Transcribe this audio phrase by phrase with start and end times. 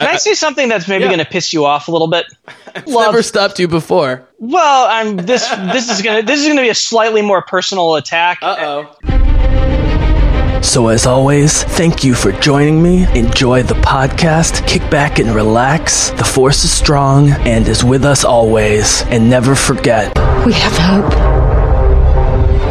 [0.00, 1.08] Can I say something that's maybe Yeah.
[1.08, 2.24] going to piss you off a little bit?
[2.86, 4.28] Love- Never stopped you before.
[4.38, 5.48] Well, I'm this.
[5.72, 6.22] This is gonna.
[6.22, 8.38] This is gonna be a slightly more personal attack.
[8.40, 10.60] Uh oh.
[10.62, 13.06] So, as always, thank you for joining me.
[13.18, 16.10] Enjoy the podcast, kick back and relax.
[16.10, 19.02] The Force is strong and is with us always.
[19.06, 21.12] And never forget We have hope.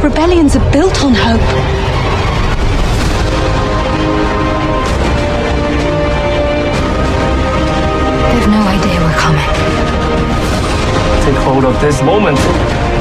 [0.02, 1.87] Rebellions are built on hope.
[11.57, 12.38] Take hold of this moment.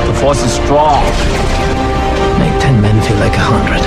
[0.07, 1.05] The force is strong.
[2.39, 3.83] make 10 men feel like a 100.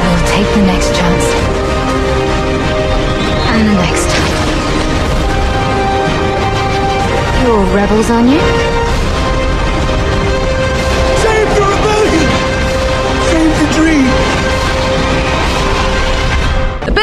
[0.00, 1.26] We'll take the next chance.
[3.52, 4.08] And the next.
[7.44, 8.79] You're rebels, aren't you?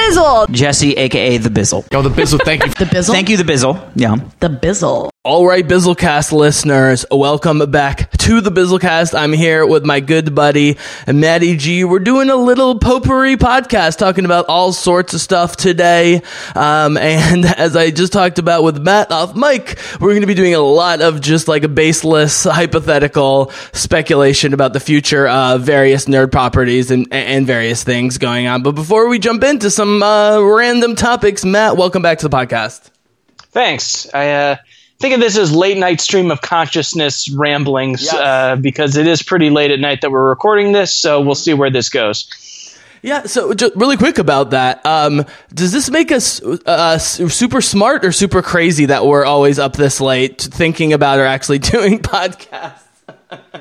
[0.08, 0.48] Bizzle.
[0.52, 1.84] Jesse, aka the Bizzle.
[1.92, 2.72] Yo, the Bizzle, thank you.
[2.78, 3.12] The Bizzle.
[3.12, 3.92] Thank you, the Bizzle.
[3.96, 4.16] Yeah.
[4.40, 5.10] The Bizzle.
[5.28, 9.14] All right, Bizzlecast listeners, welcome back to the Bizzlecast.
[9.14, 11.84] I'm here with my good buddy Maddie G.
[11.84, 16.22] We're doing a little potpourri podcast talking about all sorts of stuff today.
[16.56, 20.34] Um, and as I just talked about with Matt off mic, we're going to be
[20.34, 26.06] doing a lot of just like a baseless, hypothetical speculation about the future of various
[26.06, 28.64] nerd properties and, and various things going on.
[28.64, 32.92] But before we jump into some uh, random topics, Matt, welcome back to the podcast.
[33.52, 34.08] Thanks.
[34.14, 34.56] I uh,
[35.00, 38.14] think of this as late night stream of consciousness ramblings Yes.
[38.14, 40.96] uh, because it is pretty late at night that we're recording this.
[40.96, 42.28] So we'll see where this goes.
[43.04, 44.84] Yeah, so just really quick about that.
[44.86, 49.74] Um, does this make us uh, super smart or super crazy that we're always up
[49.74, 52.82] this late thinking about or actually doing podcasts?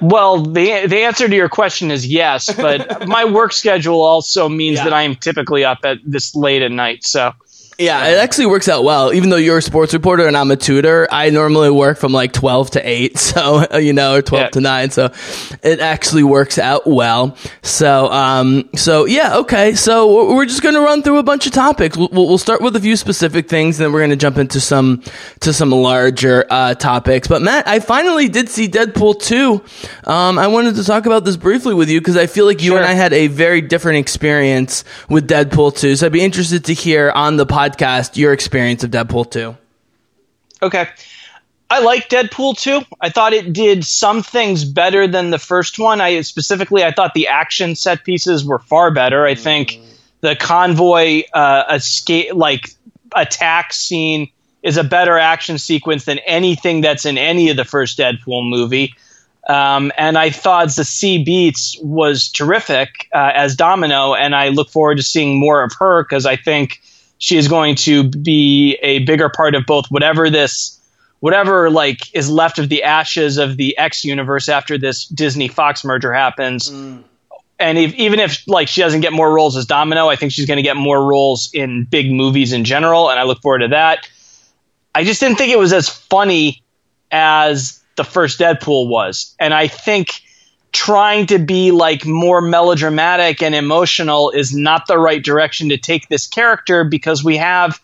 [0.01, 4.79] Well, the the answer to your question is yes, but my work schedule also means
[4.79, 4.85] Yeah.
[4.85, 7.05] that I am typically up at this late at night.
[7.05, 7.33] So
[7.79, 9.13] Yeah, it actually works out well.
[9.13, 12.33] Even though you're a sports reporter and I'm a tutor, I normally work from like
[12.33, 14.49] 12 to 8, so, you know, or 12 Yeah.
[14.49, 15.13] to 9, so
[15.63, 17.37] it actually works out well.
[17.61, 19.75] So, um, so yeah, okay.
[19.75, 21.99] So we're- we're just going to run through a bunch of topics.
[21.99, 24.59] We'll, we'll start with a few specific things, and then we're going to jump into
[24.59, 25.03] some,
[25.41, 27.29] to some larger, uh, topics.
[27.29, 29.63] But Matt, I finally did see Deadpool 2.
[30.11, 32.71] Um, I wanted to talk about this briefly with you because I feel like you
[32.71, 32.79] Sure.
[32.79, 35.97] and I had a very different experience with Deadpool 2.
[35.97, 37.66] So I'd be interested to hear on the podcast
[38.17, 39.57] your experience of Deadpool 2.
[40.63, 40.89] Okay.
[41.69, 42.83] I like Deadpool 2.
[43.01, 46.01] I thought it did some things better than the first one.
[46.01, 49.27] I specifically I thought the action set pieces were far better.
[49.27, 49.81] I think
[50.21, 52.71] the convoy uh, escape like
[53.15, 54.31] attack scene
[54.63, 58.95] is a better action sequence than anything that's in any of the first Deadpool movie.
[59.49, 64.97] Um, and I thought Zazie Beetz was terrific uh, as Domino, and I look forward
[64.97, 66.81] to seeing more of her because I think
[67.19, 70.81] she is going to be a bigger part of both whatever this
[71.21, 75.85] whatever like is left of the ashes of the X universe after this Disney Fox
[75.85, 76.69] merger happens.
[76.69, 76.99] Hmm.
[77.59, 80.47] And if, even if like she doesn't get more roles as Domino, I think she's
[80.47, 83.69] going to get more roles in big movies in general, and I look forward to
[83.69, 84.09] that.
[84.95, 86.63] I just didn't think it was as funny
[87.11, 90.21] as the first Deadpool was, and I think
[90.73, 96.09] trying to be like more melodramatic and emotional is not the right direction to take
[96.09, 97.81] this character because we have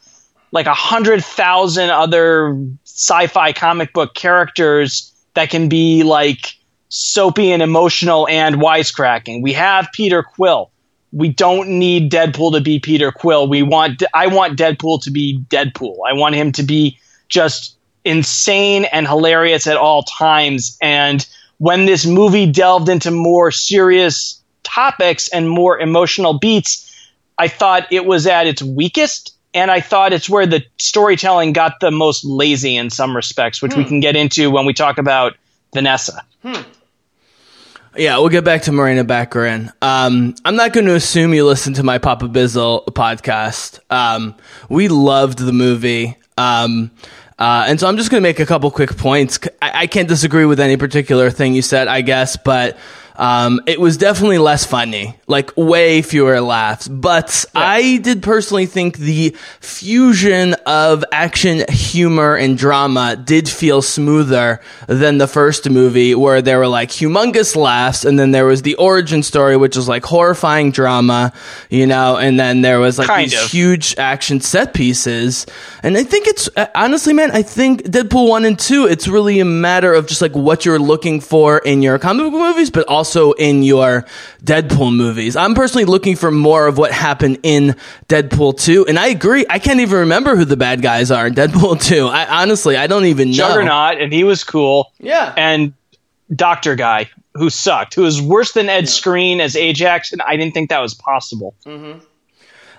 [0.52, 6.54] like a hundred thousand other sci-fi comic book characters that can be like
[6.88, 9.42] soapy and emotional and wisecracking.
[9.42, 10.70] We have Peter Quill.
[11.10, 13.48] We don't need Deadpool to be Peter Quill.
[13.48, 15.96] We want I want Deadpool to be Deadpool.
[16.06, 16.98] I want him to be
[17.28, 21.26] just insane and hilarious at all times and
[21.62, 26.92] when this movie delved into more serious topics and more emotional beats,
[27.38, 29.36] I thought it was at its weakest.
[29.54, 33.76] And I thought it's where the storytelling got the most lazy in some respects, which
[33.76, 35.36] we can get into when we talk about
[35.72, 36.24] Vanessa.
[37.96, 39.72] Yeah, we'll get back to Morena Baccarin.
[39.82, 43.78] Um, I'm not going to assume you listen to my Papa Bizzle podcast.
[43.88, 44.34] Um,
[44.68, 46.16] we loved the movie.
[46.36, 46.90] Um,
[47.38, 49.38] uh, and so I'm just going to make a couple quick points.
[49.60, 52.76] I, I can't disagree with any particular thing you said, I guess, but
[53.16, 56.88] um, it was definitely less funny, like way fewer laughs.
[56.88, 64.60] But I did personally think the fusion of action, humor, and drama did feel smoother
[64.86, 68.74] than the first movie, where there were like humongous laughs, and then there was the
[68.76, 71.32] origin story, which was like horrifying drama,
[71.68, 73.50] you know, and then there was like Kind these of.
[73.50, 75.46] huge action set pieces.
[75.82, 79.40] And I think it's uh, honestly, man, I think Deadpool 1 and 2, it's really
[79.40, 82.86] a matter of just like what you're looking for in your comic book movies, but
[82.88, 84.04] also also in your
[84.44, 85.34] Deadpool movies.
[85.34, 87.74] I'm personally looking for more of what happened in
[88.08, 88.86] Deadpool 2.
[88.86, 89.44] And I agree.
[89.50, 92.06] I can't even remember who the bad guys are in Deadpool 2.
[92.06, 93.34] I honestly, I don't even know.
[93.48, 94.92] Juggernaut, and he was cool.
[95.00, 95.34] Yeah.
[95.36, 95.72] And
[96.32, 100.54] Doctor Guy, who sucked, who was worse than Ed Skrein as Ajax, and I didn't
[100.54, 101.56] think that was possible.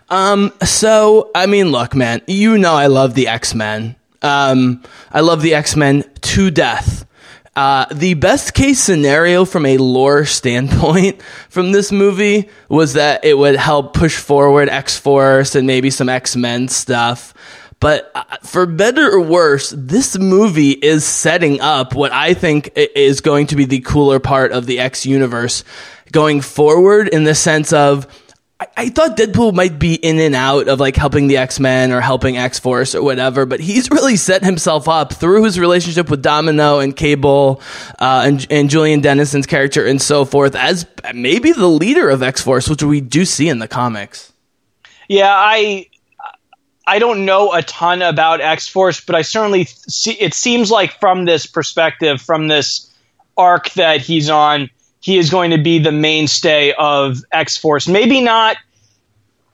[0.09, 3.97] Um, so, I mean, look, man, you know I love the X Men.
[4.21, 7.05] Um, I love the X Men to death.
[7.55, 13.37] Uh, the best case scenario from a lore standpoint from this movie was that it
[13.37, 17.33] would help push forward X Force and maybe some X Men stuff.
[17.79, 23.21] But uh, for better or worse, this movie is setting up what I think is
[23.21, 25.63] going to be the cooler part of the X universe
[26.11, 28.07] going forward in the sense of
[28.59, 31.99] I, thought Deadpool might be in and out of like helping the X Men or
[31.99, 36.21] helping X Force or whatever, but he's really set himself up through his relationship with
[36.21, 37.61] Domino and Cable
[37.99, 42.41] uh, and, and Julian Dennison's character and so forth as maybe the leader of X
[42.41, 44.31] Force, which we do see in the comics.
[45.09, 45.87] Yeah, I
[46.85, 50.13] I don't know a ton about X Force, but I certainly see.
[50.13, 52.89] It seems like from this perspective, from this
[53.37, 54.69] arc that he's on,
[55.03, 57.89] he is going to be the mainstay of X Force.
[57.89, 58.55] Maybe not.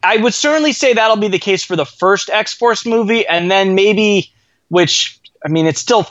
[0.03, 3.49] I would certainly say that'll be the case for the first X Force movie, and
[3.49, 4.31] then maybe,
[4.67, 6.07] which I mean, it's still.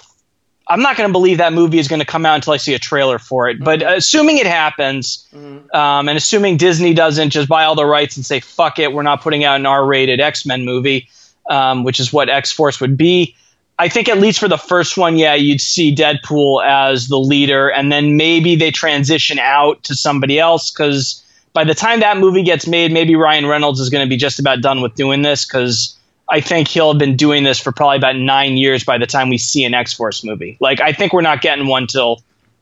[0.67, 2.75] I'm not going to believe that movie is going to come out until I see
[2.75, 3.61] a trailer for it.
[3.61, 8.26] But assuming it happens, um, and assuming Disney doesn't just buy all the rights and
[8.26, 11.08] say "fuck it," we're not putting out an R-rated X-Men movie,
[11.49, 13.37] um, which is what X-Force would be.
[13.79, 17.69] I think at least for the first one, yeah, you'd see Deadpool as the leader,
[17.69, 22.43] and then maybe they transition out to somebody else because by the time that movie
[22.43, 25.45] gets made, maybe Ryan Reynolds is going to be just about done with doing this
[25.45, 25.97] because
[26.29, 29.29] I think he'll have been doing this for probably about nine years by the time
[29.29, 30.57] we see an X Force movie.
[30.61, 32.17] Like, I think we're not getting one till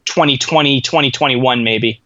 [0.05, 2.01] 2020, 2021, maybe.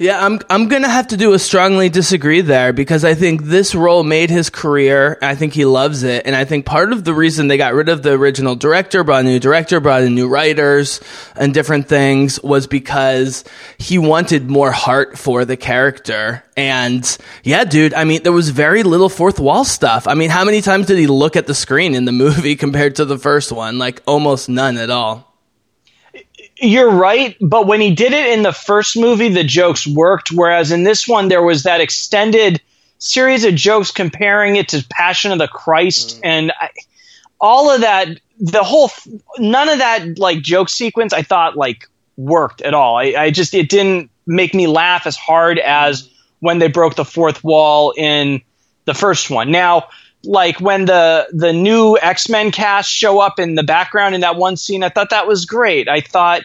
[0.00, 3.74] Yeah, I'm I'm gonna have to do a strongly disagree there because I think this
[3.74, 5.18] role made his career.
[5.20, 7.90] I think he loves it, and I think part of the reason they got rid
[7.90, 11.02] of the original director, brought a new director, brought in new writers,
[11.36, 13.44] and different things was because
[13.76, 16.44] he wanted more heart for the character.
[16.56, 17.04] And
[17.44, 20.08] yeah, dude, I mean, there was very little fourth wall stuff.
[20.08, 22.96] I mean, how many times did he look at the screen in the movie compared
[22.96, 23.76] to the first one?
[23.76, 25.29] Like almost none at all.
[26.60, 30.30] You're right, but when he did it in the first movie, the jokes worked.
[30.30, 32.60] Whereas in this one, there was that extended
[32.98, 36.20] series of jokes comparing it to Passion of the Christ, mm.
[36.24, 36.68] and I,
[37.40, 38.08] all of that.
[38.42, 38.90] The whole,
[39.38, 41.86] none of that like joke sequence, I thought like
[42.16, 42.96] worked at all.
[42.96, 46.10] I, I just it didn't make me laugh as hard as mm.
[46.40, 48.42] when they broke the fourth wall in
[48.84, 49.50] the first one.
[49.50, 49.88] Now,
[50.24, 54.36] like when the the new X Men cast show up in the background in that
[54.36, 55.88] one scene, I thought that was great.
[55.88, 56.42] I thought,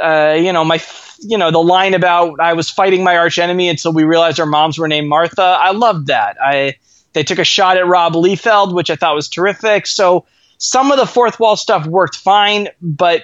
[0.00, 0.82] uh, you know, my
[1.20, 4.46] you know the line about I was fighting my arch enemy until we realized our
[4.46, 5.42] moms were named Martha.
[5.42, 6.36] I loved that.
[6.42, 6.76] I
[7.12, 9.86] they took a shot at Rob Liefeld, which I thought was terrific.
[9.86, 10.26] So
[10.58, 13.22] some of the fourth wall stuff worked fine, but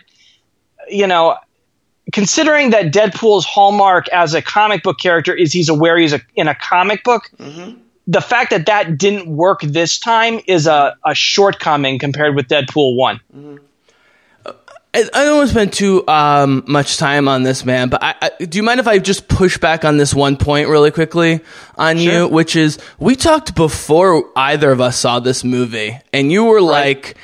[0.88, 1.36] you know.
[2.10, 6.48] Considering that Deadpool's hallmark as a comic book character is he's aware he's a, in
[6.48, 7.30] a comic book,
[8.08, 12.96] the fact that that didn't work this time is a, a shortcoming compared with Deadpool
[12.96, 13.60] 1.
[14.94, 17.90] I, I don't want to spend too um, much time on this, man.
[17.90, 20.68] But I, I, do you mind if I just push back on this one point
[20.68, 21.40] really quickly
[21.76, 26.44] on you, which is we talked before either of us saw this movie, and you
[26.44, 27.18] were like,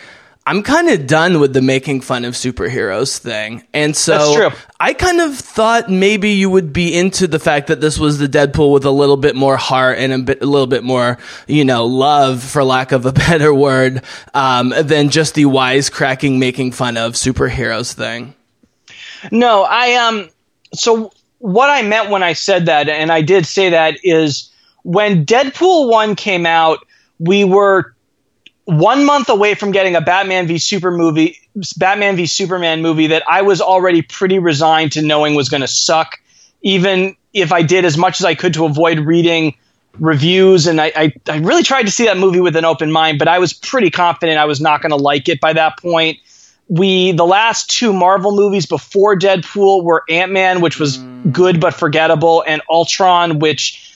[0.47, 5.21] "I'm kind of done with the making fun of superheroes thing," and so I kind
[5.21, 8.85] of thought maybe you would be into the fact that this was the Deadpool with
[8.85, 12.43] a little bit more heart and a, bit, a little bit more, you know, love,
[12.43, 14.03] for lack of a better word,
[14.35, 18.35] um, than just the wisecracking, making fun of superheroes thing.
[19.31, 20.29] No, I um
[20.75, 24.51] so what I meant when I said that and I did say that is
[24.83, 26.87] when Deadpool 1 came out,
[27.19, 27.94] we were
[28.65, 31.39] 1 month away from getting a Batman v Super movie
[31.77, 35.69] Batman v Superman movie that I was already pretty resigned to knowing was going to
[35.69, 36.19] suck
[36.63, 39.55] even if I did as much as I could to avoid reading
[39.99, 40.67] reviews.
[40.67, 43.29] And I, I, I really tried to see that movie with an open mind, but
[43.29, 46.19] I was pretty confident I was not going to like it by that point.
[46.69, 51.31] We the last two Marvel movies before Deadpool were Ant Man, which was mm.
[51.31, 53.95] good but forgettable, and Ultron, which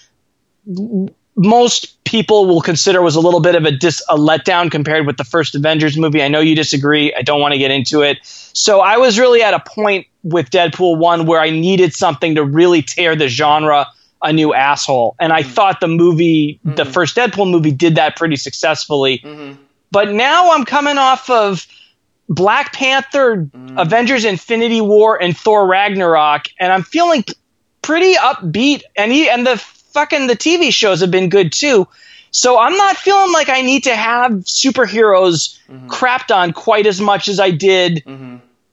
[1.38, 5.16] most people will consider was a little bit of a dis a letdown compared with
[5.16, 6.21] the first Avengers movie.
[6.21, 7.14] I know you disagree.
[7.14, 8.18] I don't want to get into it.
[8.25, 12.45] So I was really at a point with Deadpool one where I needed something to
[12.45, 13.87] really tear the genre
[14.21, 15.47] a new asshole, and I mm.
[15.47, 16.90] thought the movie, the mm-hmm.
[16.90, 19.18] first Deadpool movie, did that pretty successfully.
[19.18, 19.62] Mm-hmm.
[19.92, 21.68] But now I'm coming off of
[22.28, 23.80] Black Panther, mm.
[23.80, 27.25] Avengers Infinity War, and Thor Ragnarok, and I'm feeling
[27.80, 29.64] pretty upbeat, and he and the
[29.99, 31.88] fucking the TV shows have been good too.
[32.31, 37.26] So I'm not feeling like I need to have superheroes crapped on quite as much
[37.26, 38.05] as I did,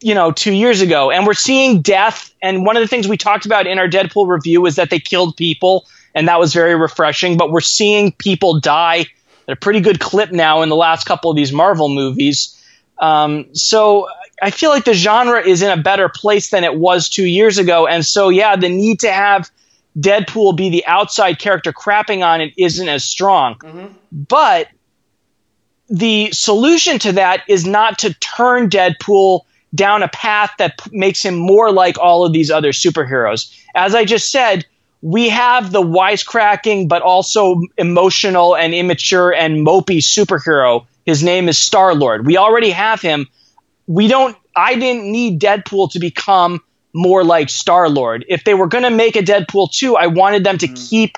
[0.01, 1.09] you know, two years ago.
[1.09, 2.31] And we're seeing death.
[2.43, 4.99] And one of the things we talked about in our Deadpool review was that they
[4.99, 7.37] killed people, and that was very refreshing.
[7.37, 9.07] But we're seeing people die
[9.47, 12.61] at a pretty good clip now in the last couple of these Marvel movies.
[12.99, 14.09] Um, so
[14.41, 17.57] I feel like the genre is in a better place than it was two years
[17.57, 17.87] ago.
[17.87, 19.49] And so, yeah, the need to have
[19.97, 23.55] Deadpool be the outside character crapping on it isn't as strong.
[23.55, 23.87] Mm-hmm.
[24.11, 24.67] But
[25.89, 29.41] the solution to that is not to turn Deadpool
[29.73, 33.53] down a path that p- makes him more like all of these other superheroes.
[33.75, 34.65] As I just said,
[35.01, 40.85] we have the wisecracking but also emotional and immature and mopey superhero.
[41.05, 42.25] His name is Star Lord.
[42.25, 43.27] We already have him.
[43.85, 44.35] We don't.
[44.55, 46.61] I didn't need Deadpool to become
[46.95, 48.23] more like Star Lord.
[48.29, 51.17] If they were going to make a Deadpool 2, I wanted them to keep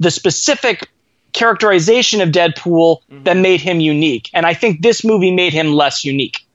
[0.00, 0.88] the specific
[1.32, 4.30] characterization of Deadpool that made him unique.
[4.32, 6.46] And I think this movie made him less unique.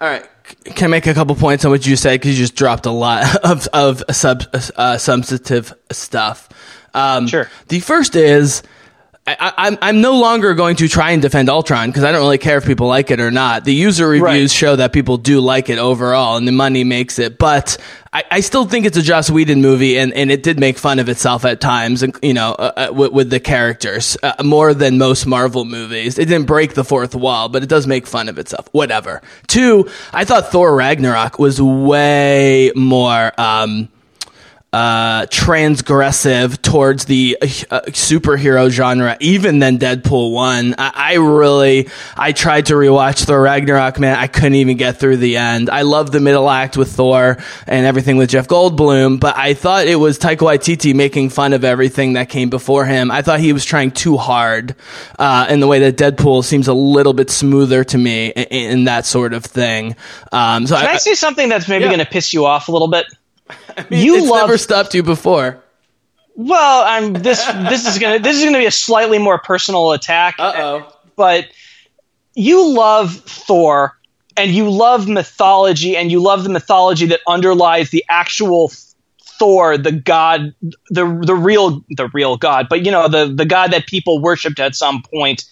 [0.00, 0.26] All right.
[0.64, 2.14] C- Can I make a couple points on what you said?
[2.20, 4.44] Because you just dropped a lot of, of sub,
[4.76, 6.48] uh, substantive stuff.
[6.94, 7.48] Um, Sure.
[7.68, 8.62] The first is
[9.30, 12.20] I, I, I'm, I'm no longer going to try and defend Ultron because I don't
[12.22, 13.64] really care if people like it or not.
[13.64, 14.50] The user reviews Right.
[14.50, 17.38] show that people do like it overall and the money makes it.
[17.38, 17.76] But
[18.12, 20.98] I, I still think it's a Joss Whedon movie and, and it did make fun
[20.98, 24.74] of itself at times, and you know, uh, uh, with, with the characters uh, more
[24.74, 26.18] than most Marvel movies.
[26.18, 28.68] It didn't break the fourth wall, but it does make fun of itself.
[28.72, 29.22] Whatever.
[29.46, 33.32] Two, I thought Thor Ragnarok was way more.
[33.40, 33.88] Um,
[34.72, 40.74] uh, transgressive towards the uh, superhero genre, even than Deadpool one.
[40.78, 44.16] I, I really, I tried to rewatch Thor Ragnarok, man.
[44.16, 45.70] I couldn't even get through the end.
[45.70, 49.86] I love the middle act with Thor and everything with Jeff Goldblum, but I thought
[49.86, 53.10] it was Taika Waititi making fun of everything that came before him.
[53.10, 54.76] I thought he was trying too hard,
[55.18, 58.84] uh, in the way that Deadpool seems a little bit smoother to me in, in
[58.84, 59.96] that sort of thing.
[60.30, 61.88] Um, so Can I say something that's maybe Yeah.
[61.90, 63.06] going to piss you off a little bit?
[63.90, 65.62] you you love- never stopped you before.
[66.36, 67.44] Well, I'm this.
[67.44, 68.18] This is gonna.
[68.18, 70.36] This is gonna be a slightly more personal attack.
[70.38, 70.96] Uh oh.
[71.16, 71.48] But
[72.34, 73.98] you love Thor,
[74.36, 78.72] and you love mythology, and you love the mythology that underlies the actual
[79.38, 80.54] Thor, the god,
[80.90, 82.68] the the real the real god.
[82.70, 85.44] But you know the the god that people worshipped at some point.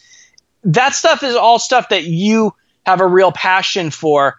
[0.64, 2.54] That stuff is all stuff that you
[2.86, 4.36] have a real passion for.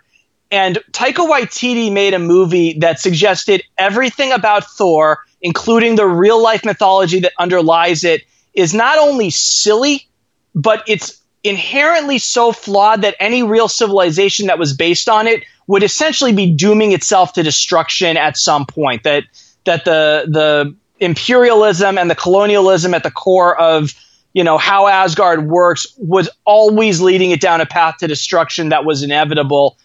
[0.51, 6.65] And Taika Waititi made a movie that suggested everything about Thor, including the real life
[6.65, 10.07] mythology that underlies it, is not only silly,
[10.55, 15.83] but it's inherently so flawed that any real civilization that was based on it would
[15.83, 19.03] essentially be dooming itself to destruction at some point.
[19.03, 19.23] That
[19.65, 23.93] that the the imperialism and the colonialism at the core of
[24.33, 28.83] you know how Asgard works was always leading it down a path to destruction that
[28.83, 29.77] was inevitable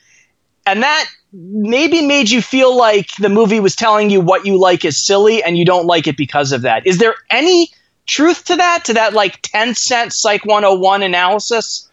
[0.66, 4.84] and that maybe made you feel like the movie was telling you what you like
[4.84, 6.86] is silly and you don't like it because of that.
[6.86, 7.70] Is there any
[8.06, 8.84] truth to that?
[8.84, 11.90] To that like 10 cent Psych 101 analysis?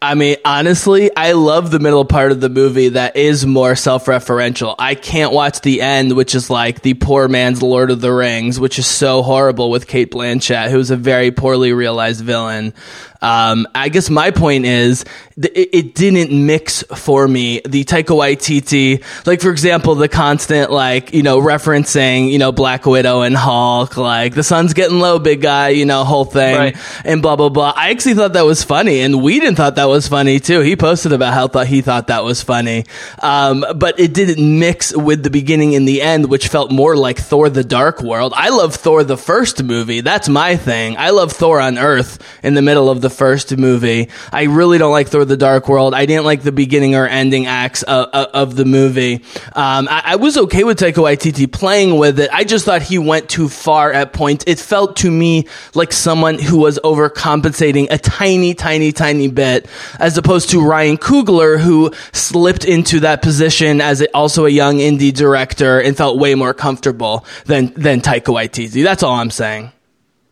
[0.00, 4.76] I mean, honestly, I love the middle part of the movie that is more self-referential.
[4.78, 8.60] I can't watch the end, which is like the poor man's Lord of the Rings,
[8.60, 12.74] which is so horrible with Cate Blanchett, who's a very poorly realized villain.
[13.20, 15.04] Um, I guess my point is
[15.40, 17.60] th- it, didn't mix for me.
[17.66, 22.86] The Taika Waititi, like for example, the constant like you know referencing you know Black
[22.86, 26.76] Widow and Hulk, like the sun's getting low, big guy, you know whole thing, Right.
[27.04, 27.72] and blah blah blah.
[27.74, 30.60] I actually thought that was funny, and Whedon thought that was funny too.
[30.60, 32.84] He posted about how thought he thought that was funny,
[33.20, 37.18] um, but it didn't mix with the beginning and the end, which felt more like
[37.18, 38.32] Thor: The Dark World.
[38.36, 40.02] I love Thor the first movie.
[40.02, 40.96] That's my thing.
[40.96, 44.08] I love Thor on Earth in the middle of the first movie.
[44.32, 45.94] I really don't like Thor: The Dark World.
[45.94, 49.16] I didn't like the beginning or ending acts of, of, the movie.
[49.54, 52.30] Um, I, I was okay with Taika Waititi playing with it.
[52.32, 54.44] I just thought he went too far at points.
[54.46, 59.66] It felt to me like someone who was overcompensating a tiny, tiny, tiny bit,
[59.98, 65.12] as opposed to Ryan Coogler, who slipped into that position as also a young indie
[65.12, 68.82] director and felt way more comfortable than than Taika Waititi.
[68.82, 69.72] That's all I'm saying.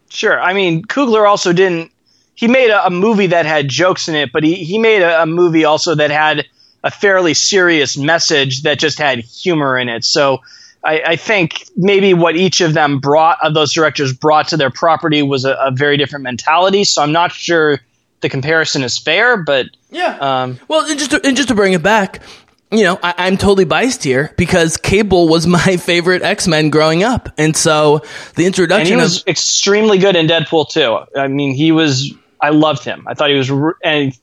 [0.09, 0.41] Sure.
[0.41, 1.93] I mean, Coogler also didn't.
[2.37, 5.23] He made a, a movie that had jokes in it, but he, he made a,
[5.23, 6.47] a movie also that had
[6.85, 10.05] a fairly serious message that just had humor in it.
[10.05, 10.43] So
[10.85, 14.71] I, I think maybe what each of them brought, of those directors brought to their
[14.71, 16.85] property was a, a very different mentality.
[16.85, 17.81] So I'm not sure
[18.21, 20.17] the comparison is fair, but Yeah.
[20.21, 22.23] um, Well, and just to, and just to bring it back,
[22.71, 27.03] you know, I, I'm totally biased here because Cable was my favorite X Men growing
[27.03, 27.99] up, and so
[28.35, 30.99] the And introduction he of was extremely good in Deadpool too.
[31.19, 32.13] I mean, he was.
[32.41, 33.05] I loved him.
[33.09, 34.17] I thought he was, r- and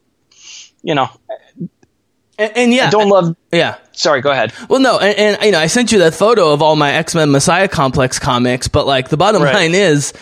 [0.82, 1.10] you know,
[2.38, 3.36] and, and yeah, I don't love.
[3.52, 3.78] yeah.
[3.92, 4.54] Sorry, go ahead.
[4.70, 7.14] Well, no, and, and you know, I sent you that photo of all my X
[7.16, 9.54] Men Messiah Complex comics, but like the bottom Right.
[9.54, 10.14] line is,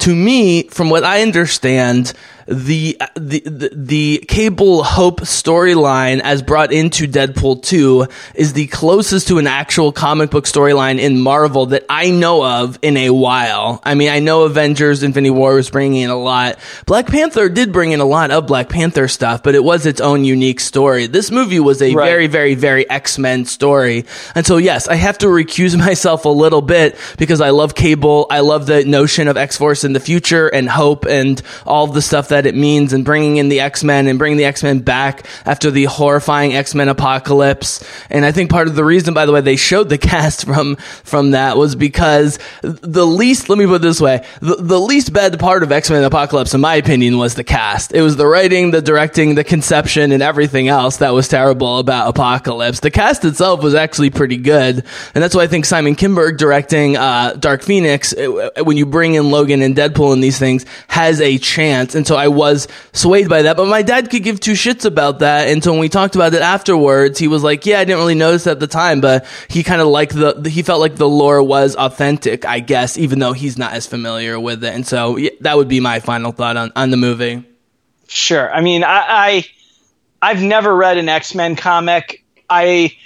[0.00, 2.12] to me, from what I understand,
[2.46, 9.28] the the the, the Cable Hope storyline as brought into Deadpool two is the closest
[9.28, 13.80] to an actual comic book storyline in Marvel that I know of in a while.
[13.84, 16.58] I mean, I know Avengers: Infinity War was bringing in a lot.
[16.86, 20.00] Black Panther did bring in a lot of Black Panther stuff, but it was its
[20.00, 21.06] own unique story.
[21.06, 22.04] This movie was a Right.
[22.06, 24.04] very very, very X Men story.
[24.34, 28.26] And so, yes, I have to recuse myself a little bit because I love Cable.
[28.30, 32.02] I love the notion of X Force in the future and hope and all the
[32.02, 34.80] stuff that it means and bringing in the X Men and bringing the X Men
[34.80, 37.84] back after the horrifying X Men apocalypse.
[38.10, 40.76] And I think part of the reason, by the way, they showed the cast from
[40.76, 45.12] from that was because the least, let me put it this way, the, the least
[45.12, 47.92] bad part of X Men Apocalypse, in my opinion, was the cast.
[47.92, 52.08] It was the writing, the directing, the conception, and everything else that was terrible about
[52.08, 52.80] Apocalypse.
[52.80, 56.96] The cast itself was actually pretty good, and that's why I think Simon Kinberg directing
[56.96, 61.20] uh, Dark Phoenix, uh, when you bring in Logan and Deadpool and these things, has
[61.20, 61.94] a chance.
[61.94, 65.48] And so was swayed by that, but my dad could give two shits about that.
[65.48, 68.14] And so when we talked about it afterwards, he was like, "Yeah, I didn't really
[68.14, 71.42] notice at the time, but he kind of liked the he felt like the lore
[71.42, 75.30] was authentic, I guess, even though he's not as familiar with it." And so yeah,
[75.40, 77.44] that would be my final thought on on the movie.
[78.08, 78.52] Sure.
[78.52, 79.46] I mean, I, I
[80.22, 82.24] I've never read an X Men comic.
[82.48, 82.96] I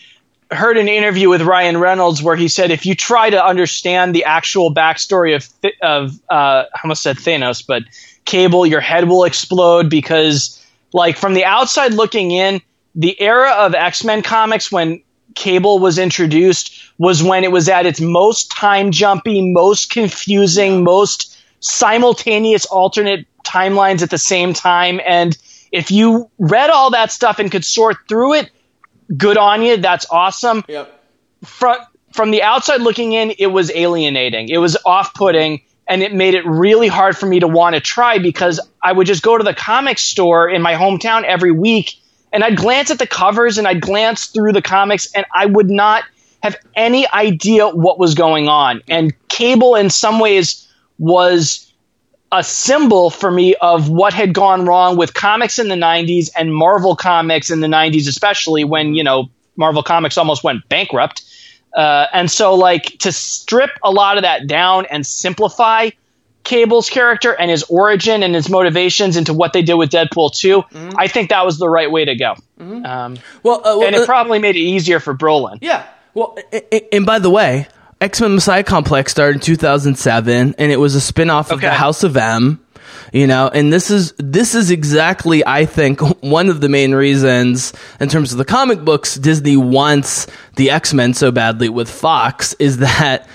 [0.51, 4.25] heard an interview with Ryan Reynolds where he said if you try to understand the
[4.25, 5.49] actual backstory of
[5.83, 7.83] of uh, I almost said Thanos, but
[8.29, 12.61] Cable, your head will explode because like from the outside looking in,
[12.95, 15.03] the era of X Men comics when
[15.35, 21.39] Cable was introduced was when it was at its most time jumpy, most confusing, most
[21.61, 25.01] simultaneous alternate timelines at the same time.
[25.07, 25.37] And
[25.73, 28.51] if you read all that stuff and could sort through it,
[29.17, 29.79] good on you.
[29.79, 30.65] That's awesome.
[30.69, 31.01] Yep.
[31.45, 31.77] From
[32.13, 34.51] from the outside looking in, it was alienating.
[34.51, 35.63] It was off putting.
[35.89, 39.07] And it made it really hard for me to want to try because I would
[39.07, 41.95] just go to the comic store in my hometown every week
[42.33, 45.71] and I'd glance at the covers and I'd glance through the comics and I would
[45.71, 46.05] not
[46.43, 48.83] have any idea what was going on.
[48.89, 51.73] And Cable, in some ways, was
[52.31, 56.55] a symbol for me of what had gone wrong with comics in the 90s and
[56.55, 61.23] Marvel comics in the 90s, especially when, you know, Marvel Comics almost went bankrupt.
[61.75, 65.91] Uh, and so, like, to strip a lot of that down and simplify
[66.45, 70.65] Cable's character and his origin and his motivations into what they did with Deadpool 2,
[70.97, 72.35] I think that was the right way to go.
[72.59, 75.59] Um, Well, uh, well, and it uh, probably made it easier for Brolin.
[75.61, 75.85] Yeah.
[76.15, 77.67] Well, a- a- and by the way,
[78.01, 81.67] X Men Messiah Complex started in 2007, and it was a spin off of Okay.
[81.67, 82.61] the House of M.
[83.13, 87.73] You know, and this is this is exactly, I think, one of the main reasons
[88.01, 92.55] in terms of the comic books Disney wants the X Men so badly with Fox
[92.59, 93.29] is that.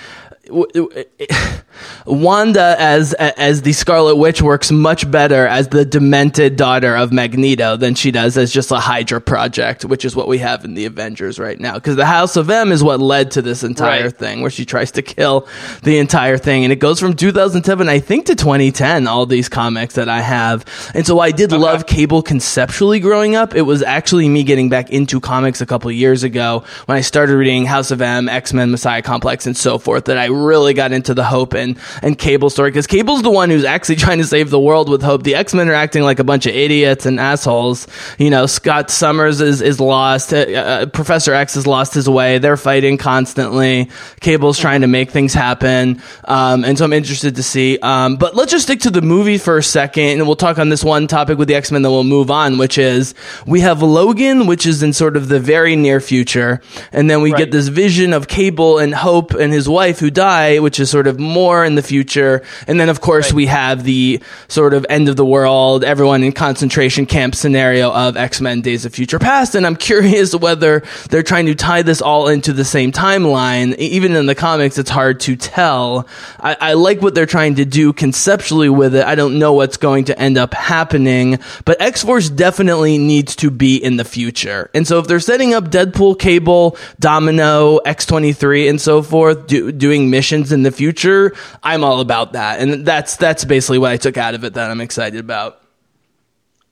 [2.05, 7.77] Wanda as as the Scarlet Witch works much better as the demented daughter of Magneto
[7.77, 10.85] than she does as just a Hydra project, which is what we have in the
[10.85, 11.75] Avengers right now.
[11.75, 14.17] Because the House of M is what led to this entire Right.
[14.17, 15.47] thing, where she tries to kill
[15.83, 19.07] the entire thing, and it goes from 2007, I think, to 2010.
[19.07, 23.55] All these comics that I have, and so I did love Cable conceptually growing up.
[23.55, 27.35] It was actually me getting back into comics a couple years ago when I started
[27.37, 30.05] reading House of M, X Men, Messiah Complex, and so forth.
[30.05, 33.49] That I really got into the Hope and and Cable story because Cable's the one
[33.49, 35.23] who's actually trying to save the world with Hope.
[35.23, 37.87] The X Men are acting like a bunch of idiots and assholes.
[38.17, 40.33] You know, Scott Summers is is lost.
[40.33, 42.37] Uh, uh, Professor X has lost his way.
[42.39, 43.89] They're fighting constantly.
[44.19, 47.77] Cable's trying to make things happen, um, and so I'm interested to see.
[47.79, 50.69] Um, but let's just stick to the movie for a second, and we'll talk on
[50.69, 51.81] this one topic with the X Men.
[51.81, 53.13] Then we'll move on, which is
[53.45, 57.31] we have Logan, which is in sort of the very near future, and then we
[57.31, 57.39] Right.
[57.39, 61.19] get this vision of Cable and Hope and his wife who which is sort of
[61.19, 62.43] more in the future.
[62.67, 66.31] And then, of course, we have the sort of end of the world, everyone in
[66.31, 69.55] concentration camp scenario of X Men Days of Future Past.
[69.55, 73.75] And I'm curious whether they're trying to tie this all into the same timeline.
[73.77, 76.07] Even in the comics, it's hard to tell.
[76.39, 79.05] I, I like what they're trying to do conceptually with it.
[79.05, 83.51] I don't know what's going to end up happening, but X Force definitely needs to
[83.51, 84.69] be in the future.
[84.73, 90.09] And so if they're setting up Deadpool, Cable, Domino, X23, and so forth, do, doing
[90.13, 92.59] missions in the future, I'm all about that.
[92.59, 95.59] And that's, that's basically what I took out of it that I'm excited about.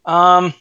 [0.05, 0.53] Um,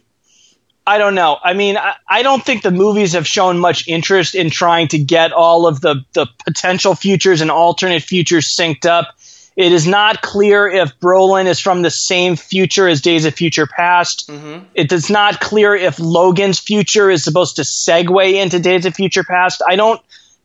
[0.86, 1.38] I don't know.
[1.44, 4.98] I mean, I, I don't think the movies have shown much interest in trying to
[4.98, 9.14] get all of the, the potential futures and alternate futures synced up.
[9.56, 13.66] It is not clear if Brolin is from the same future as Days of Future
[13.66, 14.30] Past.
[14.74, 19.24] It is not clear if Logan's future is supposed to segue into Days of Future
[19.24, 19.60] Past.
[19.68, 20.00] I don't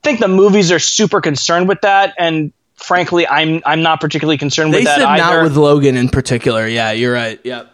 [0.06, 4.74] think the movies are super concerned with that, and frankly, I'm I'm not particularly concerned
[4.74, 6.66] They with that said either not with Logan in particular.
[6.68, 7.40] Yeah, you're right.
[7.44, 7.70] Yep.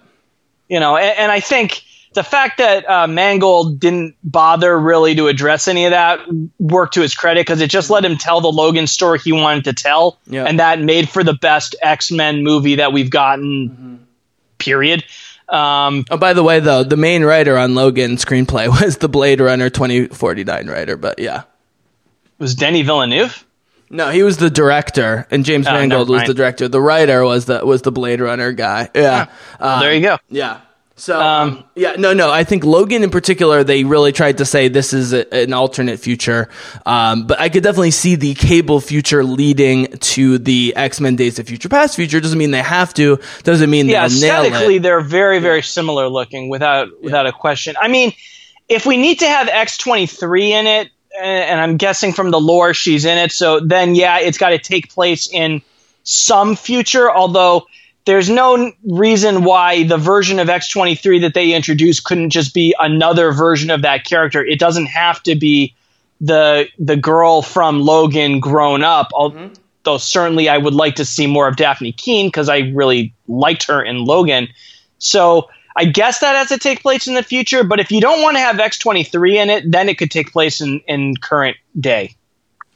[0.70, 5.28] you know, and, and I think the fact that uh, Mangold didn't bother really to
[5.28, 6.20] address any of that
[6.60, 9.64] worked to his credit because it just let him tell the Logan story he wanted
[9.66, 10.44] to tell, Yeah.
[10.46, 14.08] and that made for the best X Men movie that we've gotten.
[14.58, 15.04] Period.
[15.50, 19.40] Um, Oh, by the way, though, the main writer on Logan screenplay was the Blade
[19.42, 21.44] Runner 2049 writer, but yeah.
[22.42, 23.46] Was Denis Villeneuve?
[23.92, 26.68] No, he was the director, and James Oh, Mangold was the director.
[26.68, 28.90] The writer was the was the Blade Runner guy.
[28.96, 29.28] Yeah,
[29.60, 30.18] Well, Um, there you go.
[30.30, 30.62] yeah.
[30.96, 32.32] So um, yeah, no, no.
[32.32, 36.00] I think Logan in particular, they really tried to say this is a, an alternate
[36.00, 36.50] future,
[36.86, 41.38] um, but I could definitely see the Cable future leading to the X Men Days
[41.40, 42.20] of Future Past future.
[42.20, 43.20] Doesn't mean they have to.
[43.44, 47.76] Doesn't mean yeah, they'll nail aesthetically they're very very similar looking without without a question.
[47.82, 48.14] I mean,
[48.70, 52.40] if we need to have X twenty three in it, and I'm guessing from the
[52.40, 55.62] lore she's in it, so then yeah, it's got to take place in
[56.04, 57.12] some future.
[57.12, 57.68] Although
[58.06, 62.30] there's no n- reason why the version of X twenty three that they introduced couldn't
[62.30, 64.44] just be another version of that character.
[64.44, 65.76] It doesn't have to be
[66.20, 69.10] the the girl from Logan grown up.
[69.14, 69.98] Although mm-hmm.
[69.98, 73.82] certainly I would like to see more of Dafne Keen because I really liked her
[73.84, 74.48] in Logan.
[75.00, 77.64] So I guess that has to take place in the future.
[77.64, 80.12] But if you don't want to have X twenty three in it, then it could
[80.12, 82.16] take place in in current day.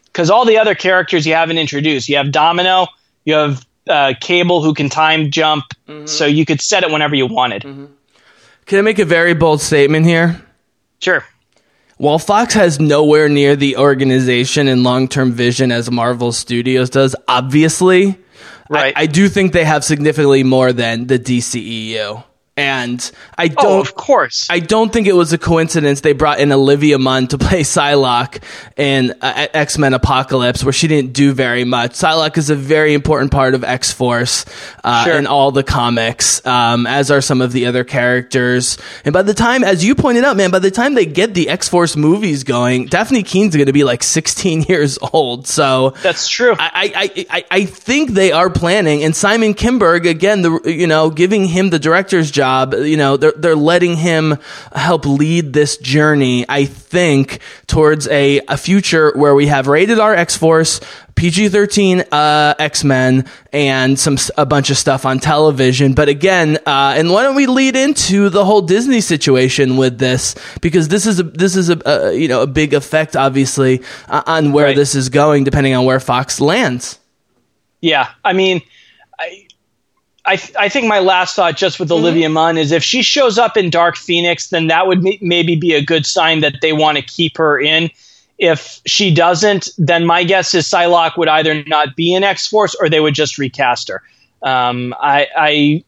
[0.06, 2.88] Because all the other characters you haven't introduced, you have Domino,
[3.26, 5.66] you have uh, Cable who can time jump,
[6.06, 7.64] so you could set it whenever you wanted.
[7.64, 10.42] Can I make a very bold statement here?
[11.00, 11.24] Sure.
[11.98, 17.16] While Fox has nowhere near the organization and long term vision as Marvel Studios does,
[17.28, 18.18] obviously,
[18.70, 18.94] Right.
[18.98, 22.24] I, I do think they have significantly more than the DCEU.
[22.58, 24.48] And I don't Oh, of course.
[24.50, 28.41] I don't think it was a coincidence they brought in Olivia Munn to play Psylocke
[28.78, 31.91] in uh, X Men Apocalypse, where she didn't do very much.
[31.91, 34.46] Psylocke is a very important part of X Force
[34.86, 35.18] uh, Sure.
[35.18, 38.78] in all the comics, um, as are some of the other characters.
[39.04, 41.50] And by the time, as you pointed out, man, by the time they get the
[41.50, 45.46] X Force movies going, Dafne Keen's going to be like 16 years old.
[45.46, 46.56] So That's true.
[46.58, 51.10] I, I, I, I think they are planning, and Simon Kinberg again, the you know,
[51.10, 52.45] giving him the director's job.
[52.74, 54.38] You know, they're they're letting him
[54.74, 56.46] help lead this journey.
[56.48, 60.80] I think towards a a future where we have rated R X Force.
[61.16, 66.58] PG thirteen uh, X Men and some a bunch of stuff on television, but again,
[66.66, 71.06] uh, and why don't we lead into the whole Disney situation with this because this
[71.06, 74.66] is a this is a, a you know a big effect obviously uh, on where
[74.66, 74.76] Right.
[74.76, 77.00] this is going depending on where Fox lands.
[77.80, 78.62] Yeah, I mean,
[79.18, 79.45] I,
[80.26, 83.58] I, I think my last thought just with Olivia Munn is if she shows up
[83.58, 86.98] in Dark Phoenix, then that would m- maybe be a good sign that they want
[86.98, 87.92] to keep her in.
[88.38, 92.76] If she doesn't, then my guess is Psylocke would either not be in X Force
[92.76, 94.02] or they would just recast her.
[94.42, 95.84] Um, I, I,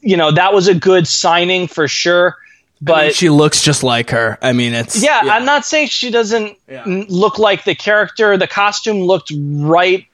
[0.00, 2.36] you know, that was a good signing for sure.
[2.80, 4.36] But I mean, she looks just like her.
[4.42, 8.36] I mean, it's yeah, I'm not saying she doesn't n- look like the character.
[8.36, 10.04] The costume looked right,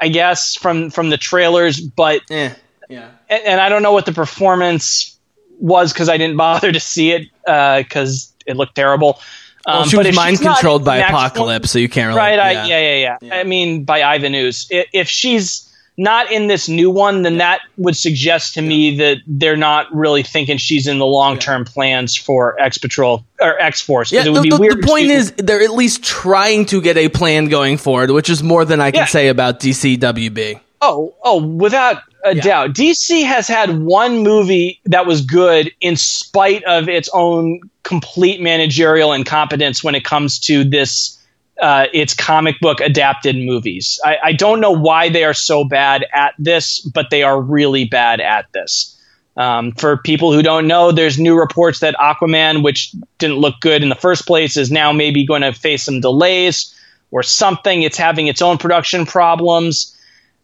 [0.00, 2.54] I guess, from from the trailers, but eh,
[2.88, 3.08] yeah.
[3.28, 5.16] and, and I don't know what the performance
[5.58, 9.20] was because I didn't bother to see it because it looked terrible.
[9.66, 12.08] Um, Well, she but was mind controlled by the next one- Apocalypse, so you can't
[12.08, 12.18] really.
[12.18, 12.38] right?
[12.38, 12.66] I, yeah.
[12.66, 14.66] yeah, yeah, yeah, I mean, by Ivan Ooze.
[14.70, 19.56] If she's not in this new one, then that would suggest to me that they're
[19.56, 24.10] not really thinking she's in the long term plans for X Patrol or X Force.
[24.12, 24.82] Yeah, it would the, be the- weird.
[24.82, 28.42] the point is they're at least trying to get a plan going forward, which is
[28.42, 29.06] more than I can Yeah.
[29.06, 30.60] say about DCWB.
[30.82, 32.70] Oh, oh, without a doubt.
[32.72, 39.12] DC has had one movie that was good in spite of its own complete managerial
[39.12, 41.20] incompetence when it comes to this
[41.60, 44.00] uh, its comic book adapted movies.
[44.04, 47.84] I, I don't know why they are so bad at this, but they are really
[47.84, 48.90] bad at this.
[49.36, 53.82] Um, for people who don't know, there's new reports that Aquaman, which didn't look good
[53.82, 56.74] in the first place, is now maybe going to face some delays
[57.10, 57.82] or something.
[57.82, 59.96] It's having its own production problems.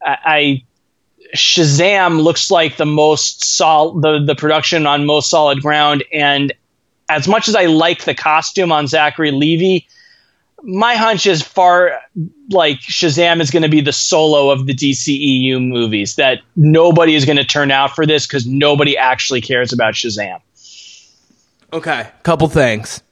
[0.05, 0.65] I, I
[1.35, 6.05] Shazam looks like the most sol the the production on most solid ground.
[6.13, 6.53] And
[7.09, 9.87] as much as I like the costume on Zachary Levi,
[10.63, 12.01] my hunch is far
[12.51, 16.17] like Shazam is going to be the solo of the DCEU movies.
[16.17, 20.41] That nobody is going to turn out for this because nobody actually cares about Shazam.
[21.73, 23.03] Okay, couple things.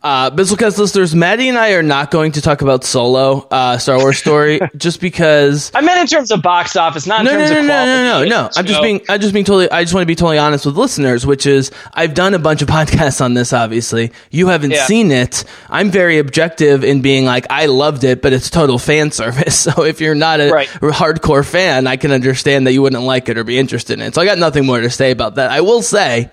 [0.00, 3.98] Uh, Bizzlecast listeners, Maddie and I are not going to talk about Solo, uh, Star
[3.98, 5.72] Wars story, just because.
[5.74, 7.72] I meant in terms of box office, not in No, no, terms no, of no,
[7.72, 7.90] quality.
[7.90, 8.50] no, no, no.
[8.54, 10.76] I'm just being, I'm just being totally, I just want to be totally honest with
[10.76, 14.12] listeners, which is, I've done a bunch of podcasts on this, obviously.
[14.30, 14.86] You haven't Yeah.
[14.86, 15.42] seen it.
[15.68, 19.58] I'm very objective in being like, I loved it, but it's total fan service.
[19.58, 20.68] So if you're not a Right.
[20.68, 24.14] hardcore fan, I can understand that you wouldn't like it or be interested in it.
[24.14, 25.50] So I got nothing more to say about that.
[25.50, 26.30] I will say,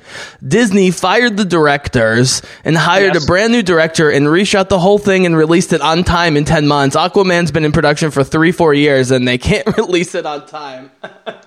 [0.47, 3.23] Disney fired the directors and hired Yes.
[3.23, 6.45] a brand new director and reshot the whole thing and released it on time in
[6.45, 6.95] 10 months.
[6.95, 10.91] Aquaman's been in production for three, four years and they can't release it on time.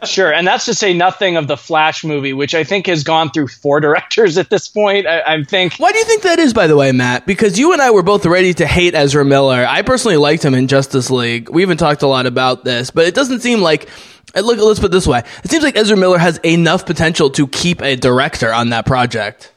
[0.05, 3.31] Sure, and that's to say nothing of the Flash movie, which I think has gone
[3.31, 5.07] through four directors at this point.
[5.09, 7.27] I, I think Why do you think that is, by the way, Matt?
[7.27, 9.66] Because you and I were both ready to hate Ezra Miller.
[9.68, 11.49] I personally liked him in Justice League.
[11.49, 13.88] We haven't talked a lot about this, but it doesn't seem like.
[14.37, 17.31] uh, Look, let's put it this way: it seems like Ezra Miller has enough potential
[17.31, 19.53] to keep a director on that project.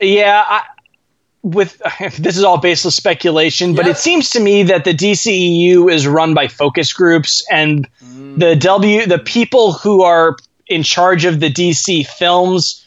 [0.00, 0.62] Yeah, I,
[1.44, 1.80] with
[2.18, 6.34] this is all baseless speculation, but it seems to me that the DCEU is run
[6.34, 8.38] by focus groups, and mm.
[8.38, 12.80] the W the people who are in charge of the DC films.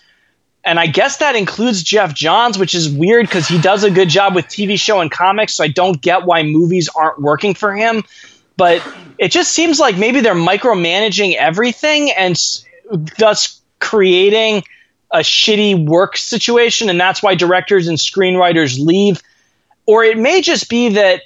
[0.63, 4.09] And I guess that includes Geoff Johns, which is weird because he does a good
[4.09, 5.53] job with TV show and comics.
[5.53, 8.03] So I don't get why movies aren't working for him.
[8.57, 8.85] But
[9.17, 12.35] it just seems like maybe they're micromanaging everything and
[13.17, 14.63] thus creating
[15.11, 19.21] a shitty work situation, and that's why directors and screenwriters leave.
[19.85, 21.21] Or it may just be that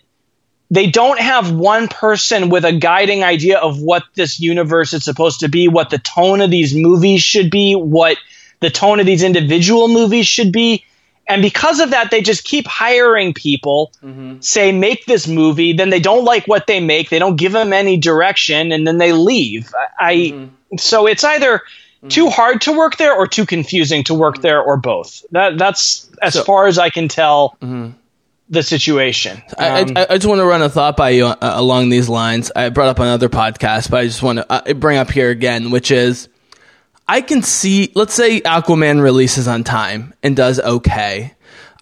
[0.69, 5.41] they don't have one person with a guiding idea of what this universe is supposed
[5.41, 8.17] to be, what the tone of these movies should be, what
[8.61, 10.85] the tone of these individual movies should be.
[11.27, 14.39] And because of that, they just keep hiring people, mm-hmm.
[14.39, 15.73] say, make this movie.
[15.73, 17.09] Then they don't like what they make.
[17.09, 19.73] They don't give them any direction, and then they leave.
[19.99, 20.77] I, I mm-hmm.
[20.77, 21.61] so it's either
[22.09, 25.23] too hard to work there or too confusing to work there or both.
[25.31, 27.57] That that's as So- far as I can tell
[28.49, 29.41] the situation.
[29.57, 32.09] I, Um, I, I just want to run a thought by you uh, along these
[32.09, 32.51] lines.
[32.55, 35.29] I brought up on other podcasts, but I just want to uh, bring up here
[35.29, 36.27] again, which is
[37.07, 41.33] I can see, let's say Aquaman releases on time and does okay.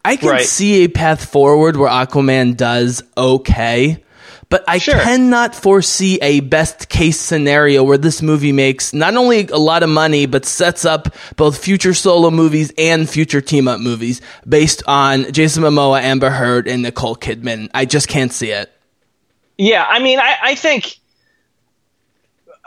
[0.05, 0.45] I can Right.
[0.45, 4.03] see a path forward where Aquaman does okay,
[4.49, 4.95] but I Sure.
[4.99, 9.89] cannot foresee a best case scenario where this movie makes not only a lot of
[9.89, 15.31] money, but sets up both future solo movies and future team up movies based on
[15.31, 17.69] Jason Momoa, Amber Heard, and Nicole Kidman.
[17.73, 18.71] I just can't see it.
[19.57, 20.97] Yeah, I mean, I, I think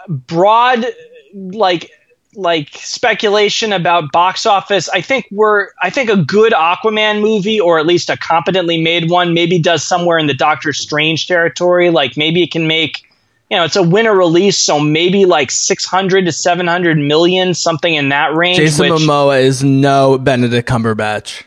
[0.08, 0.86] broad
[1.34, 1.90] like
[2.34, 4.88] like speculation about box office.
[4.88, 9.10] I think we're I think a good Aquaman movie or at least a competently made
[9.10, 11.90] one maybe does somewhere in the Doctor Strange territory.
[11.90, 13.02] Like maybe it can make
[13.50, 17.52] you know it's a winter release, so maybe like six hundred to seven hundred million,
[17.54, 18.56] something in that range.
[18.56, 21.42] Jason which, Momoa is no Benedict Cumberbatch.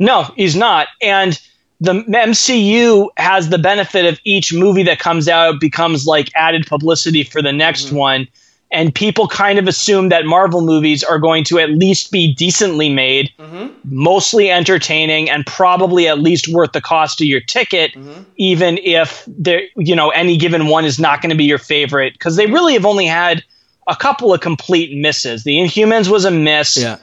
[0.00, 0.88] No, he's not.
[1.00, 1.40] And
[1.80, 7.22] the MCU has the benefit of each movie that comes out becomes like added publicity
[7.24, 7.96] for the next Mm-hmm.
[7.96, 8.28] one.
[8.72, 12.88] And people kind of assume that Marvel movies are going to at least be decently
[12.88, 13.66] made, Mm-hmm.
[13.84, 18.22] mostly entertaining, and probably at least worth the cost of your ticket, Mm-hmm.
[18.36, 22.14] even if there, you know, any given one is not going to be your favorite.
[22.14, 23.44] Because they really have only had
[23.88, 25.44] a couple of complete misses.
[25.44, 26.96] The Inhumans was a miss Yeah.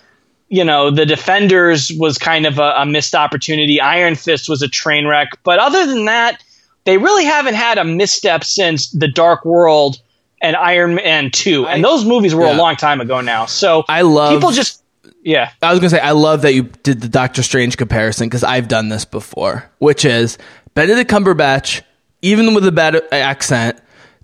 [0.48, 3.80] you know, the Defenders was kind of a, a missed opportunity.
[3.80, 5.30] Iron Fist was a train wreck.
[5.44, 6.42] But other than that,
[6.86, 9.98] they really haven't had a misstep since The Dark World
[10.42, 11.68] and Iron Man 2.
[11.68, 12.56] and those movies were yeah.
[12.56, 13.46] a long time ago now.
[13.46, 14.84] So I love- people just,
[15.24, 15.52] yeah.
[15.62, 18.68] I was gonna say I love that you did the Doctor Strange comparison because I've
[18.68, 20.38] done this before, which is
[20.74, 21.82] Benedict Cumberbatch,
[22.22, 23.80] even with a bad accent,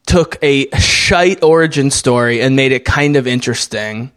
[0.05, 4.11] took a shite origin story and made it kind of interesting.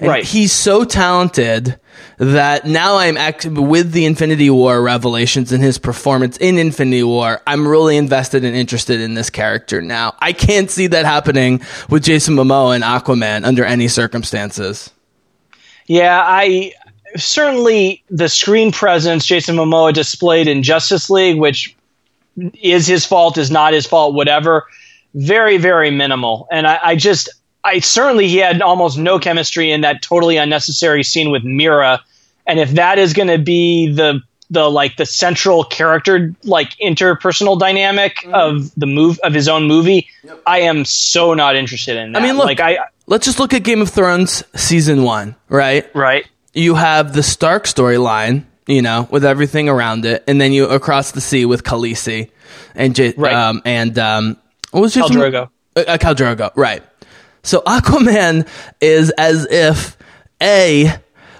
[0.00, 0.24] And Right.
[0.24, 1.78] he's so talented
[2.18, 7.40] that now I'm act- with the Infinity War revelations and his performance in Infinity War.
[7.46, 10.14] I'm really invested and interested in this character now.
[10.20, 14.90] I can't see that happening with Jason Momoa and Aquaman under any circumstances.
[15.86, 16.72] Yeah, I
[17.16, 21.74] certainly the screen presence Jason Momoa displayed in Justice League, which
[22.60, 24.64] is his fault, is not his fault, whatever,
[25.14, 26.48] very, very minimal.
[26.50, 27.28] And I, I just,
[27.64, 32.00] I certainly he had almost no chemistry in that totally unnecessary scene with Mera.
[32.46, 37.58] And if that is going to be the the like the central character like interpersonal
[37.58, 40.06] dynamic of the move of his own movie,
[40.46, 42.22] I am so not interested in that.
[42.22, 45.84] I mean, look- like I Let's just look at Game of Thrones season one, right?
[45.94, 46.26] right.
[46.54, 51.10] You have the Stark storyline, you know, with everything around it, and then you across
[51.12, 52.30] the sea with Khaleesi
[52.74, 53.34] and J- Right.
[53.34, 54.36] um, and um,
[54.70, 55.50] what was Khal Drogo.
[55.76, 56.82] Uh, uh, Khal Drogo, right?
[57.44, 58.48] So Aquaman
[58.80, 59.96] is as if
[60.42, 60.92] a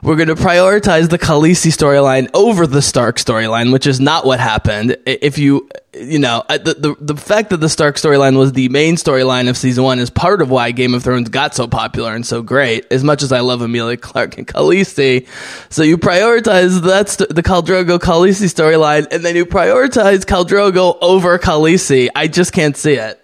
[0.05, 4.39] we're going to prioritize the Khaleesi storyline over the Stark storyline, which is not what
[4.39, 4.99] happened.
[5.07, 8.97] If you, you know, the the, the fact that the Stark storyline was the main
[8.97, 12.27] storyline of season one is part of why Game of Thrones got so popular and
[12.27, 12.87] so great.
[12.93, 15.27] As much as I love Emilia Clarke and Khaleesi,
[15.71, 20.45] so you prioritize that st- the Khal Drogo Khaleesi storyline, and then you prioritize Khal
[20.45, 22.11] Drogo over Khaleesi.
[22.15, 23.19] I just can't see it.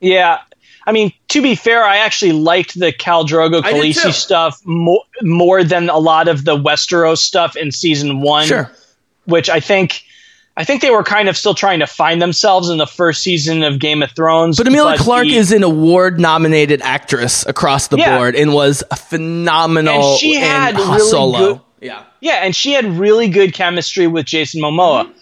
[0.00, 0.40] Yeah.
[0.90, 4.00] I mean, to be fair, I actually liked the Khal Drogo I did too.
[4.08, 8.46] Khaleesi stuff more, more than a lot of the Westeros stuff in season one.
[8.48, 8.68] Sure.
[9.26, 10.02] Which I think,
[10.56, 13.62] I think they were kind of still trying to find themselves in the first season
[13.62, 14.56] of Game of Thrones.
[14.56, 18.16] But Emilia Clarke the- is an award-nominated actress across the Yeah.
[18.18, 20.10] board and was phenomenal.
[20.12, 21.38] And she had Han really Solo.
[21.38, 22.00] good- Yeah.
[22.20, 25.04] Yeah, and she had really good chemistry with Jason Momoa.
[25.04, 25.12] Mm-hmm.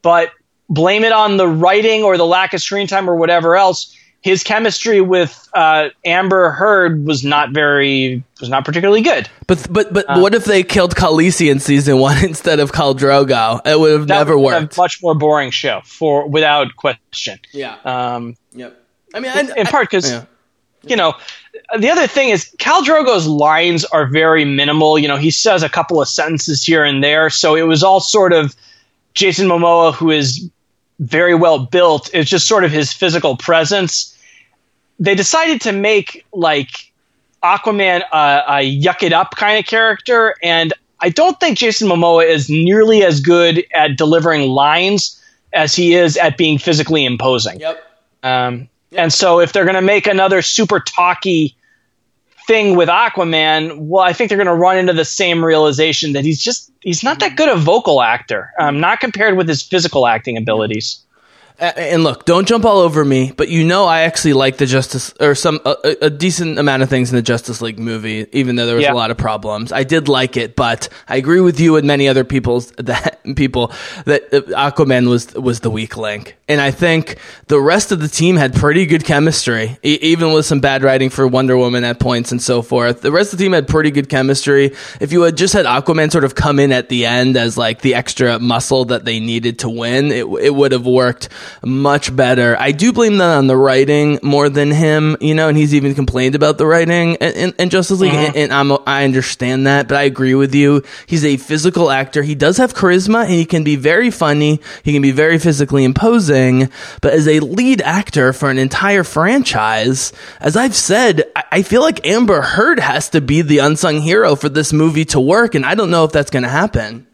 [0.00, 0.32] But
[0.70, 3.94] blame it on the writing or the lack of screen time or whatever else.
[4.28, 9.26] His chemistry with uh, Amber Heard was not very was not particularly good.
[9.46, 10.20] But but but Uh.
[10.20, 13.66] what if they killed Khaleesi in season one instead of Khal Drogo?
[13.66, 14.76] It would have never would worked.
[14.76, 17.38] A much more boring show for without question.
[17.52, 17.76] yeah.
[17.86, 18.78] Um, yep.
[19.14, 20.24] I mean, I, in part because yeah.
[20.82, 21.14] you know
[21.78, 24.98] the other thing is Khal Drogo's lines are very minimal.
[24.98, 28.00] You know, he says a couple of sentences here and there, so it was all
[28.00, 28.54] sort of
[29.14, 30.50] Jason Momoa, who is
[30.98, 32.10] very well built.
[32.12, 34.14] It's just sort of his physical presence.
[34.98, 36.92] They decided to make like
[37.42, 42.28] Aquaman a, a yuck it up kind of character, and I don't think Jason Momoa
[42.28, 47.60] is nearly as good at delivering lines as he is at being physically imposing.
[47.60, 47.84] Yep.
[48.22, 51.56] Um, and so if they're going to make another super talky
[52.46, 56.24] thing with Aquaman, well, I think they're going to run into the same realization that
[56.24, 60.06] he's just he's not that good a vocal actor, um, not compared with his physical
[60.06, 61.04] acting abilities.
[61.60, 64.66] A- And look, don't jump all over me, but you know I actually like the
[64.66, 68.26] Justice or some a, a- a decent amount of things in the Justice League movie,
[68.32, 68.92] even though there was Yeah.
[68.92, 69.72] a lot of problems.
[69.72, 73.72] I did like it, but I agree with you and many other people's that people
[74.04, 74.40] that uh,
[74.70, 77.16] Aquaman was was the weak link, and I think
[77.48, 81.10] the rest of the team had pretty good chemistry, e- even with some bad writing
[81.10, 83.00] for Wonder Woman at points and so forth.
[83.00, 84.74] The rest of the team had pretty good chemistry.
[85.00, 87.80] If you had just had Aquaman sort of come in at the end as like
[87.80, 91.28] the extra muscle that they needed to win, it it would have worked
[91.64, 92.56] much better.
[92.58, 95.94] I do blame that on the writing more than him, you know, and he's even
[95.94, 99.88] complained about the writing in, in, in Justice League, and, and I'm I understand that,
[99.88, 100.82] but I agree with you.
[101.06, 102.22] He's a physical actor.
[102.22, 104.60] He does have charisma, and he can be very funny.
[104.82, 110.12] He can be very physically imposing, but as a lead actor for an entire franchise,
[110.40, 114.36] as I've said, I, I feel like Amber Heard has to be the unsung hero
[114.36, 117.07] for this movie to work, and I don't know if that's going to happen.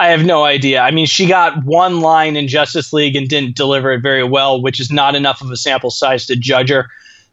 [0.00, 0.80] I have no idea.
[0.80, 4.60] I mean, she got one line in Justice League and didn't deliver it very well,
[4.62, 6.88] which is not enough of a sample size to judge her.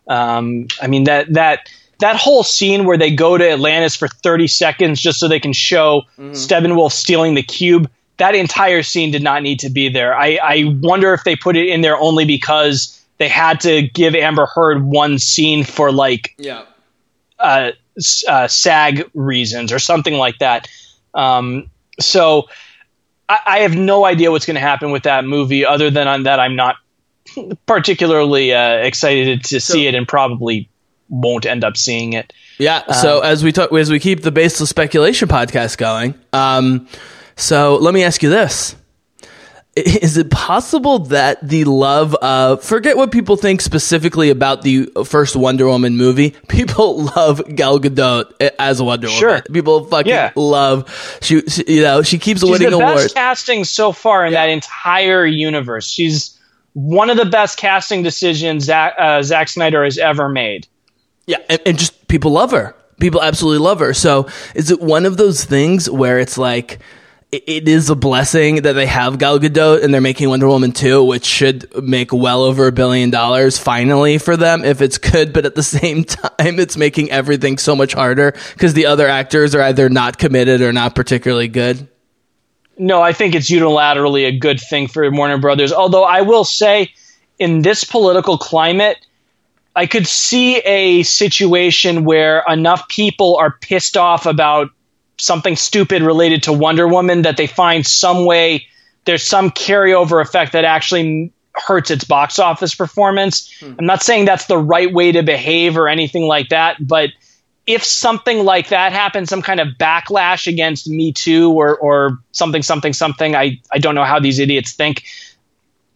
[0.07, 4.47] Um, I mean that that that whole scene where they go to Atlantis for 30
[4.47, 7.89] seconds just so they can show Steppenwolf stealing the cube.
[8.17, 10.15] That entire scene did not need to be there.
[10.15, 14.13] I, I wonder if they put it in there only because they had to give
[14.15, 16.63] Amber Heard one scene for like Yeah.
[17.39, 17.71] uh,
[18.27, 20.67] uh, SAG reasons or something like that.
[21.13, 21.69] Um,
[21.99, 22.47] so
[23.29, 26.23] I, I have no idea what's going to happen with that movie, other than on
[26.23, 26.75] that I'm not
[27.65, 30.69] particularly uh, excited to see it and probably
[31.09, 32.33] won't end up seeing it.
[32.57, 32.91] Yeah.
[32.91, 36.87] So as we talk, as we keep the baseless speculation podcast going, um,
[37.35, 38.75] so let me ask you this:
[40.01, 45.35] Is it possible that the love of forget what people think specifically about the first
[45.35, 46.31] Wonder Woman movie?
[46.47, 49.29] People love Gal Gadot as Wonder Sure.
[49.29, 49.43] Woman.
[49.53, 50.31] People fucking Yeah.
[50.35, 51.63] love she, she.
[51.75, 53.13] You know, she keeps She's winning the best awards.
[53.13, 55.87] casting so far in that entire universe.
[55.87, 56.37] She's
[56.73, 60.67] one of the best casting decisions Zack, uh, Zack Snyder has ever made.
[61.27, 62.75] Yeah, and, and just people love her.
[62.99, 63.93] People absolutely love her.
[63.93, 66.79] So is it one of those things where it's like
[67.31, 71.03] it, is a blessing that they have Gal Gadot and they're making Wonder Woman 2,
[71.03, 75.45] which should make well over a billion dollars finally for them if it's good, but
[75.45, 79.61] at the same time it's making everything so much harder because the other actors are
[79.61, 81.87] either not committed or not particularly good.
[82.77, 85.73] No, I think it's unilaterally a good thing for Warner Brothers.
[85.73, 86.91] Although I will say,
[87.39, 88.97] in this political climate,
[89.75, 94.69] I could see a situation where enough people are pissed off about
[95.19, 98.67] something stupid related to Wonder Woman that they find some way
[99.07, 103.51] there's some carryover effect that actually hurts its box office performance.
[103.59, 103.73] Hmm.
[103.79, 107.09] I'm not saying that's the right way to behave or anything like that, but
[107.65, 112.61] if something like that happens, some kind of backlash against Me Too or or something,
[112.61, 115.03] something, something, I I don't know how these idiots think.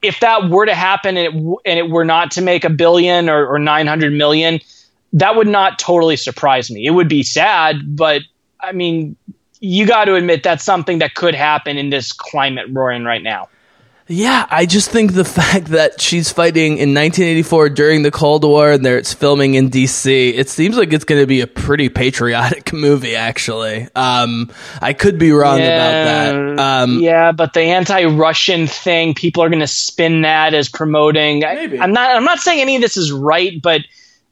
[0.01, 3.29] If that were to happen and it and it were not to make a billion
[3.29, 4.59] or, or 900 million,
[5.13, 6.85] that would not totally surprise me.
[6.85, 8.23] It would be sad, but
[8.61, 9.15] I mean,
[9.59, 13.21] you got to admit that's something that could happen in this climate we're in right
[13.21, 13.49] now.
[14.07, 18.71] Yeah, I just think the fact that she's fighting in 1984 during the Cold War
[18.71, 21.87] and there it's filming in DC, it seems like it's going to be a pretty
[21.87, 23.15] patriotic movie.
[23.15, 24.51] Actually, um,
[24.81, 26.59] I could be wrong about that.
[26.59, 31.45] Um, yeah, but the anti-Russian thing, people are going to spin that as promoting.
[31.45, 32.15] I, I'm not.
[32.15, 33.81] I'm not saying any of this is right, but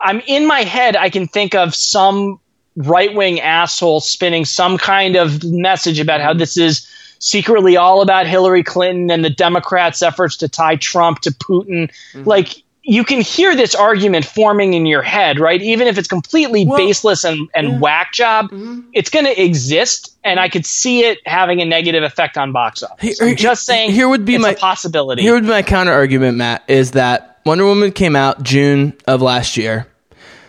[0.02, 0.98] I'm in my head.
[0.98, 2.40] I can think of some
[2.80, 6.88] right-wing asshole spinning some kind of message about how this is
[7.20, 11.92] secretly all about Hillary Clinton and the Democrats' efforts to tie Trump to Putin.
[12.14, 12.24] Mm-hmm.
[12.24, 12.64] Like.
[12.82, 15.62] You can hear this argument forming in your head, right?
[15.62, 18.90] Even if it's completely Well, baseless and, and whack job, mm-hmm.
[18.94, 22.82] it's going to exist, and I could see it having a negative effect on box
[22.82, 23.20] office.
[23.20, 25.22] Here- I'm just saying here would be it's my- a possibility.
[25.22, 29.22] Here would be my counter argument, Matt, is that Wonder Woman came out June of
[29.22, 29.86] last year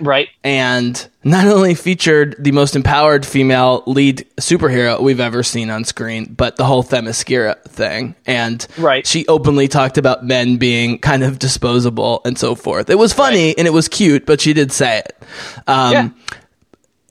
[0.00, 0.28] right?
[0.44, 6.32] and not only featured the most empowered female lead superhero we've ever seen on screen,
[6.32, 8.14] but the whole Themyscira thing.
[8.26, 9.06] And Right.
[9.06, 12.88] she openly talked about men being kind of disposable and so forth.
[12.88, 15.16] It was funny and it was cute, but she did say it.
[15.66, 16.08] Um, Yeah.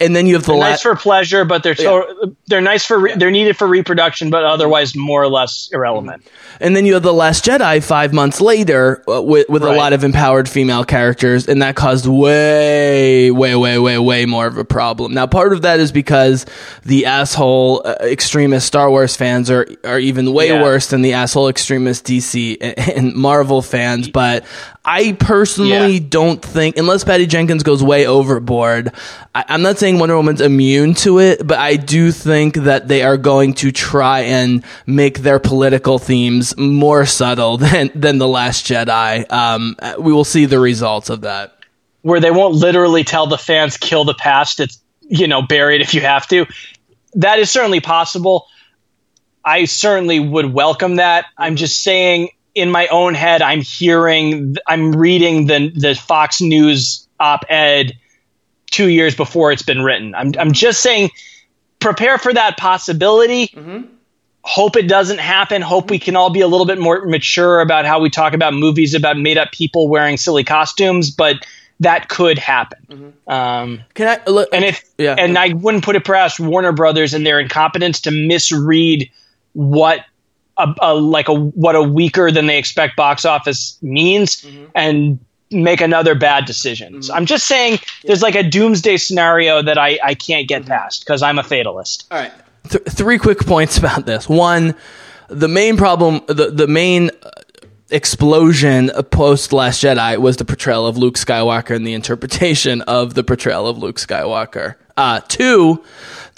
[0.02, 2.86] And then you have the They're la- nice for pleasure, but they're so, they're nice
[2.86, 6.26] for re- they're needed for reproduction, but otherwise more or less irrelevant.
[6.62, 9.92] And then you have The Last Jedi five months later uh, with, with a lot
[9.94, 14.66] of empowered female characters, and that caused way, way, way, way, way more of a
[14.66, 15.14] problem.
[15.14, 16.46] Now, part of that is because
[16.84, 20.62] the asshole uh, extremist Star Wars fans are, are even way Yeah.
[20.64, 24.46] worse than the asshole extremist DC and, and Marvel fans, but
[24.86, 26.06] I personally Yeah.
[26.10, 28.92] don't think, unless Patty Jenkins goes way overboard,
[29.36, 33.02] I, I'm not saying Wonder Woman's immune to it, but I do think that they
[33.02, 38.66] are going to try and make their political themes more subtle than, than The Last
[38.68, 39.32] Jedi.
[39.32, 41.56] Um, we will see the results of that.
[42.02, 44.60] Where they won't literally tell the fans kill the past.
[44.60, 46.46] It's you know buried if you have to.
[47.16, 48.48] That is certainly possible.
[49.44, 51.26] I certainly would welcome that.
[51.38, 57.08] I'm just saying in my own head, I'm hearing, I'm reading the the Fox News
[57.20, 57.98] op-ed
[58.80, 60.16] two years before it's been written.
[60.16, 61.10] I'm I'm just saying,
[61.80, 63.48] prepare for that possibility.
[63.48, 63.88] Mm-hmm.
[64.44, 65.62] Hope it doesn't happen.
[65.62, 68.54] Hope we can all be a little bit more mature about how we talk about
[68.54, 71.46] movies about made up people wearing silly costumes, but
[71.82, 72.80] that could happen.
[72.90, 73.30] Mm-hmm.
[73.30, 74.48] Um, Can I look?
[74.54, 78.12] and if yeah, and I wouldn't put it past Warner Brothers and their incompetence to
[78.12, 79.12] misread
[79.52, 80.06] what
[80.56, 84.66] a, a like a what a weaker than they expect box office means mm-hmm.
[84.74, 85.20] and
[85.52, 87.02] make another bad decision.
[87.04, 91.02] So I'm just saying there's like a doomsday scenario that I, I can't get past
[91.02, 92.06] because I'm a fatalist.
[92.12, 92.32] All right.
[92.70, 94.30] Th- three quick points about this.
[94.30, 94.76] One,
[95.28, 97.32] the main problem, the the main uh,
[97.92, 103.24] explosion post Last Jedi was the portrayal of Luke Skywalker and the interpretation of the
[103.24, 104.76] portrayal of Luke Skywalker.
[105.00, 105.84] Uh, two,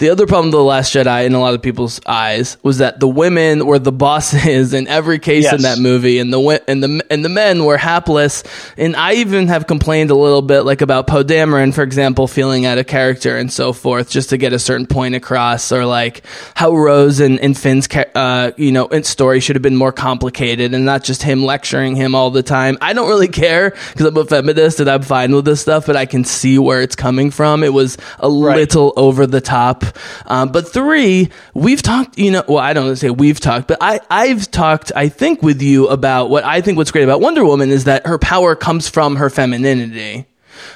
[0.02, 2.98] the other problem of the Last Jedi in a lot of people's eyes was that
[2.98, 7.06] the women were the bosses in every case in that movie, and the and the
[7.08, 8.42] and the men were hapless.
[8.76, 12.66] And I even have complained a little bit, like about Poe Dameron, for example, feeling
[12.66, 16.22] out of character and so forth, just to get a certain point across, or like
[16.56, 20.84] how Rose and, and Finn's, uh, you know, story should have been more complicated and
[20.84, 22.76] not just him lecturing him all the time.
[22.80, 25.94] I don't really care because I'm a feminist and I'm fine with this stuff, but
[25.96, 27.62] I can see where it's coming from.
[27.62, 29.84] It was a little over the top.
[30.26, 34.00] Um, but three, we've talked, you know, well, I don't say we've talked, but I,
[34.10, 37.70] I've talked, I think, with you about what I think what's great about Wonder Woman
[37.70, 40.26] is that her power comes from her femininity.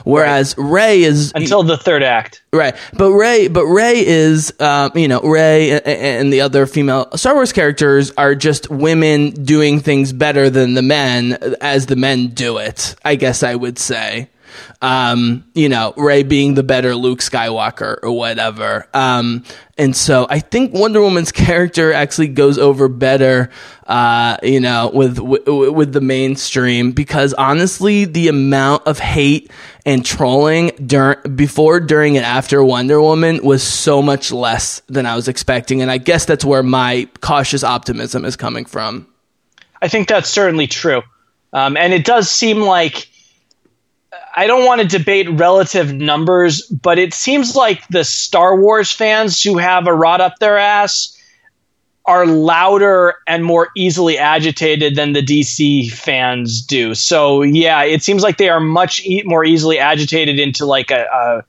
[0.04, 2.42] Whereas Rey is Until the third act.
[2.52, 7.08] Right, but Rey, but Rey is, um, you know, Rey and, and the other female
[7.16, 12.28] Star Wars characters are just women doing things better than the men as the men
[12.28, 12.96] do it.
[13.04, 14.28] I guess I would say,
[14.82, 18.88] um, you know, Rey being the better Luke Skywalker or whatever.
[18.94, 19.44] Um,
[19.78, 23.50] and so I think Wonder Woman's character actually goes over better,
[23.86, 29.50] uh, you know, with, with the mainstream because honestly, the amount of hate
[29.84, 35.14] and trolling during, before, during, and after Wonder Woman was so much less than I
[35.14, 39.07] was expecting, and I guess that's where my cautious optimism is coming from.
[39.80, 41.02] I think that's certainly true.
[41.52, 43.09] Um, and it does seem like
[44.37, 49.43] I don't want to debate relative numbers, but it seems like the Star Wars fans
[49.43, 51.16] who have a rod up their ass
[52.05, 56.95] are louder and more easily agitated than the DC fans do.
[56.95, 61.07] So yeah, it seems like they are much e- more easily agitated into like a,
[61.07, 61.45] a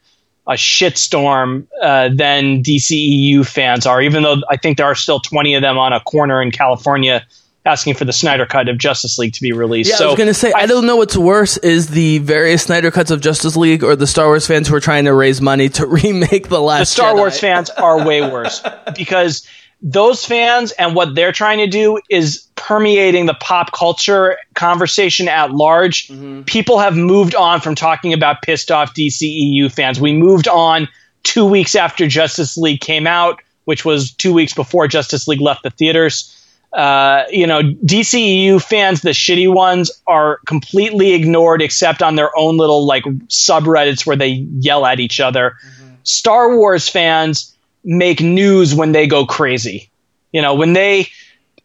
[0.50, 4.02] a shitstorm uh, than DCEU fans are.
[4.02, 7.28] Even though I think there are still twenty of them on a corner in California
[7.68, 9.91] asking for the Snyder cut of Justice League to be released.
[9.91, 12.89] Yeah, so I was gonna say I, don't know what's worse is the various Snyder
[12.89, 15.70] cuts of Justice League or the Star Wars fans who are trying to raise money
[15.70, 16.80] to remake the last.
[16.80, 17.18] the Star Jedi.
[17.18, 18.63] Wars fans are way worse
[18.95, 19.47] because
[19.82, 25.51] those fans and what they're trying to do is permeating the pop culture conversation at
[25.51, 26.07] large.
[26.07, 26.43] Mm-hmm.
[26.43, 29.99] People have moved on from talking about pissed off DCEU fans.
[30.01, 30.88] We moved on
[31.24, 35.63] two weeks after Justice League came out, which was two weeks before Justice League left
[35.63, 36.34] the theaters.
[36.74, 42.57] Uh, you know, DCEU fans, the shitty ones, are completely ignored except on their own
[42.57, 45.55] little like subreddits where they yell at each other.
[46.03, 49.89] Star Wars fans make news when they go crazy.
[50.32, 51.07] You know, when they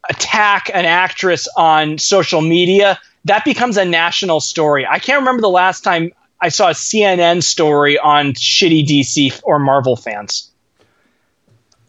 [0.08, 4.86] attack an actress on social media, that becomes a national story.
[4.86, 9.58] I can't remember the last time I saw a CNN story on shitty DC or
[9.58, 10.51] Marvel fans.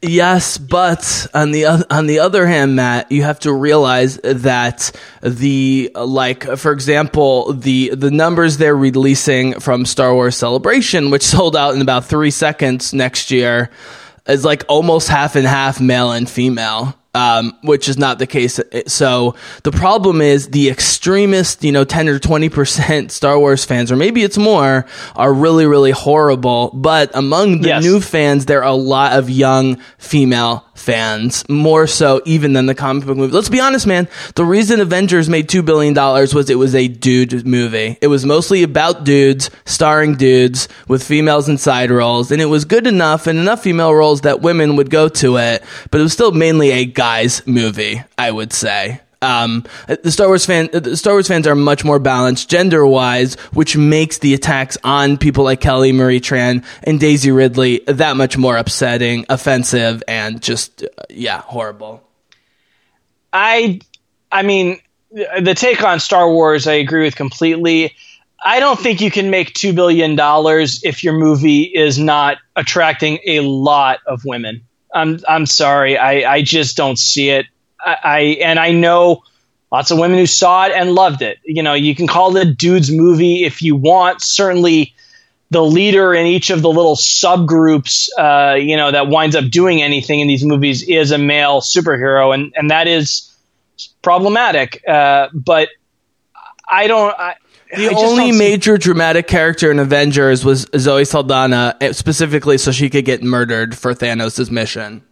[0.05, 4.91] Yes, but on the on the other hand, Matt, you have to realize that
[5.21, 11.55] the like, for example, the the numbers they're releasing from Star Wars Celebration, which sold
[11.55, 13.69] out in about three seconds next year,
[14.27, 16.97] is like almost half and half male and female.
[17.15, 18.59] Um, which is not the case.
[18.87, 23.95] So the problem is the extremist, you know, 10 or 20% Star Wars fans, or
[23.95, 26.71] maybe it's more, are really, really horrible.
[26.73, 27.83] But among the Yes.
[27.83, 32.75] new fans, there are a lot of young female fans, more so even than the
[32.75, 33.33] comic book movie.
[33.33, 34.07] Let's be honest, man.
[34.35, 37.97] The reason Avengers made $2 billion was it was a dude movie.
[38.01, 42.65] It was mostly about dudes, starring dudes with females in side roles, and it was
[42.65, 46.13] good enough and enough female roles that women would go to it, but it was
[46.13, 49.02] still mainly a guy's movie, I would say.
[49.23, 53.35] Um, the Star Wars fan, the Star Wars fans are much more balanced gender wise,
[53.53, 58.37] which makes the attacks on people like Kelly Marie Tran and Daisy Ridley that much
[58.37, 62.03] more upsetting, offensive, and just uh, yeah, horrible.
[63.31, 63.79] I,
[64.31, 64.79] I mean,
[65.11, 67.95] the take on Star Wars, I agree with completely.
[68.45, 73.19] I don't think you can make two billion dollars if your movie is not attracting
[73.25, 74.65] a lot of women.
[74.93, 77.47] I'm I'm sorry, I, I just don't see it.
[77.85, 79.23] I, I and I know
[79.71, 81.39] lots of women who saw it and loved it.
[81.43, 84.21] You know, you can call it a dude's movie if you want.
[84.21, 84.93] Certainly,
[85.49, 89.81] the leader in each of the little subgroups, uh, you know, that winds up doing
[89.81, 93.29] anything in these movies is a male superhero, and and that is
[94.01, 94.81] problematic.
[94.87, 95.69] Uh, but
[96.69, 97.13] I don't.
[97.19, 97.35] I,
[97.75, 102.71] The I only see- major dramatic character in Avengers was Zoe Saldana, eh, specifically so
[102.71, 105.03] she could get murdered for Thanos' mission.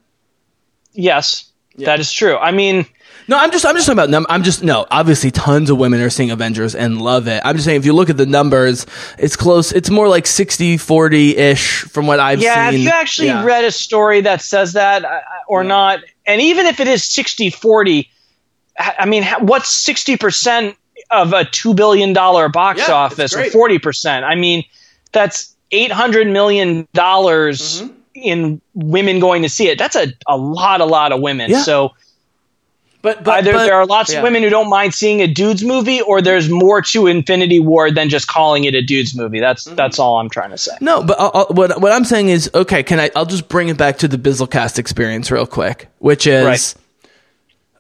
[0.93, 2.37] yes, that is true.
[2.37, 2.85] I mean.
[3.27, 4.85] No, I'm just I'm just talking about num- I'm just no.
[4.89, 7.41] Obviously, tons of women are seeing Avengers and love it.
[7.45, 8.85] I'm just saying if you look at the numbers,
[9.17, 9.71] it's close.
[9.71, 12.73] It's more like 60 40 ish from what I've Yeah, seen.
[12.73, 13.45] Yeah, if you actually Yeah.
[13.45, 15.05] read a story that says that
[15.47, 18.09] or not, and even if it is 60 40,
[18.79, 20.75] I mean, what's 60%
[21.11, 24.23] of a $2 billion box Yeah, office or 40%?
[24.23, 24.63] I mean,
[25.11, 27.93] that's $800 million Mm-hmm.
[28.13, 29.77] In women going to see it.
[29.77, 31.49] That's a, a lot, a lot of women.
[31.51, 31.61] Yeah.
[31.61, 31.93] So
[33.01, 34.19] but, but, either but- there are lots yeah.
[34.19, 37.89] of women who don't mind seeing a dude's movie or there's more to Infinity War
[37.89, 39.39] than just calling it a dude's movie.
[39.39, 39.75] That's, Mm-hmm.
[39.75, 40.73] that's all I'm trying to say.
[40.81, 42.83] No, but I'll, I'll- what what I'm saying is okay.
[42.83, 43.09] Can I?
[43.15, 46.75] I'll just bring it back to the Bizzlecast experience real quick, which is Right.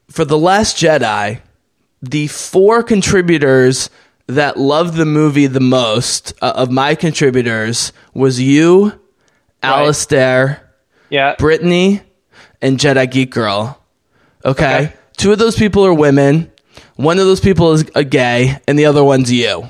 [0.09, 1.39] for the Last Jedi,
[2.01, 3.89] the four contributors
[4.27, 8.99] that loved the movie the most uh, of my contributors was you,
[9.63, 10.61] Alistair,
[11.09, 11.35] Yeah.
[11.37, 12.01] Brittany,
[12.61, 13.79] and Jedi Geek Girl.
[14.43, 14.65] Okay?
[14.85, 14.93] Okay.
[15.17, 16.51] Two of those people are women.
[16.95, 19.67] One of those people is a gay, and the other one's you.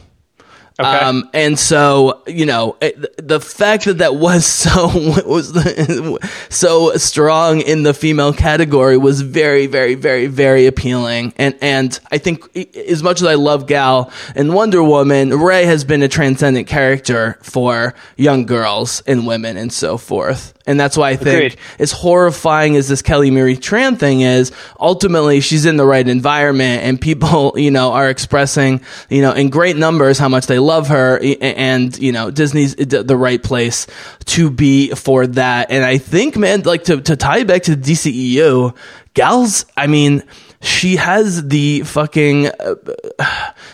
[0.81, 1.05] Okay.
[1.05, 4.87] Um, and so, you know, it, the fact that that was so
[5.25, 6.19] was the,
[6.49, 11.33] so strong in the female category was very, very, very, very appealing.
[11.37, 15.83] And and I think as much as I love Gal and Wonder Woman, Rey has
[15.83, 20.53] been a transcendent character for young girls and women and so forth.
[20.65, 21.57] And that's why I think Agreed.
[21.79, 26.83] as horrifying as this Kelly Marie Tran thing is, ultimately she's in the right environment
[26.83, 30.89] and people, you know, are expressing, you know, in great numbers how much they love
[30.89, 33.87] her and, you know, Disney's the right place
[34.25, 35.71] to be for that.
[35.71, 38.75] And I think, man, like to, to tie back to the DCEU,
[39.13, 40.23] Gal's, I mean,
[40.61, 42.75] she has the fucking uh,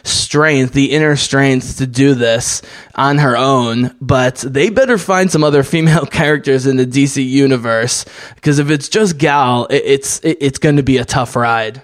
[0.04, 2.62] strength, the inner strength to do this
[2.96, 8.06] on her own, but they better find some other female characters in the DC universe
[8.36, 11.82] because if it's just Gal, it's it's going to be a tough ride.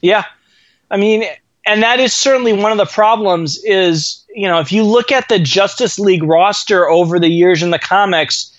[0.00, 0.24] Yeah.
[0.90, 1.24] I mean,
[1.66, 5.28] and that is certainly one of the problems is, you know, if you look at
[5.28, 8.50] the Justice League roster over the years in the comics,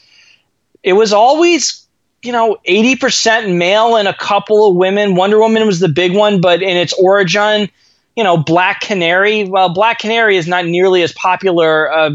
[0.84, 1.85] it was always
[2.26, 5.16] you know, 80% male and a couple of women.
[5.16, 7.70] Wonder Woman was the big one, but in its origin,
[8.16, 9.44] you know, Black Canary.
[9.44, 12.12] Well, Black Canary is not nearly as popular uh,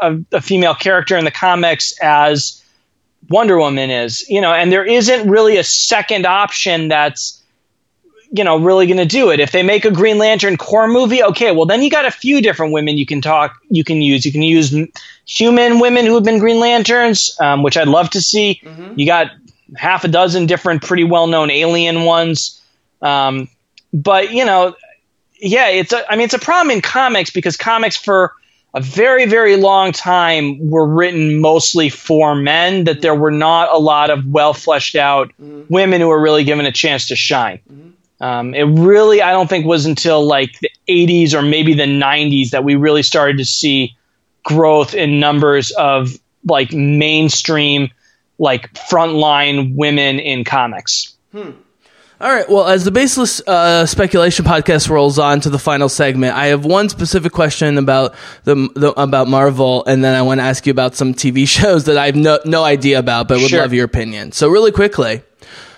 [0.00, 2.62] a, a female character in the comics as
[3.28, 4.28] Wonder Woman is.
[4.28, 7.42] You know, and there isn't really a second option that's
[8.34, 9.40] you know really going to do it.
[9.40, 12.40] If they make a Green Lantern Corps movie, okay, well then you got a few
[12.40, 14.24] different women you can talk you can use.
[14.24, 14.74] You can use
[15.26, 18.60] human women who have been Green Lanterns, um, which I'd love to see.
[18.96, 19.30] You got
[19.76, 22.60] half a dozen different pretty well known alien ones.
[23.00, 23.48] Um,
[23.92, 24.74] but you know,
[25.38, 28.32] yeah, it's a, I mean, it's a problem in comics because comics for
[28.74, 33.78] a very, very long time were written mostly for men, that there were not a
[33.78, 35.30] lot of well fleshed out
[35.68, 37.60] women who were really given a chance to shine.
[38.20, 42.50] Um, it really, I don't think, was until like the 80s or maybe the 90s
[42.50, 43.96] that we really started to see
[44.44, 46.18] growth in numbers of
[46.48, 47.90] like mainstream,
[48.42, 51.14] like frontline women in comics.
[51.34, 51.44] All
[52.20, 52.48] right.
[52.48, 56.64] Well, as the baseless uh, speculation podcast rolls on to the final segment, I have
[56.64, 58.14] one specific question about
[58.44, 61.84] the, the about Marvel, and then I want to ask you about some TV shows
[61.84, 63.60] that I have no no idea about, but would Sure.
[63.60, 64.32] love your opinion.
[64.32, 65.22] So, really quickly,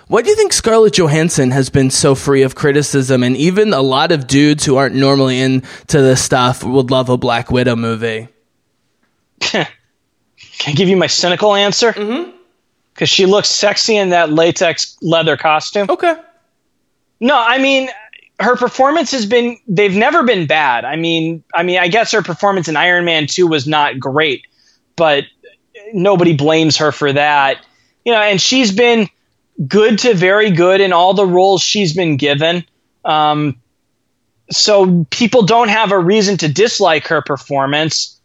[0.07, 3.81] why do you think Scarlett Johansson has been so free of criticism, and even a
[3.81, 8.27] lot of dudes who aren't normally into this stuff would love a Black Widow movie?
[9.39, 9.67] Can
[10.67, 11.91] I give you my cynical answer?
[12.95, 15.87] Because she looks sexy in that latex leather costume.
[15.89, 16.15] Okay.
[17.19, 17.89] No, I mean
[18.39, 20.85] her performance has been they've never been bad.
[20.85, 24.45] I mean, I mean, I guess her performance in Iron Man 2 was not great,
[24.95, 25.25] but
[25.93, 27.65] nobody blames her for that.
[28.03, 29.09] You know, and she's been
[29.67, 32.65] good to very good in all the roles she's been given.
[33.05, 33.61] Um,
[34.51, 38.19] so people don't have a reason to dislike her performance,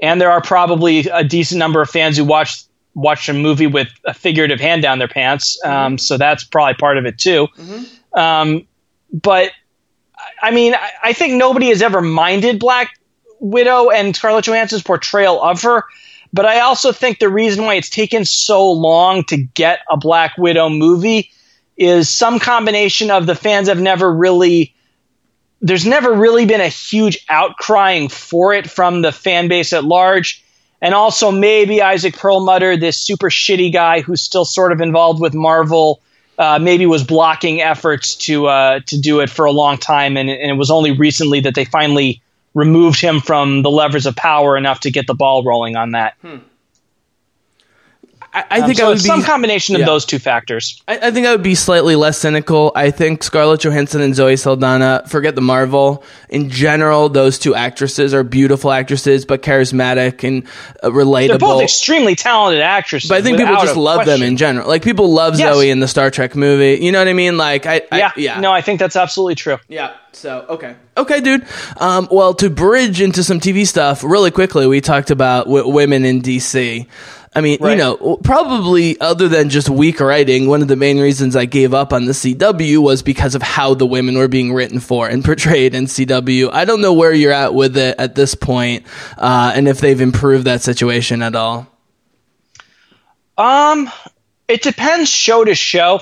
[0.00, 2.64] and there are probably a decent number of fans who watch
[2.94, 5.62] watch a movie with a figurative hand down their pants.
[5.64, 7.48] Um, so that's probably part of it too.
[8.12, 8.66] Um,
[9.12, 9.50] but
[10.40, 12.98] I mean, I, I think nobody has ever minded Black
[13.40, 15.84] Widow and Scarlett Johansson's portrayal of her.
[16.32, 20.36] But I also think the reason why it's taken so long to get a Black
[20.36, 21.30] Widow movie
[21.76, 24.74] is some combination of the fans have never really
[25.60, 30.43] there's never really been a huge outcrying for it from the fan base at large.
[30.84, 35.32] And also maybe Isaac Perlmutter, this super shitty guy who's still sort of involved with
[35.32, 36.02] Marvel,
[36.38, 40.28] uh, maybe was blocking efforts to uh, to do it for a long time, and,
[40.28, 42.20] and it was only recently that they finally
[42.52, 46.16] removed him from the levers of power enough to get the ball rolling on that.
[48.34, 49.86] I, I Um, think so I would be some combination of yeah.
[49.86, 50.82] those two factors.
[50.88, 52.72] I, I think I would be slightly less cynical.
[52.74, 56.02] I think Scarlett Johansson and Zoe Saldana, forget the Marvel.
[56.28, 60.44] In general, those two actresses are beautiful actresses, but charismatic and
[60.82, 61.28] uh, relatable.
[61.28, 63.08] They're both extremely talented actresses.
[63.08, 64.66] but I think people just love them in general.
[64.68, 65.54] Like people love Yes.
[65.54, 66.82] Zoe in the Star Trek movie.
[66.84, 67.36] You know what I mean?
[67.36, 68.40] Like I, I Yeah, yeah.
[68.40, 69.58] No, I think that's absolutely true.
[69.68, 69.94] Yeah.
[70.12, 71.44] So okay, okay, dude.
[71.76, 76.04] Um, well, to bridge into some TV stuff really quickly, we talked about w- women
[76.04, 76.86] in DC.
[77.36, 81.34] I mean, you know, probably other than just weak writing, one of the main reasons
[81.34, 84.78] I gave up on the CW was because of how the women were being written
[84.78, 86.50] for and portrayed in CW.
[86.52, 88.86] I don't know where you're at with it at this point,
[89.18, 91.66] uh, and if they've improved that situation at all.
[93.36, 93.90] Um,
[94.46, 96.00] it depends show to show.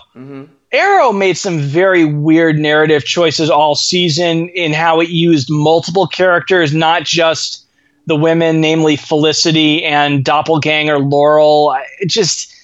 [0.73, 6.75] Arrow made some very weird narrative choices all season in how it used multiple characters,
[6.75, 7.67] not just
[8.07, 11.77] the women, namely Felicity and doppelganger Laurel.
[12.01, 12.55] It just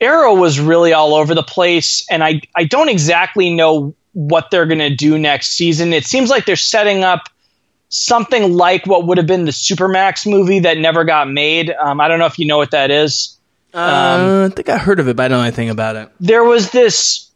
[0.00, 4.66] Arrow was really all over the place, and I I don't exactly know what they're
[4.66, 5.92] gonna do next season.
[5.92, 7.28] It seems like they're setting up
[7.88, 11.70] something like what would have been the Supermax movie that never got made.
[11.70, 13.38] Um, I don't know if you know what that is.
[13.74, 16.10] Uh, I think I heard of it, but I don't know anything about it.
[16.20, 17.30] there was this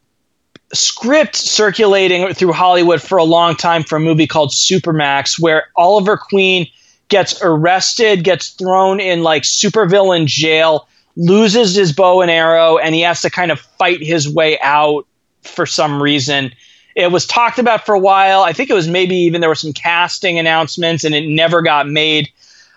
[0.73, 6.17] script circulating through Hollywood for a long time for a movie called Supermax, where Oliver
[6.17, 6.67] Queen
[7.09, 13.03] gets arrested, gets thrown in like supervillain jail, loses his bow and arrow, and he
[13.03, 15.07] has to kind of fight his way out
[15.43, 16.53] for some reason.
[16.95, 18.43] It was talked about for a while.
[18.43, 21.89] I think it was maybe even there were some casting announcements, and it never got
[21.89, 22.31] made.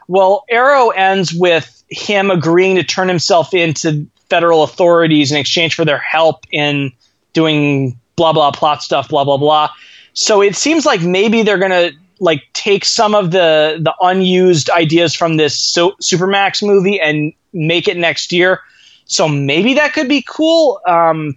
[0.08, 5.86] Well, Arrow ends with him agreeing to turn himself into federal authorities in exchange for
[5.86, 6.92] their help in
[7.34, 9.70] doing blah blah plot stuff, blah blah blah.
[10.14, 15.14] So it seems like maybe they're gonna like take some of the the unused ideas
[15.14, 18.62] from this so- Supermax movie and make it next year.
[19.06, 20.80] So maybe that could be cool.
[20.88, 21.36] Um,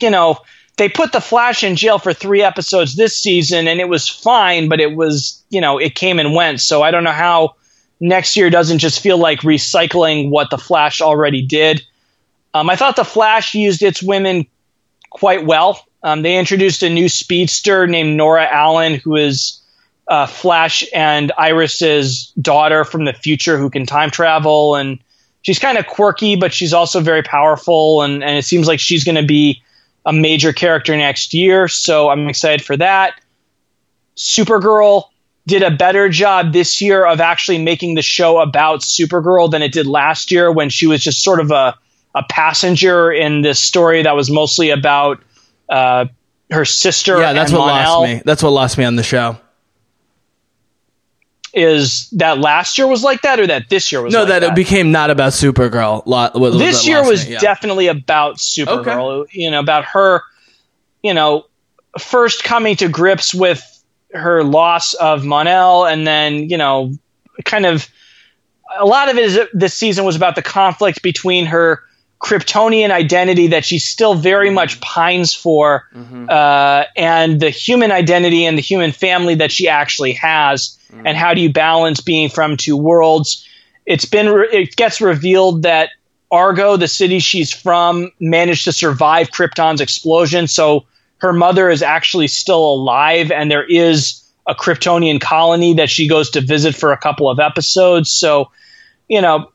[0.00, 0.38] you know,
[0.76, 4.68] they put the Flash in jail for three episodes this season, and it was fine,
[4.68, 6.60] but it was you know it came and went.
[6.60, 7.56] So I don't know how
[8.00, 11.82] next year doesn't just feel like recycling what the Flash already did.
[12.54, 14.46] Um, I thought the Flash used its women
[15.10, 15.84] quite well.
[16.02, 19.59] Um, they introduced a new speedster named Nora Allen, who is
[20.10, 24.74] uh, Flash and Iris's daughter from the future who can time travel.
[24.74, 24.98] And
[25.42, 28.02] she's kind of quirky, but she's also very powerful.
[28.02, 29.62] And, and it seems like she's going to be
[30.04, 31.68] a major character next year.
[31.68, 33.20] So I'm excited for that.
[34.16, 35.04] Supergirl
[35.46, 39.72] did a better job this year of actually making the show about Supergirl than it
[39.72, 41.78] did last year when she was just sort of a,
[42.16, 45.22] a passenger in this story that was mostly about
[45.68, 46.06] uh,
[46.50, 47.20] her sister.
[47.20, 48.00] Yeah, that's what Mon-El.
[48.00, 48.22] lost me.
[48.24, 49.38] That's what lost me on the show.
[51.52, 54.12] Is that last year was like that, or that this year was?
[54.12, 56.02] No, like that, it became not about Supergirl.
[56.06, 57.38] Lo- what- this that year was me, yeah.
[57.40, 59.26] definitely about Supergirl.
[59.32, 60.22] You know, about her,
[61.02, 61.46] you know,
[61.98, 63.62] first coming to grips with
[64.12, 66.92] her loss of Mon-El, and then you know,
[67.44, 67.88] kind of
[68.78, 71.82] a lot of it is this season was about the conflict between her
[72.20, 75.88] Kryptonian identity that she still very much pines for,
[76.28, 81.34] uh, and the human identity and the human family that she actually has, and how
[81.34, 83.46] do you balance being from two worlds?
[83.86, 85.90] It's been re- it gets revealed that
[86.30, 90.86] Argo, the city she's from, managed to survive Krypton's explosion, so
[91.18, 96.30] her mother is actually still alive, and there is a Kryptonian colony that she goes
[96.30, 98.10] to visit for a couple of episodes.
[98.10, 98.50] So,
[99.08, 99.50] you know,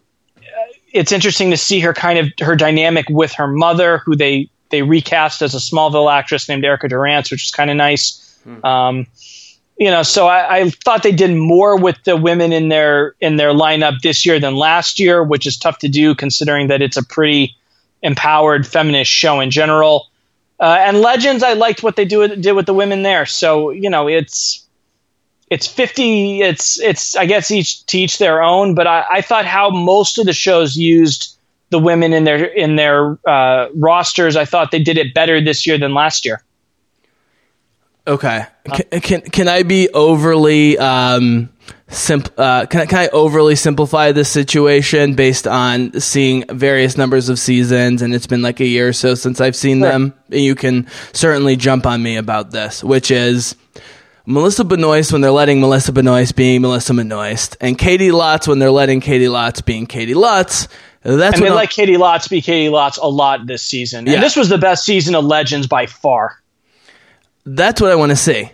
[0.93, 4.81] it's interesting to see her kind of her dynamic with her mother, who they they
[4.81, 8.21] recast as a Smallville actress named Erica Durance, which is kind of nice.
[8.63, 9.07] Um,
[9.77, 13.35] you know, so I, I thought they did more with the women in their in
[13.35, 16.97] their lineup this year than last year, which is tough to do considering that it's
[16.97, 17.55] a pretty
[18.01, 20.07] empowered feminist show in general.
[20.59, 23.25] Uh, and Legends, I liked what they do did with the women there.
[23.25, 24.65] So you know, it's
[25.49, 29.45] it's 50 it's it's i guess each to each their own but I, I thought
[29.45, 31.37] how most of the shows used
[31.69, 35.67] the women in their in their uh, rosters i thought they did it better this
[35.67, 36.43] year than last year
[38.07, 38.45] Okay.
[38.71, 41.49] Can, can can I be overly um
[41.87, 47.29] simp uh can I, can I overly simplify this situation based on seeing various numbers
[47.29, 49.89] of seasons and it's been like a year or so since I've seen Sure.
[49.89, 50.13] them.
[50.29, 53.55] You can certainly jump on me about this, which is
[54.27, 58.71] Melissa Benoist when they're letting Melissa Benoist being Melissa Benoist, and Caity Lotz when they're
[58.71, 60.67] letting Caity Lotz being Caity Lotz.
[61.03, 64.07] That's and what they I'm- let caity lotz be caity lotz a lot this season
[64.07, 64.13] Yeah.
[64.13, 66.39] and this was the best season of legends by far
[67.45, 68.49] That's what I want to see.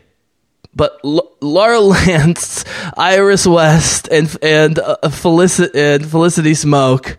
[0.73, 2.63] But L- Laura Lance,
[2.97, 7.17] Iris West, and and uh, Felicity and Felicity Smoak,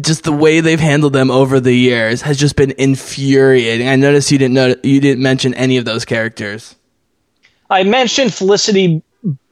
[0.00, 3.88] just the way they've handled them over the years has just been infuriating.
[3.88, 6.76] I noticed you didn't know you didn't mention any of those characters.
[7.68, 9.02] I mentioned Felicity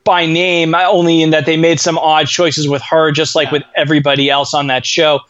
[0.04, 3.62] by name, only in that they made some odd choices with her, just like with
[3.76, 5.20] everybody else on that show.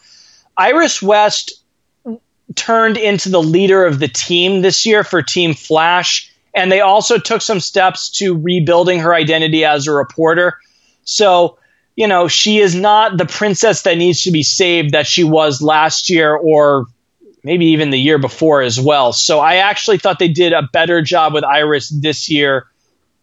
[0.57, 1.63] Iris West
[2.55, 7.17] turned into the leader of the team this year for Team Flash, and they also
[7.17, 10.57] took some steps to rebuilding her identity as a reporter.
[11.03, 11.57] So,
[11.95, 15.61] you know, she is not the princess that needs to be saved that she was
[15.61, 16.85] last year or
[17.43, 19.13] maybe even the year before as well.
[19.13, 22.67] So I actually thought they did a better job with Iris this year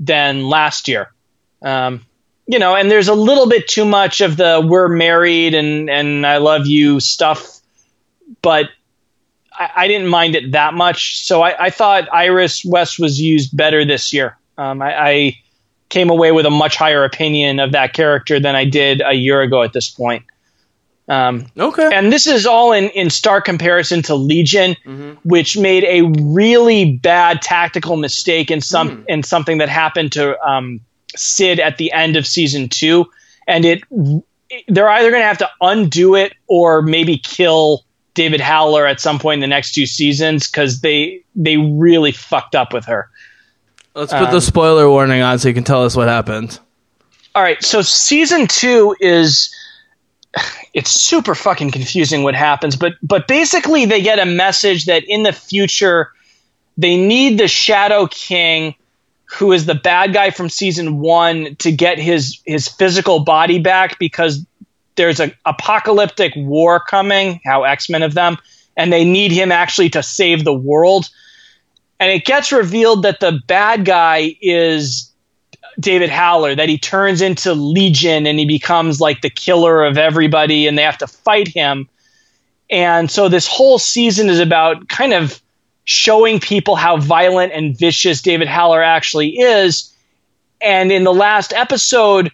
[0.00, 1.12] than last year.
[1.62, 2.02] Um,
[2.46, 6.24] you know, and there's a little bit too much of the "we're married" and and
[6.24, 7.60] "I love you" stuff,
[8.40, 8.68] but
[9.58, 11.24] I, I didn't mind it that much.
[11.24, 14.36] So I, I thought Iris West was used better this year.
[14.58, 15.36] Um, I, I
[15.88, 19.40] came away with a much higher opinion of that character than I did a year
[19.40, 20.24] ago at this point.
[21.08, 21.88] Um, Okay.
[21.92, 24.74] and this is all in, in stark comparison to Legion,
[25.22, 30.80] which made a really bad tactical mistake in some in something that happened to um,
[31.14, 33.06] Syd at the end of season two,
[33.46, 33.82] and it
[34.66, 37.84] they're either going to have to undo it or maybe kill
[38.16, 42.56] David Haller at some point in the next two seasons because they they really fucked
[42.56, 43.08] up with her.
[43.94, 46.58] Let's put the um, spoiler warning on so you can tell us what happened.
[47.34, 49.54] All right, so season two is
[50.74, 55.22] it's super fucking confusing what happens, but but basically they get a message that in
[55.22, 56.10] the future
[56.78, 58.74] they need the Shadow King,
[59.24, 63.98] who is the bad guy from season one, to get his his physical body back
[63.98, 64.44] because
[64.96, 68.36] there's a apocalyptic war coming, how X-Men of them,
[68.76, 71.08] and they need him actually to save the world.
[71.98, 75.12] And it gets revealed that the bad guy is
[75.78, 80.66] David Haller, that he turns into Legion and he becomes like the killer of everybody
[80.66, 81.88] and they have to fight him.
[82.70, 85.40] And so this whole season is about kind of
[85.84, 89.94] showing people how violent and vicious David Haller actually is.
[90.60, 92.32] And in the last episode,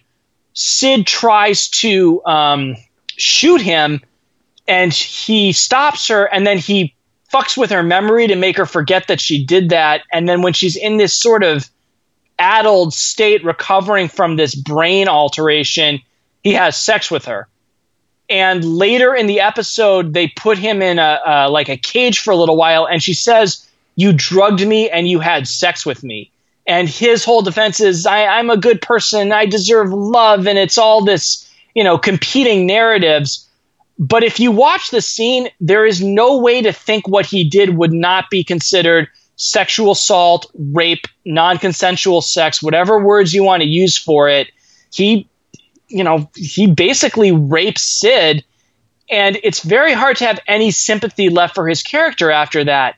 [0.53, 2.75] Syd tries to um,
[3.17, 4.01] shoot him
[4.67, 6.95] and he stops her, and then he
[7.33, 10.03] fucks with her memory to make her forget that she did that.
[10.11, 11.69] And then when she's in this sort of
[12.39, 15.99] addled state, recovering from this brain alteration,
[16.43, 17.47] he has sex with her.
[18.29, 22.31] And later in the episode, they put him in a uh, like a cage for
[22.31, 26.31] a little while, and she says, "You drugged me and you had sex with me."
[26.65, 29.31] And his whole defense is, I, "I'm a good person.
[29.31, 33.47] I deserve love." And it's all this, you know, competing narratives.
[33.99, 37.77] But if you watch the scene, there is no way to think what he did
[37.77, 43.67] would not be considered sexual assault, rape, non consensual sex, whatever words you want to
[43.69, 44.47] use for it.
[44.91, 45.27] He,
[45.87, 48.43] you know, he basically rapes Syd,
[49.09, 52.95] and it's very hard to have any sympathy left for his character after that.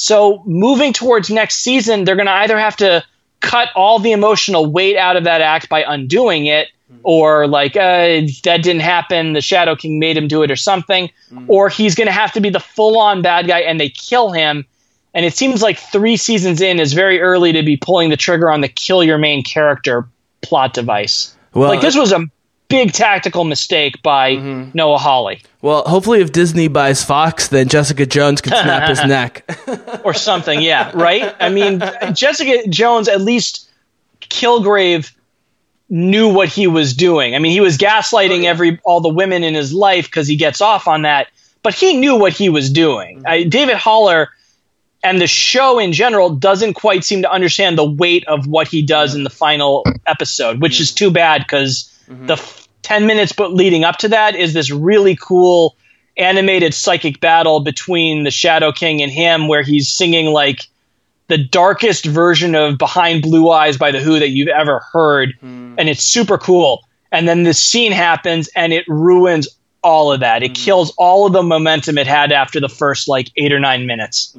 [0.00, 3.04] So moving towards next season, they're going to either have to
[3.40, 6.68] cut all the emotional weight out of that act by undoing it,
[7.02, 9.32] or like uh, that didn't happen.
[9.32, 11.10] The Shadow King made him do it, or something.
[11.48, 14.64] Or he's going to have to be the full-on bad guy, and they kill him.
[15.14, 18.52] And it seems like three seasons in is very early to be pulling the trigger
[18.52, 20.08] on the kill your main character
[20.42, 21.34] plot device.
[21.54, 22.24] Well, like this was a
[22.68, 24.70] big tactical mistake by mm-hmm.
[24.74, 29.50] Noah Hawley Well, hopefully, if Disney buys Fox, then Jessica Jones can snap his neck.
[30.04, 30.60] or something.
[30.60, 31.34] Yeah, right.
[31.40, 33.68] I mean, Jessica Jones at least
[34.20, 35.12] Kilgrave
[35.88, 37.34] knew what he was doing.
[37.34, 40.60] I mean, he was gaslighting every all the women in his life because he gets
[40.60, 41.28] off on that,
[41.62, 43.18] but he knew what he was doing.
[43.18, 43.26] Mm-hmm.
[43.26, 44.28] I, David Haller
[45.02, 48.82] and the show in general doesn't quite seem to understand the weight of what he
[48.82, 53.52] does in the final episode, which is too bad because the f- 10 minutes but
[53.52, 55.76] leading up to that is this really cool
[56.16, 60.66] animated psychic battle between the Shadow King and him where he's singing like
[61.28, 65.34] the darkest version of Behind Blue Eyes by The Who that you've ever heard.
[65.40, 65.74] Hmm.
[65.78, 66.82] And it's super cool.
[67.12, 69.48] And then this scene happens and it ruins
[69.82, 70.42] all of that.
[70.42, 70.64] It hmm.
[70.64, 74.34] kills all of the momentum it had after the first like eight or nine minutes.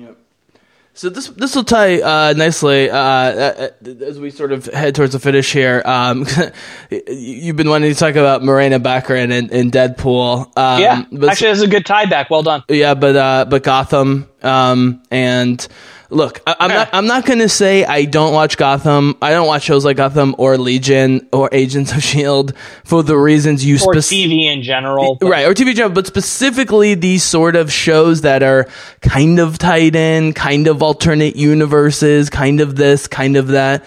[0.99, 3.69] So this this will tie uh, nicely uh, uh,
[4.01, 5.81] as we sort of head towards the finish here.
[5.85, 6.27] Um,
[7.07, 10.57] you've been wanting to talk about Morena Baccarin and, and Deadpool.
[10.57, 11.05] Um, yeah.
[11.29, 12.29] Actually, that's a good tie back.
[12.29, 12.65] Well done.
[12.67, 15.65] yeah, but uh, but Gotham um, and
[16.09, 19.15] look, I, I'm not I'm not gonna say I don't watch Gotham.
[19.21, 23.63] I don't watch shows like Gotham or Legion or Agents of Shield for the reasons
[23.65, 25.17] you Or TV in general.
[25.19, 28.67] but- right or TV general, but specifically these sort of shows that are
[29.01, 33.83] kind of tied in, kind of alternate universes, kind of this, kind of that.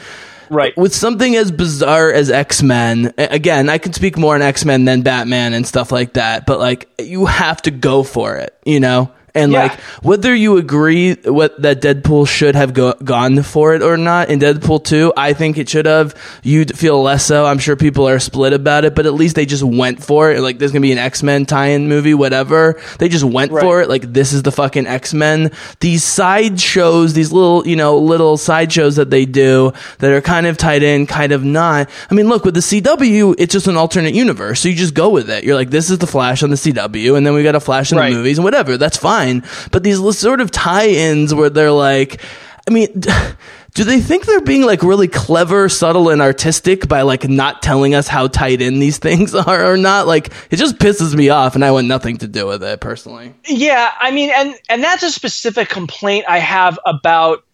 [0.51, 0.77] Right.
[0.77, 4.85] With something as bizarre as X Men, again, I can speak more on X Men
[4.85, 8.79] than Batman and stuff like that, but like you have to go for it, you
[8.79, 9.11] know.
[9.35, 9.62] And Yeah.
[9.62, 14.28] like whether you agree what that Deadpool should have go- gone for it or not
[14.28, 16.14] in Deadpool 2, I think it should have.
[16.43, 17.47] You'd feel less so.
[17.47, 20.41] I'm sure people are split about it, but at least they just went for it.
[20.43, 22.78] Like there's going to be an X-Men tie-in movie whatever.
[22.99, 23.62] They just went Right.
[23.62, 23.89] for it.
[23.89, 25.51] Like this is the fucking X-Men.
[25.80, 30.20] These side shows, these little, you know, little side shows that they do that are
[30.20, 31.89] kind of tied in, kind of not.
[32.11, 34.61] I mean, look, with the CW, it's just an alternate universe.
[34.61, 35.43] So you just go with it.
[35.45, 37.93] You're like, this is the Flash on the CW, and then we got a Flash
[37.93, 38.11] in Right.
[38.11, 38.76] the movies and whatever.
[38.76, 39.22] That's fine.
[39.70, 42.20] But these sort of tie-ins where they're like,
[42.66, 43.03] I mean,
[43.75, 47.95] do they think they're being like really clever, subtle, and artistic by like not telling
[47.95, 50.07] us how tied in these things are or not?
[50.07, 53.35] Like, it just pisses me off, and I want nothing to do with it personally.
[53.47, 57.45] Yeah, I mean, and and that's a specific complaint I have about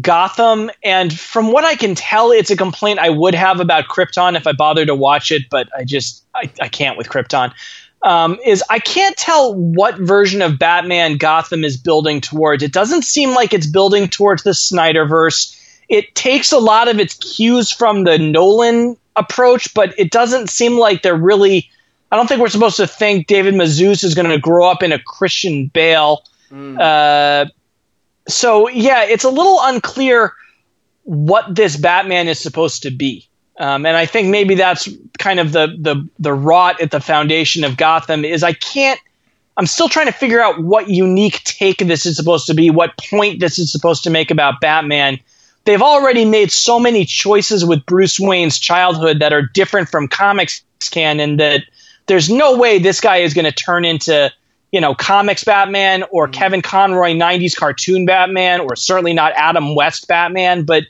[0.00, 4.36] Gotham, and from what I can tell, it's a complaint I would have about Krypton
[4.36, 7.52] if I bothered to watch it, but I just I, I can't with Krypton.
[8.02, 12.62] Um, is I can't tell what version of Batman Gotham is building towards.
[12.62, 15.56] It doesn't seem like it's building towards the Snyderverse.
[15.88, 20.78] It takes a lot of its cues from the Nolan approach, but it doesn't seem
[20.78, 21.68] like they're really.
[22.12, 24.92] I don't think we're supposed to think David Mazouz is going to grow up in
[24.92, 26.22] a Christian Bale.
[26.80, 27.46] Uh,
[28.28, 30.32] so yeah, it's a little unclear
[31.02, 33.27] what this Batman is supposed to be.
[33.58, 34.88] Um, and I think maybe that's
[35.18, 39.00] kind of the, the the rot at the foundation of Gotham is I can't
[39.58, 42.96] I'm still trying to figure out what unique take this is supposed to be, what
[42.96, 45.18] point this is supposed to make about Batman.
[45.64, 50.62] They've already made so many choices with Bruce Wayne's childhood that are different from comics
[50.92, 51.64] canon that
[52.06, 54.32] there's no way this guy is going to turn into,
[54.70, 60.06] you know, comics Batman or Kevin Conroy 90s cartoon Batman or certainly not Adam West
[60.06, 60.84] Batman, but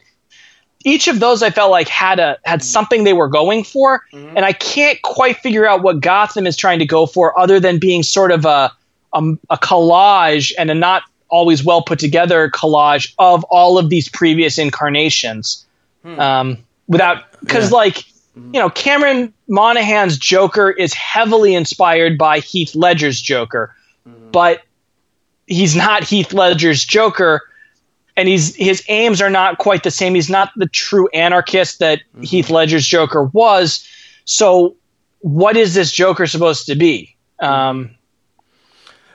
[0.84, 2.64] each of those I felt like had a had mm-hmm.
[2.64, 4.36] something they were going for, mm-hmm.
[4.36, 7.78] and I can't quite figure out what Gotham is trying to go for, other than
[7.78, 8.72] being sort of a
[9.12, 14.08] a, a collage and a not always well put together collage of all of these
[14.08, 15.66] previous incarnations.
[16.02, 16.20] Hmm.
[16.20, 18.54] Um, without because like mm-hmm.
[18.54, 23.74] you know Cameron Monaghan's Joker is heavily inspired by Heath Ledger's Joker.
[24.32, 24.62] but
[25.46, 27.42] he's not Heath Ledger's Joker,
[28.18, 30.16] and he's his aims are not quite the same.
[30.16, 32.22] He's not the true anarchist that mm-hmm.
[32.22, 33.86] Heath Ledger's Joker was.
[34.24, 34.76] So,
[35.20, 37.16] what is this Joker supposed to be?
[37.40, 37.94] Um,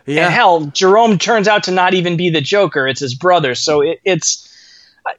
[0.05, 0.25] Yeah.
[0.25, 3.55] and hell, Jerome turns out to not even be the Joker; it's his brother.
[3.55, 4.49] So it, it's,
[5.05, 5.15] I,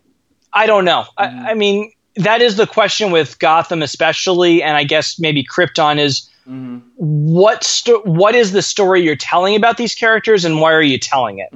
[0.55, 1.05] I don't know.
[1.18, 1.47] I, mm-hmm.
[1.47, 6.30] I mean, that is the question with Gotham, especially, and I guess maybe Krypton is
[6.49, 6.78] mm-hmm.
[6.97, 10.99] what sto- what is the story you're telling about these characters, and why are you
[10.99, 11.51] telling it?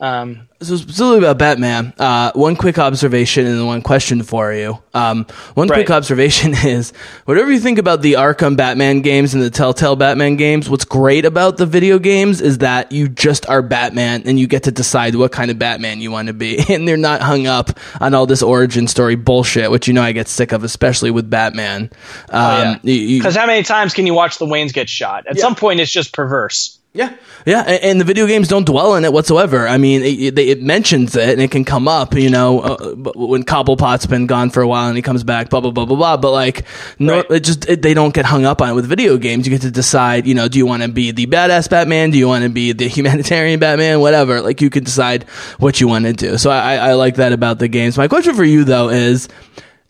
[0.00, 4.78] Um, So specifically about Batman, uh, one quick observation and one question for you.
[4.94, 6.92] Um, one quick observation is
[7.24, 11.24] whatever you think about the Arkham Batman games and the Telltale Batman games, what's great
[11.24, 15.14] about the video games is that you just are Batman and you get to decide
[15.16, 16.58] what kind of Batman you want to be.
[16.68, 17.70] And they're not hung up
[18.00, 21.28] on all this origin story bullshit, which you know I get sick of, especially with
[21.28, 21.90] Batman.
[22.30, 25.26] Um, you- you- Because how many times can you watch the Waynes get shot?
[25.26, 26.77] At some point, it's just perverse.
[26.98, 27.14] Yeah,
[27.46, 29.68] yeah, and, and the video games don't dwell in it whatsoever.
[29.68, 32.94] I mean, it, it, it mentions it and it can come up, you know, uh,
[33.14, 35.94] when Cobblepot's been gone for a while and he comes back, blah blah blah blah
[35.96, 36.16] blah.
[36.16, 36.64] But like,
[36.98, 37.30] no, Right.
[37.30, 39.46] it just it, they don't get hung up on it with video games.
[39.46, 42.10] You get to decide, you know, do you want to be the badass Batman?
[42.10, 44.00] Do you want to be the humanitarian Batman?
[44.00, 44.40] Whatever.
[44.40, 45.22] Like, you can decide
[45.60, 46.36] what you want to do.
[46.36, 47.96] So I, I like that about the games.
[47.96, 49.28] My question for you though is.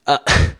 [0.06, 0.18] Uh,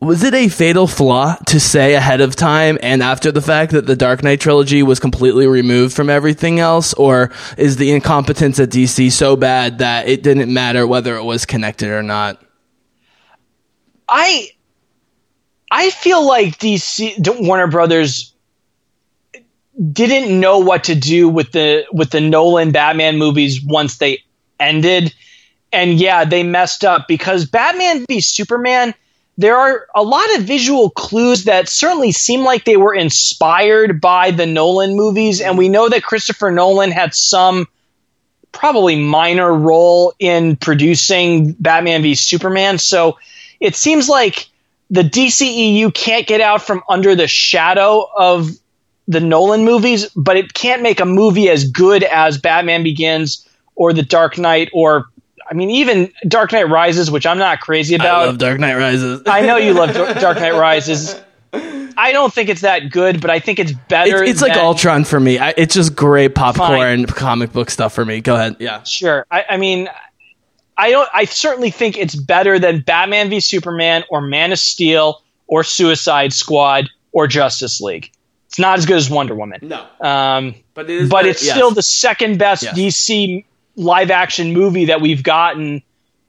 [0.00, 3.86] was it a fatal flaw to say ahead of time and after the fact that
[3.86, 8.70] the Dark Knight trilogy was completely removed from everything else, or is the incompetence at
[8.70, 12.42] DC so bad that it didn't matter whether it was connected or not?
[14.08, 14.50] I
[15.70, 18.34] I feel like DC Warner Brothers
[19.92, 24.22] didn't know what to do with the with the Nolan Batman movies once they
[24.60, 25.12] ended.
[25.72, 28.94] And yeah, they messed up because Batman v Superman
[29.36, 34.30] there are a lot of visual clues that certainly seem like they were inspired by
[34.30, 37.66] the Nolan movies and we know that Christopher Nolan had some
[38.52, 42.78] probably minor role in producing Batman v Superman.
[42.78, 43.18] So
[43.58, 44.48] it seems like
[44.90, 48.50] the DCEU can't get out from under the shadow of
[49.08, 53.92] the Nolan movies, but it can't make a movie as good as Batman Begins or
[53.92, 55.06] The Dark Knight or
[55.50, 58.22] I mean even Dark Knight Rises, which I'm not crazy about.
[58.22, 59.22] I love Dark Knight Rises.
[59.26, 61.20] I know you love Dark Knight Rises.
[61.96, 64.22] I don't think it's that good, but I think it's better.
[64.22, 65.38] It's, it's like Ultron for me.
[65.38, 68.20] I, it's just great popcorn comic book stuff for me.
[68.20, 68.56] Go ahead.
[68.58, 68.82] Yeah.
[68.82, 69.24] Sure.
[69.30, 69.88] I, I mean,
[70.76, 71.08] I don't.
[71.14, 76.32] I certainly think it's better than Batman v Superman or Man of Steel or Suicide
[76.32, 78.10] Squad or Justice League.
[78.46, 79.60] It's not as good as Wonder Woman.
[79.62, 79.84] No.
[80.00, 81.54] Um, But it is but better- it's yes.
[81.54, 82.76] still the second best Yes.
[82.76, 83.44] DC
[83.76, 85.82] live action movie that we've gotten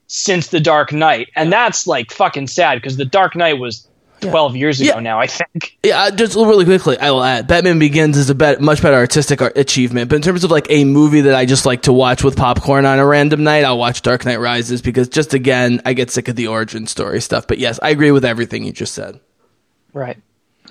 [0.07, 3.87] since The Dark Knight, and that's like fucking sad because The Dark Knight was
[4.21, 4.99] twelve years ago Yeah.
[5.01, 5.19] now.
[5.19, 5.77] I think.
[5.83, 9.41] Yeah, just really quickly, I will add Batman Begins is a bet, much better artistic
[9.41, 10.09] ar- achievement.
[10.09, 12.85] But in terms of like a movie that I just like to watch with popcorn
[12.85, 16.27] on a random night, I'll watch Dark Knight Rises because just again, I get sick
[16.27, 17.47] of the origin story stuff.
[17.47, 19.19] But yes, I agree with everything you just said.
[19.93, 20.17] Right.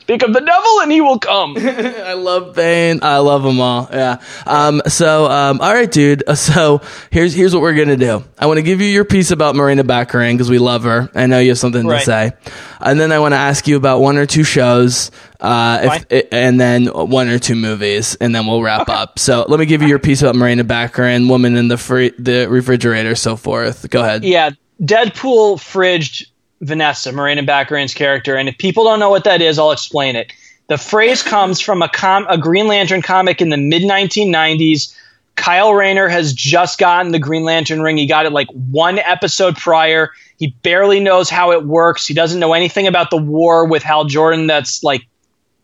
[0.04, 1.56] Speak of the devil, and he will come.
[1.58, 2.98] I love Bane.
[3.02, 3.88] I love them all.
[3.90, 4.20] Yeah.
[4.46, 6.22] Um, so, um, all right, dude.
[6.34, 8.22] So here's, here's what we're going to do.
[8.38, 11.10] I want to give you your piece about Morena Baccarin because we love her.
[11.14, 12.00] I know you have something Right.
[12.00, 12.32] to say.
[12.80, 16.60] And then I want to ask you about one or two shows, uh, if, and
[16.60, 19.18] then one or two movies, and then we'll wrap up.
[19.18, 22.46] So let me give you your piece about Morena Baccarin, woman in the free, the
[22.46, 23.88] refrigerator, so forth.
[23.88, 24.22] Go ahead.
[24.22, 24.50] yeah,
[24.82, 26.26] Deadpool fridged
[26.60, 30.32] Vanessa, Morena Baccarin's character, and if people don't know what that is, I'll explain it.
[30.68, 34.96] The phrase comes from a com- a Green Lantern comic in the mid 1990s.
[35.36, 37.96] Kyle Rayner has just gotten the Green Lantern ring.
[37.96, 40.12] He got it like one episode prior.
[40.38, 42.06] He barely knows how it works.
[42.06, 44.46] He doesn't know anything about the war with Hal Jordan.
[44.46, 45.02] That's like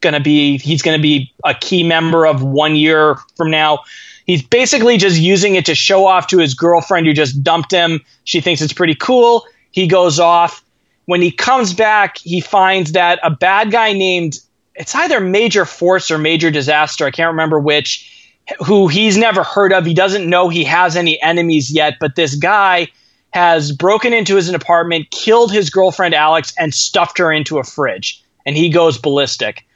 [0.01, 3.81] going to be he's going to be a key member of one year from now.
[4.27, 8.01] He's basically just using it to show off to his girlfriend who just dumped him.
[8.25, 9.45] She thinks it's pretty cool.
[9.71, 10.63] He goes off.
[11.11, 14.39] When he comes back, he finds that a bad guy named
[14.77, 18.33] it's either Major Force or Major Disaster, I can't remember which,
[18.65, 19.85] who he's never heard of.
[19.85, 22.93] He doesn't know he has any enemies yet, but this guy
[23.31, 28.23] has broken into his apartment, killed his girlfriend Alex, and stuffed her into a fridge.
[28.47, 29.67] And he goes ballistic.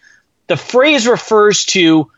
[0.47, 2.13] The phrase refers to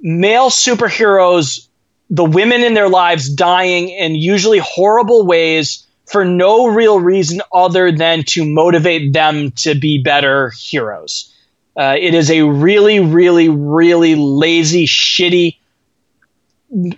[0.00, 1.66] male superheroes,
[2.10, 7.90] the women in their lives dying in usually horrible ways for no real reason other
[7.90, 11.32] than to motivate them to be better heroes.
[11.76, 15.56] Uh, it is a really, really, really lazy, shitty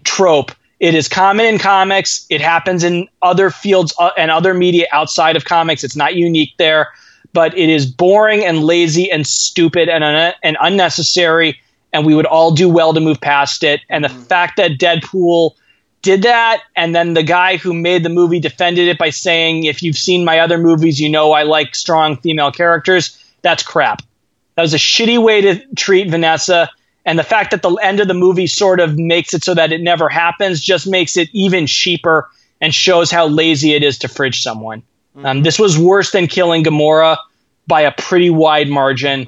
[0.04, 0.52] trope.
[0.80, 2.26] It is common in comics.
[2.28, 5.82] It happens in other fields uh, and other media outside of comics.
[5.84, 6.88] It's not unique there,
[7.32, 11.58] but it is boring and lazy and stupid and, un- and unnecessary.
[11.92, 13.80] and we would all do well to move past it.
[13.88, 15.52] And the fact that Deadpool
[16.06, 19.82] did that, and then the guy who made the movie defended it by saying, "If
[19.82, 24.02] you've seen my other movies, you know I like strong female characters." That's crap.
[24.54, 26.70] That was a shitty way to treat Vanessa.
[27.04, 29.72] And the fact that the end of the movie sort of makes it so that
[29.72, 32.28] it never happens just makes it even cheaper
[32.60, 34.82] and shows how lazy it is to fridge someone.
[35.24, 37.16] Um, this was worse than killing Gamora
[37.66, 39.26] by a pretty wide margin.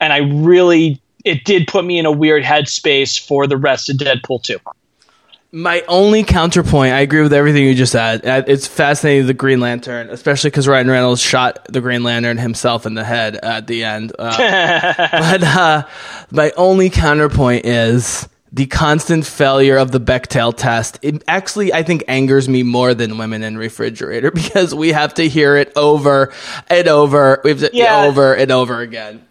[0.00, 3.96] And I really, it did put me in a weird headspace for the rest of
[3.96, 4.58] Deadpool 2.
[5.50, 8.20] My only counterpoint, I agree with everything you just said.
[8.24, 12.92] It's fascinating the Green Lantern, especially because Ryan Reynolds shot the Green Lantern himself in
[12.92, 14.12] the head at the end.
[14.18, 14.36] Uh,
[15.10, 15.86] but uh,
[16.30, 20.98] my only counterpoint is the constant failure of the Bechdel test.
[21.00, 25.26] It actually, I think, angers me more than Women in Refrigerator because we have to
[25.28, 26.30] hear it over
[26.68, 28.04] and over, we have to, Yeah.
[28.04, 29.24] over and over again.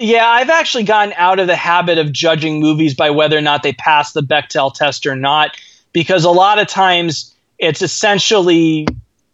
[0.00, 3.62] Yeah, I've actually gotten out of the habit of judging movies by whether or not
[3.62, 5.58] they pass the Bechdel test or not,
[5.92, 8.86] because a lot of times it's essentially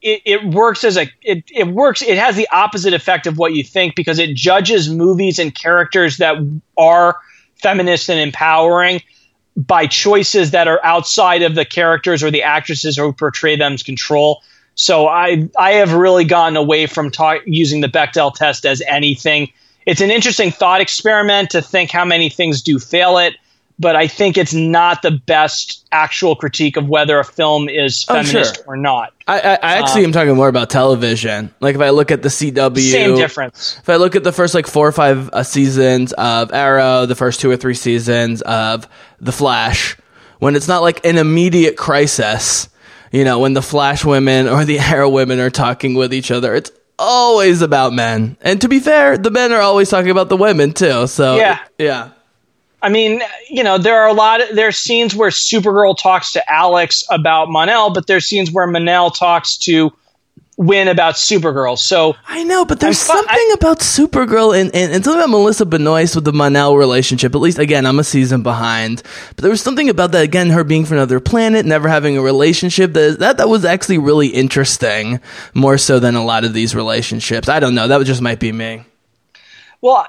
[0.03, 3.55] it, it works as a it, it works it has the opposite effect of what
[3.55, 6.37] you think because it judges movies and characters that
[6.77, 7.17] are
[7.63, 9.03] feminist and empowering
[9.57, 14.43] by choices that are outside of the characters or the actresses who portray them's control.
[14.75, 19.53] So I I have really gotten away from talk, using the Bechdel test as anything.
[19.87, 23.35] It's an interesting thought experiment to think how many things do fail it,
[23.79, 28.15] but I think it's not the best actual critique of whether a film is Oh,
[28.15, 28.65] feminist sure.
[28.67, 29.13] or not.
[29.29, 31.55] I, I, I actually am talking more about television.
[31.61, 33.79] Like if I look at the CW, Same difference.
[33.79, 37.15] If I look at the first like four or five uh, seasons of Arrow, the
[37.15, 38.89] first two or three seasons of
[39.21, 39.97] The Flash,
[40.39, 42.69] when it's not like an immediate crisis,
[43.13, 46.55] you know, when the Flash women or the Arrow women are talking with each other,
[46.55, 48.37] it's always about men.
[48.41, 51.07] And to be fair, the men are always talking about the women too.
[51.07, 51.59] So Yeah.
[51.79, 52.11] yeah.
[52.83, 56.53] I mean, you know, there are a lot of are scenes where Supergirl talks to
[56.53, 59.93] Alex about Mon-El, but there's scenes where Mon-El talks to
[60.59, 61.79] Winn about Supergirl.
[61.79, 65.67] So I know, but there's fu- something about Supergirl and, and, and something about Melissa
[65.67, 67.35] Benoist with the Mon-El relationship.
[67.35, 69.03] At least, again, I'm a season behind.
[69.37, 72.23] But there was something about that, again, her being from another planet, never having a
[72.23, 72.95] relationship.
[72.95, 75.21] That, that, that was actually really interesting,
[75.53, 77.49] more so than a lot of these relationships.
[77.51, 77.89] I don't know.
[77.89, 78.83] That just might be me.
[79.83, 80.09] Well, I-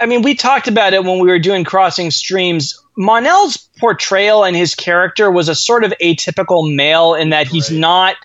[0.00, 2.76] I mean, we talked about it when we were doing Crossing Streams.
[2.96, 8.16] Mon-El's portrayal and his character was a sort of atypical male in that he's not,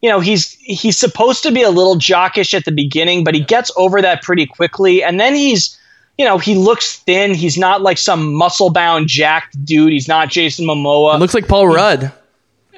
[0.00, 3.40] you know, he's he's supposed to be a little jockish at the beginning, but he
[3.40, 5.78] gets over that pretty quickly, and then he's,
[6.16, 7.34] you know, he looks thin.
[7.34, 9.92] He's not like some muscle bound jacked dude.
[9.92, 11.16] He's not Jason Momoa.
[11.16, 12.12] It looks like Paul Rudd.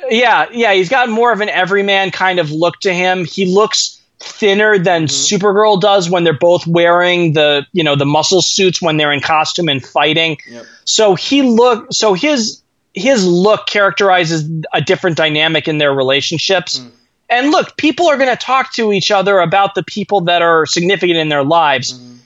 [0.08, 3.26] Yeah, yeah, he's got more of an everyman kind of look to him.
[3.26, 5.36] He looks thinner than mm-hmm.
[5.36, 9.20] Supergirl does when they're both wearing the, you know, the muscle suits when they're in
[9.20, 10.38] costume and fighting.
[10.84, 12.62] So he look so his
[12.94, 16.78] his look characterizes a different dynamic in their relationships.
[16.78, 16.90] Mm.
[17.30, 20.66] And look, people are going to talk to each other about the people that are
[20.66, 21.94] significant in their lives.
[21.94, 22.16] Mm-hmm.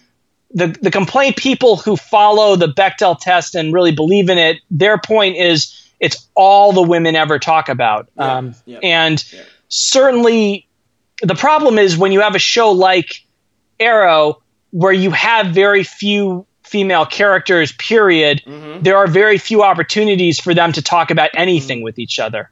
[0.56, 4.98] The the complaint people who follow the Bechdel test and really believe in it, their
[4.98, 8.08] point is it's all the women ever talk about.
[8.18, 8.78] um, yeah.
[8.82, 9.24] And
[9.68, 10.66] certainly
[11.22, 13.24] the problem is when you have a show like
[13.78, 18.82] Arrow where you have very few female characters, period, mm-hmm.
[18.82, 21.84] there are very few opportunities for them to talk about anything mm-hmm.
[21.84, 22.50] with each other.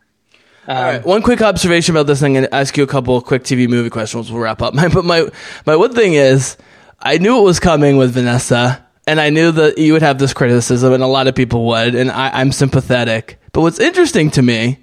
[0.69, 0.97] All right.
[0.97, 3.69] Um, one quick observation about this thing, and ask you a couple of quick TV
[3.69, 4.31] movie questions.
[4.31, 4.75] We'll wrap up.
[4.75, 5.29] My, but my
[5.67, 6.57] my one thing is,
[7.01, 10.33] I knew it was coming with Vanessa, and I knew that you would have this
[10.33, 13.41] criticism, and a lot of people would, and I, I'm sympathetic.
[13.53, 14.79] But what's interesting to me,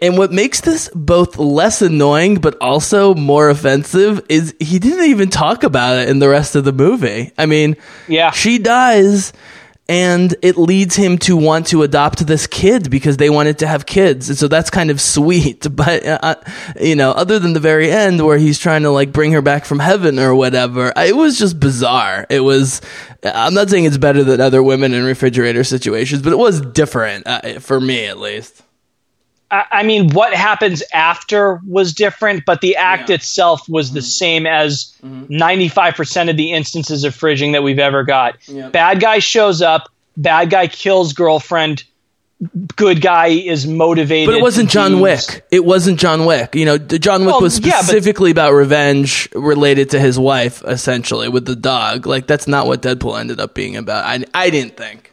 [0.00, 5.28] and what makes this both less annoying but also more offensive, is he didn't even
[5.28, 7.32] talk about it in the rest of the movie.
[7.36, 7.76] I mean,
[8.08, 8.30] Yeah.
[8.30, 9.32] she dies
[9.88, 13.84] and it leads him to want to adopt this kid because they wanted to have
[13.84, 14.30] kids.
[14.30, 16.36] And so that's kind of sweet but uh,
[16.80, 19.64] you know other than the very end where he's trying to like bring her back
[19.64, 22.26] from heaven or whatever it was just bizarre.
[22.30, 22.80] It was
[23.24, 27.26] i'm not saying it's better than other women in refrigerator situations but it was different
[27.26, 28.62] uh, for me at least
[29.54, 34.04] I, I mean, what happens after was different, but the act itself was the mm-hmm.
[34.04, 35.32] same as mm-hmm.
[35.32, 38.36] 95% of the instances of fridging that we've ever got.
[38.72, 41.84] Bad guy shows up, bad guy kills girlfriend,
[42.74, 44.26] good guy is motivated.
[44.26, 45.46] But it wasn't John do- Wick.
[45.52, 46.56] It wasn't John Wick.
[46.56, 50.64] You know, John Wick Well, was yeah, but- specifically about revenge related to his wife,
[50.66, 52.06] essentially, with the dog.
[52.06, 54.04] Like, that's not what Deadpool ended up being about.
[54.04, 55.12] I, I didn't think.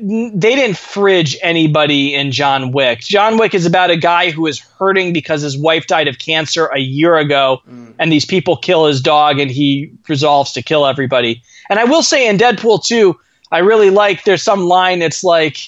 [0.00, 3.00] They didn't fridge anybody in John Wick.
[3.00, 6.66] John Wick is about a guy who is hurting because his wife died of cancer
[6.66, 7.94] a year ago, mm.
[7.98, 11.42] and these people kill his dog, and he resolves to kill everybody.
[11.70, 13.18] And I will say in Deadpool 2,
[13.52, 14.24] I really like.
[14.24, 15.00] There's some line.
[15.02, 15.58] It's like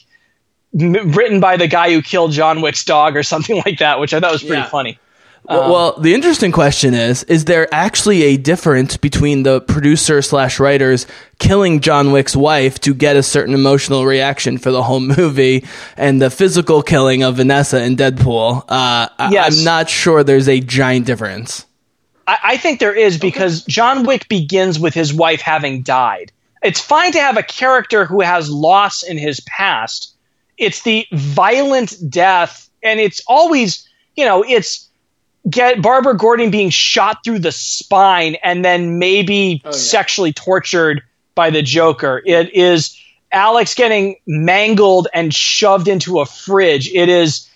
[0.72, 4.20] written by the guy who killed John Wick's dog or something like that, which I
[4.20, 4.68] thought was pretty Yeah.
[4.68, 4.98] funny.
[5.48, 10.58] Well, well, the interesting question is: Is there actually a difference between the producer slash
[10.58, 11.06] writers
[11.38, 15.64] killing John Wick's wife to get a certain emotional reaction for the whole movie,
[15.96, 18.62] and the physical killing of Vanessa in Deadpool?
[18.68, 19.58] Uh, I- Yes.
[19.58, 21.64] I'm not sure there's a giant difference.
[22.26, 26.32] I, I think there is because John Wick begins with his wife having died.
[26.62, 30.14] It's fine to have a character who has loss in his past.
[30.58, 33.86] It's the violent death, and it's always,
[34.16, 34.85] you know, it's
[35.48, 41.02] get Barbara Gordon being shot through the spine and then maybe oh, sexually tortured
[41.34, 42.22] by the Joker.
[42.24, 42.98] It is
[43.32, 46.90] Alex getting mangled and shoved into a fridge.
[46.92, 47.48] It is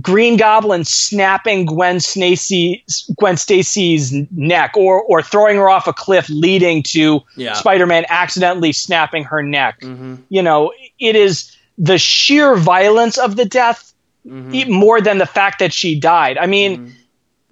[0.00, 2.84] Green Goblin snapping Gwen Stacy
[3.18, 7.54] Gwen Stacy's neck or or throwing her off a cliff leading to Yeah.
[7.54, 9.80] Spider-Man accidentally snapping her neck.
[9.80, 10.16] Mm-hmm.
[10.28, 13.92] You know, it is the sheer violence of the death
[14.26, 14.54] mm-hmm.
[14.54, 16.38] e- more than the fact that she died.
[16.38, 16.94] I mean, mm-hmm.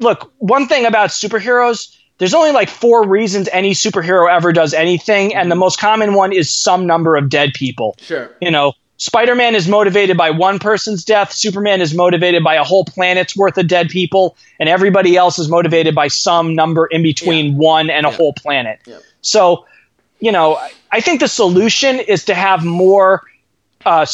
[0.00, 5.34] Look, one thing about superheroes, there's only like four reasons any superhero ever does anything,
[5.34, 7.96] and the most common one is some number of dead people.
[8.00, 8.30] Sure.
[8.40, 12.64] You know, Spider Man is motivated by one person's death, Superman is motivated by a
[12.64, 17.02] whole planet's worth of dead people, and everybody else is motivated by some number in
[17.02, 18.80] between one and a whole planet.
[18.86, 18.98] Yeah.
[19.22, 19.64] So,
[20.18, 23.22] you know, I- I think the solution is to have more
[23.86, 24.04] uh,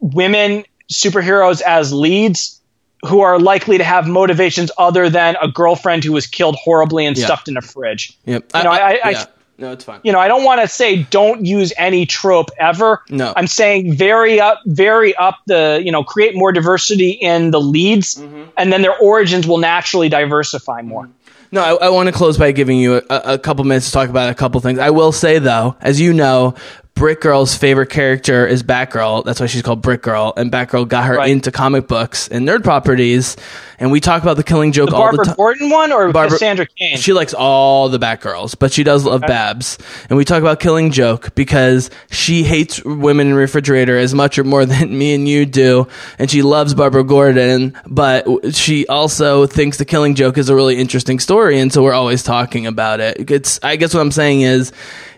[0.00, 2.60] women superheroes as leads
[3.04, 7.16] who are likely to have motivations other than a girlfriend who was killed horribly and
[7.16, 7.24] Yeah.
[7.24, 8.16] stuffed in a fridge.
[8.26, 8.44] Yep.
[8.54, 9.24] You know, I- I- yeah.
[9.58, 9.98] no, it's fine.
[10.04, 13.02] You know, I don't want to say don't use any trope ever.
[13.10, 13.32] No.
[13.36, 18.14] I'm saying vary up, vary up the, you know, create more diversity in the leads,
[18.14, 18.42] Mm-hmm.
[18.56, 21.08] and then their origins will naturally diversify more.
[21.54, 24.08] No, I, I want to close by giving you a, a couple minutes to talk
[24.08, 24.78] about a couple things.
[24.78, 26.54] I will say though, as you know,
[26.94, 29.24] Brick Girl's favorite character is Batgirl.
[29.24, 31.30] That's why she's called Brick Girl, and Batgirl got her Right.
[31.30, 33.36] into comic books and nerd properties.
[33.80, 35.34] And we talk about the Killing Joke The all the Barbara time.
[35.36, 36.98] Gordon one or Barbara- Cassandra Cain?
[36.98, 39.78] She likes all the Batgirls, but she does love Babs.
[40.08, 44.44] And we talk about Killing Joke because she hates women in refrigerator as much or
[44.44, 45.88] more than me and you do.
[46.20, 50.76] And she loves Barbara Gordon, but she also thinks the Killing Joke is a really
[50.76, 51.58] interesting story.
[51.58, 53.28] And so we're always talking about it.
[53.30, 54.70] It's, I guess what I'm saying is,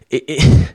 [0.08, 0.72] it, it,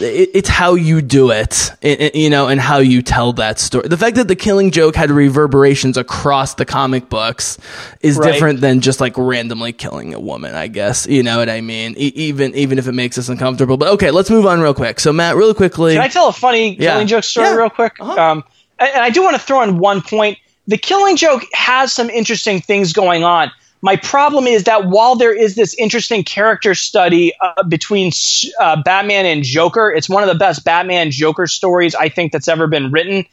[0.00, 3.58] it- it's how you do it, i- i- you know, and how you tell that
[3.58, 3.86] story.
[3.88, 7.58] The fact that the Killing Joke had reverberations across the comic books
[8.00, 8.32] is Right.
[8.32, 10.54] different than just like randomly killing a woman.
[10.54, 11.94] I guess you know what I mean.
[11.98, 13.76] E- even even if it makes us uncomfortable.
[13.76, 15.00] But okay, let's move on real quick.
[15.00, 15.94] So Matt, really quickly.
[15.94, 16.92] Can I tell a funny Yeah.
[16.92, 17.54] Killing Joke story Yeah.
[17.54, 17.92] real quick?
[18.00, 18.20] Uh-huh.
[18.20, 18.44] Um,
[18.78, 20.38] and I do want to throw in one point.
[20.68, 23.50] The Killing Joke has some interesting things going on.
[23.84, 28.12] My problem is that while there is this interesting character study uh, between
[28.60, 32.46] uh, Batman and Joker, it's one of the best Batman Joker stories I think that's
[32.46, 33.26] ever been written.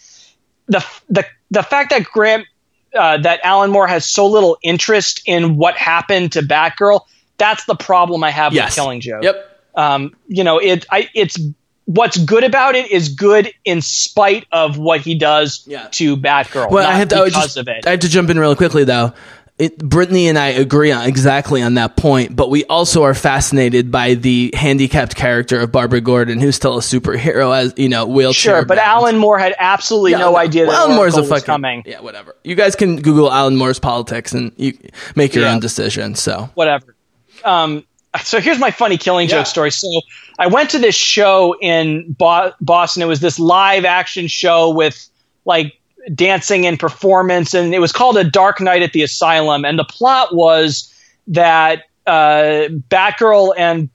[0.67, 2.47] The the the fact that Grant
[2.95, 7.01] uh, that Alan Moore has so little interest in what happened to Batgirl,
[7.37, 8.69] that's the problem I have yes.
[8.71, 9.61] with Killing Joke Yep.
[9.75, 11.37] um, you know, it I, it's
[11.85, 15.87] what's good about it is good in spite of what he does Yeah.
[15.93, 16.69] to Batgirl.
[16.69, 17.87] Well, I have to I because just, of it.
[17.87, 19.13] I have to jump in really quickly though.
[19.59, 23.91] It, Brittany and I agree on exactly on that point, but we also are fascinated
[23.91, 28.53] by the handicapped character of Barbara Gordon, who's still a superhero, as you know, wheelchair.
[28.59, 28.87] sure, but bound.
[28.87, 31.83] Alan Moore had absolutely no idea that Well, Alan Moore's a was fucking coming.
[31.85, 32.37] yeah, whatever.
[32.45, 34.77] You guys can Google Alan Moore's politics and you
[35.17, 35.53] make your Yeah.
[35.53, 36.15] own decision.
[36.15, 36.95] So whatever.
[37.43, 37.83] Um,
[38.23, 39.39] so here's my funny killing Yeah.
[39.39, 39.71] joke story.
[39.71, 39.87] So
[40.39, 43.03] I went to this show in Bo- Boston.
[43.03, 45.05] It was this live action show with
[45.45, 45.73] like
[46.13, 49.65] dancing and performance, and it was called A Dark Night at the Asylum.
[49.65, 50.93] And the plot was
[51.27, 53.89] that uh, Batgirl and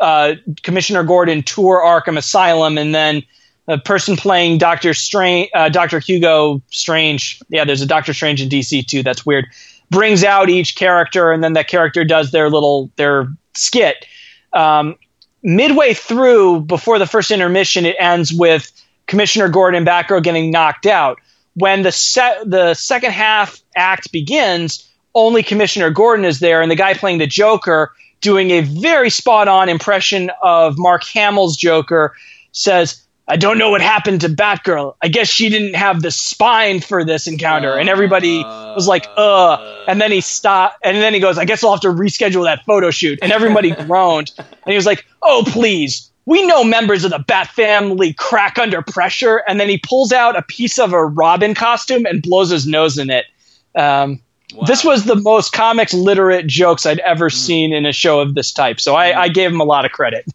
[0.00, 3.22] uh, Commissioner Gordon tour Arkham Asylum, and then
[3.68, 7.40] a person playing Doctor Strange, uh, Doctor Hugo Strange.
[7.48, 9.02] Yeah, there's a Doctor Strange in DC too.
[9.02, 9.46] That's weird.
[9.90, 14.06] Brings out each character, and then that character does their little their skit.
[14.52, 14.96] Um,
[15.42, 18.70] midway through, before the first intermission, it ends with
[19.06, 21.20] Commissioner Gordon and Batgirl getting knocked out.
[21.54, 26.76] When the set the second half act begins, only Commissioner Gordon is there, and the
[26.76, 32.14] guy playing the Joker, doing a very spot on impression of Mark Hamill's Joker,
[32.52, 34.96] says, I don't know what happened to Batgirl.
[35.00, 37.78] I guess she didn't have the spine for this encounter.
[37.78, 39.84] And everybody was like, uh.
[39.86, 40.78] And then he stopped.
[40.84, 43.20] And then he goes, I guess I'll have to reschedule that photo shoot.
[43.22, 44.32] And everybody groaned.
[44.36, 46.10] And he was like, oh, please.
[46.26, 49.42] We know members of the Bat family crack under pressure.
[49.48, 52.96] And then he pulls out a piece of a Robin costume and blows his nose
[52.98, 53.26] in it.
[53.74, 54.20] Um,
[54.66, 58.52] This was the most comics literate jokes I'd ever seen in a show of this
[58.52, 58.80] type.
[58.80, 60.26] So I, I gave him a lot of credit.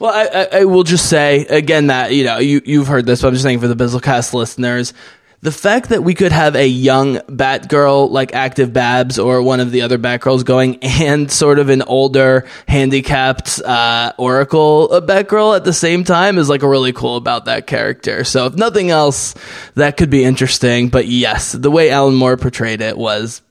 [0.00, 3.22] Well, I, I, I will just say again that you know you you've heard this,
[3.22, 4.92] but I'm just saying for the Bizzlecast listeners,
[5.44, 9.72] the fact that we could have a young Batgirl like Active Babs or one of
[9.72, 15.64] the other Batgirls going, and sort of an older handicapped uh, Oracle uh, Batgirl at
[15.64, 18.24] the same time is like a really cool about that character.
[18.24, 19.34] So if nothing else,
[19.74, 20.88] that could be interesting.
[20.88, 23.42] But yes, the way Alan Moore portrayed it was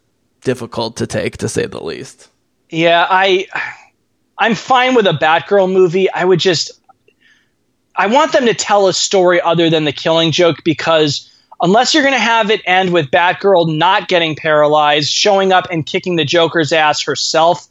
[0.41, 2.27] difficult to take, to say the least.
[2.71, 3.45] Yeah, I
[4.35, 6.09] I'm fine with a Batgirl movie.
[6.09, 6.71] I would just
[7.95, 11.29] I want them to tell a story other than the killing joke because
[11.64, 15.84] unless you're going to have it end with Batgirl not getting paralyzed, showing up and
[15.85, 17.68] kicking the Joker's ass herself,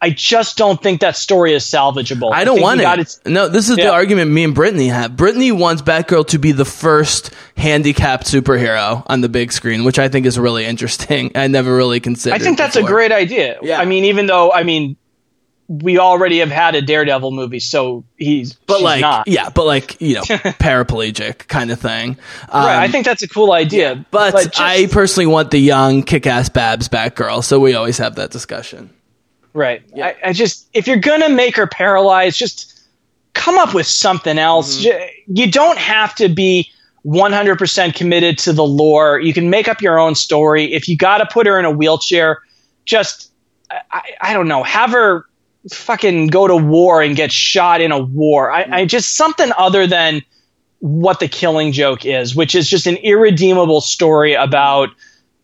[0.00, 2.30] I just don't think that story is salvageable.
[2.32, 3.18] I don't think want it.
[3.24, 3.84] no, this is Yeah.
[3.84, 5.16] the argument me and Brittany have.
[5.16, 10.08] Brittany wants Batgirl to be the first handicapped superhero on the big screen, which I
[10.08, 11.32] think is really interesting.
[11.36, 12.34] I never really considered.
[12.34, 13.58] I think that's a great idea.
[13.62, 13.78] Yeah.
[13.80, 14.96] I mean, even though I mean,
[15.68, 19.26] we already have had a Daredevil movie, so he's but like, not.
[19.28, 20.22] yeah, but like you know,
[20.60, 22.18] paraplegic kind of thing.
[22.50, 22.76] Um, right.
[22.82, 24.04] I think that's a cool idea.
[24.10, 27.42] but, just- I personally want the young, kick-ass Babs Batgirl.
[27.44, 28.90] So we always have that discussion.
[29.54, 29.82] Right.
[29.96, 32.72] I, I just if you're gonna make her paralyzed, just
[33.32, 34.78] come up with something else.
[34.78, 36.70] J- You don't have to be
[37.06, 39.20] 100% committed to the lore.
[39.20, 40.72] You can make up your own story.
[40.72, 42.40] If you got to put her in a wheelchair,
[42.84, 43.30] just
[43.70, 45.26] I, I don't know, have her
[45.72, 48.50] fucking go to war and get shot in a war.
[48.50, 50.22] I, I just something other than
[50.80, 54.90] what the killing joke is, which is just an irredeemable story about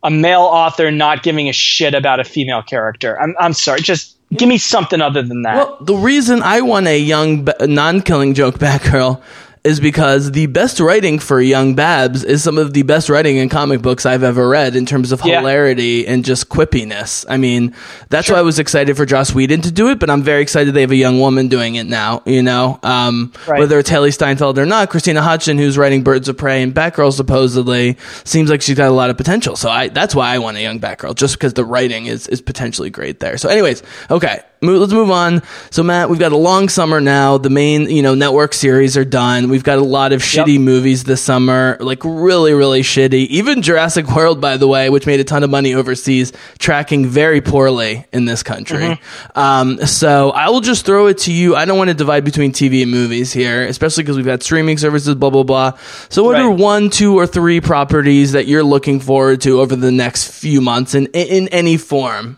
[0.03, 3.19] a male author not giving a shit about a female character.
[3.19, 5.55] I'm, I'm sorry, just give me something other than that.
[5.55, 9.21] Well, the reason I want a young, non-killing joke Batgirl
[9.63, 13.47] is because the best writing for young Babs is some of the best writing in
[13.47, 15.37] comic books I've ever read in terms of Yeah.
[15.39, 17.25] hilarity and just quippiness.
[17.29, 17.75] I mean,
[18.09, 20.73] that's why I was excited for Joss Whedon to do it, but I'm very excited
[20.73, 22.79] they have a young woman doing it now, you know?
[22.81, 23.59] Um, Right.
[23.59, 27.13] whether it's Hailee Steinfeld or not, Christina Hodson, who's writing Birds of Prey and Batgirl
[27.13, 29.55] supposedly, seems like she's got a lot of potential.
[29.55, 32.41] So I, that's why I want a young Batgirl, just because the writing is, is
[32.41, 33.37] potentially great there.
[33.37, 34.39] So anyways, okay.
[34.63, 35.41] Let's move on.
[35.71, 37.39] So Matt, we've got a long summer now.
[37.39, 39.49] The main, you know, network series are done.
[39.49, 43.25] We've got a lot of shitty movies this summer, like really, really shitty.
[43.29, 47.41] Even Jurassic World, by the way, which made a ton of money overseas, tracking very
[47.41, 48.99] poorly in this country.
[49.33, 51.55] Um, so I will just throw it to you.
[51.55, 54.77] I don't want to divide between TV and movies here, especially because we've got streaming
[54.77, 55.71] services, blah blah blah.
[56.09, 56.43] So what Right.
[56.43, 60.61] are one, two, or three properties that you're looking forward to over the next few
[60.61, 62.37] months in in any form?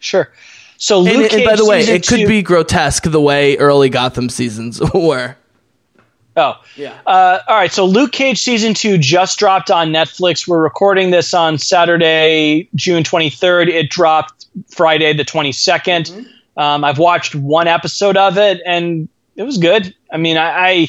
[0.00, 0.30] sure.
[0.76, 3.56] So Luke And, and Cage by the way, it could two- be grotesque the way
[3.56, 5.36] early Gotham seasons were.
[6.36, 6.98] Oh, Yeah.
[7.06, 7.72] Uh, all right.
[7.72, 10.48] So Luke Cage season two just dropped on Netflix.
[10.48, 13.68] We're recording this on Saturday, June 23rd.
[13.68, 16.10] It dropped Friday, the 22nd.
[16.10, 16.60] Mm-hmm.
[16.60, 19.94] Um, I've watched one episode of it, and it was good.
[20.12, 20.88] I mean, I, I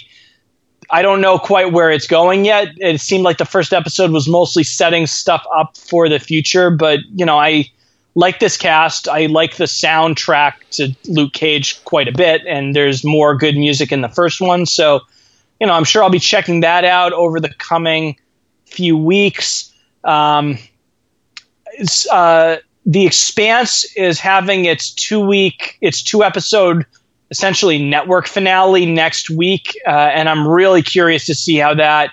[0.91, 2.67] I don't know quite where it's going yet.
[2.77, 6.99] It seemed like the first episode was mostly setting stuff up for the future, but
[7.15, 7.71] you know, I
[8.15, 9.07] like this cast.
[9.07, 13.91] I like the soundtrack to Luke Cage quite a bit, and there's more good music
[13.91, 14.65] in the first one.
[14.65, 15.01] So,
[15.59, 18.17] you know, I'm sure I'll be checking that out over the coming
[18.65, 19.73] few weeks.
[20.03, 20.57] Um,
[22.11, 26.85] uh, the Expanse is having its two week, its two episode,
[27.31, 32.11] essentially network finale next week, uh, and I'm really curious to see how that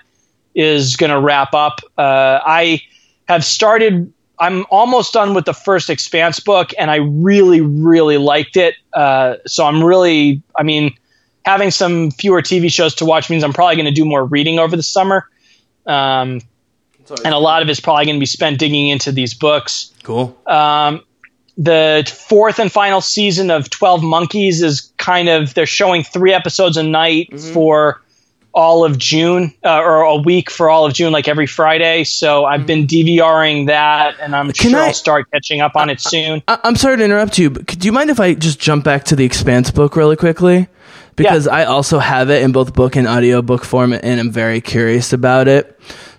[0.55, 1.81] is going to wrap up.
[1.97, 2.81] Uh, I
[3.29, 4.13] have started.
[4.43, 8.75] I'm almost done with the first Expanse book, and I really, really liked it.
[8.93, 10.95] Uh, so I'm really, I mean,
[11.45, 14.59] having some fewer TV shows to watch means I'm probably going to do more reading
[14.59, 15.29] over the summer.
[15.87, 16.41] Um,
[17.25, 19.93] and a lot of it's probably going to be spent digging into these books.
[20.03, 20.37] Cool.
[20.47, 21.03] Um,
[21.57, 26.77] the fourth and final season of 12 Monkeys is kind of, they're showing three episodes
[26.77, 27.53] a night Mm-hmm.
[27.53, 28.03] for
[28.55, 32.05] all of June, uh, or a week for all of June, like every Friday.
[32.05, 35.91] So I've been DVRing that, and I'm Can sure I- I'll start catching up on
[35.91, 36.43] it soon.
[36.49, 39.05] I- I'm sorry to interrupt you, but could you mind if I just jump back
[39.05, 40.69] to the Expanse book really quickly?
[41.15, 45.13] Because I also have it in both book and audiobook form, and I'm very curious
[45.13, 45.79] about it.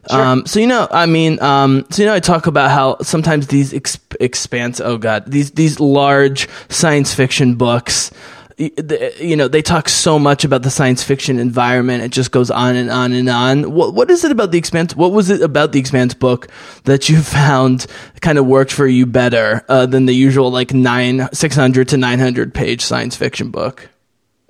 [0.09, 3.47] Um, so you know, I mean, um, so you know, I talk about how sometimes
[3.47, 8.11] these exp- expanse, oh god, these these large science fiction books,
[8.57, 12.03] you know, they talk so much about the science fiction environment.
[12.03, 13.71] It just goes on and on and on.
[13.71, 14.95] What what is it about the expanse?
[14.95, 16.47] What was it about the expanse book
[16.83, 17.85] that you found
[18.21, 21.97] kind of worked for you better uh, than the usual like nine six hundred to
[21.97, 23.89] nine hundred page science fiction book?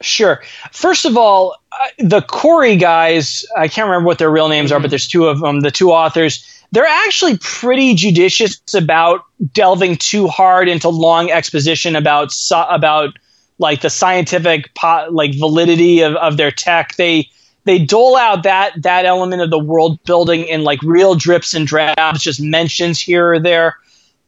[0.02, 0.42] Sure.
[0.72, 4.80] First of all, uh, the Corey guys, I can't remember what their real names are,
[4.80, 6.50] but there's two of them, the two authors.
[6.74, 9.24] They're actually pretty judicious about
[9.54, 13.18] delving too hard into long exposition about about
[13.60, 16.96] like the scientific po- like validity of, of their tech.
[16.96, 17.30] They
[17.66, 21.66] they dole out that that element of the world building in like real drips and
[21.66, 23.78] drabs, just mentions here or there.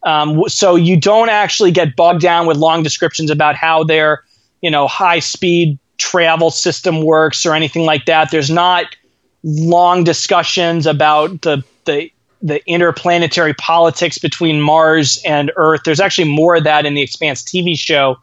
[0.04, 4.24] Um, so you don't actually get bogged down with long descriptions about how their
[4.62, 8.32] you know high speed travel system works or anything like that.
[8.32, 8.96] There's not
[9.44, 12.12] long discussions about the the
[12.42, 15.82] the interplanetary politics between Mars and Earth.
[15.84, 18.18] There's actually more of that in the Expanse TV show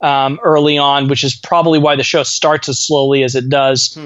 [0.00, 3.96] um, early on, which is probably why the show starts as slowly as it does.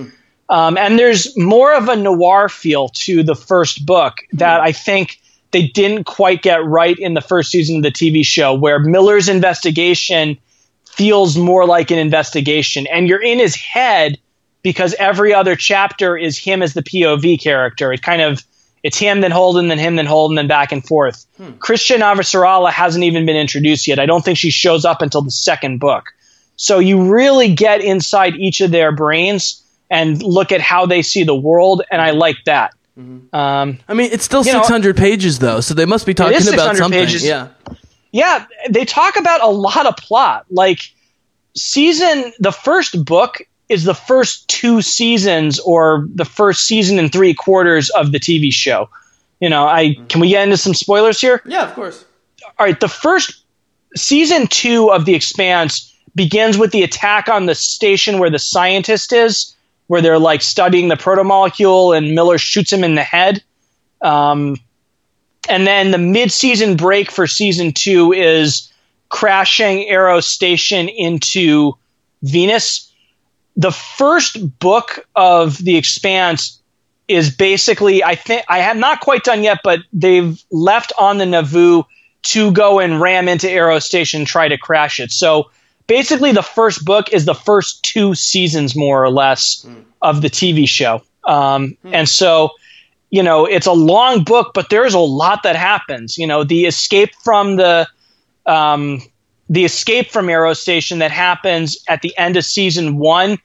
[0.48, 5.20] Um, and there's more of a noir feel to the first book that I think
[5.50, 9.28] they didn't quite get right in the first season of the TV show, where Miller's
[9.28, 10.38] investigation
[10.86, 14.18] feels more like an investigation, and you're in his head
[14.62, 17.92] because every other chapter is him as the POV character.
[17.92, 18.44] It kind of
[18.82, 21.24] it's him, then Holden, then him, then Holden, then back and forth.
[21.58, 23.98] Chrisjen Avasarala hasn't even been introduced yet.
[23.98, 26.06] I don't think she shows up until the second book.
[26.56, 31.22] So you really get inside each of their brains and look at how they see
[31.24, 32.72] the world, and I like that.
[32.96, 36.36] Um, I mean, it's still You know- 600 pages though, so they must be talking
[36.36, 37.04] is about something.
[37.06, 37.24] pages.
[37.24, 37.48] Yeah.
[38.10, 40.44] yeah, they talk about a lot of plot.
[40.50, 40.80] Like
[41.56, 43.38] season, the first book
[43.72, 48.52] is the first two seasons or the first season and three quarters of the TV
[48.52, 48.90] show.
[49.40, 51.42] You know, I can we get into some spoilers here?
[51.46, 52.04] Yeah, of course.
[52.44, 53.42] all right, the first
[53.96, 59.12] season two of The Expanse begins with the attack on the station where the scientist
[59.12, 63.42] is, where they're like studying the protomolecule, and Miller shoots him in the head.
[64.02, 64.56] Um,
[65.48, 68.70] and then the mid-season break for season two is
[69.08, 71.72] crashing Eros Station into
[72.22, 72.91] Venus.
[73.56, 76.60] The first book of The Expanse
[77.08, 81.26] is basically I think I have not quite done yet, but they've left on the
[81.26, 81.82] Nauvoo
[82.22, 85.12] to go and ram into Eros Station and try to crash it.
[85.12, 85.50] So
[85.86, 89.66] basically the first book is the first two seasons more or less
[90.00, 91.02] of the TV show.
[91.24, 92.52] Um, and so
[93.12, 96.16] you know, it's a long book, but there's a lot that happens.
[96.16, 97.86] You know, the escape from the
[98.46, 99.02] um,
[99.52, 103.38] the escape from Eros Station that happens at the end of season one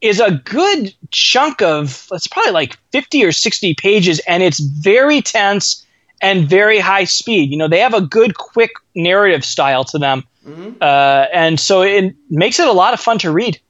[0.00, 5.20] is a good chunk of it's probably like 50 or 60 pages and it's very
[5.20, 5.84] tense
[6.22, 7.50] and very high speed.
[7.50, 10.24] You know they have a good quick narrative style to them.
[10.80, 13.60] Uh, and so it makes it a lot of fun to read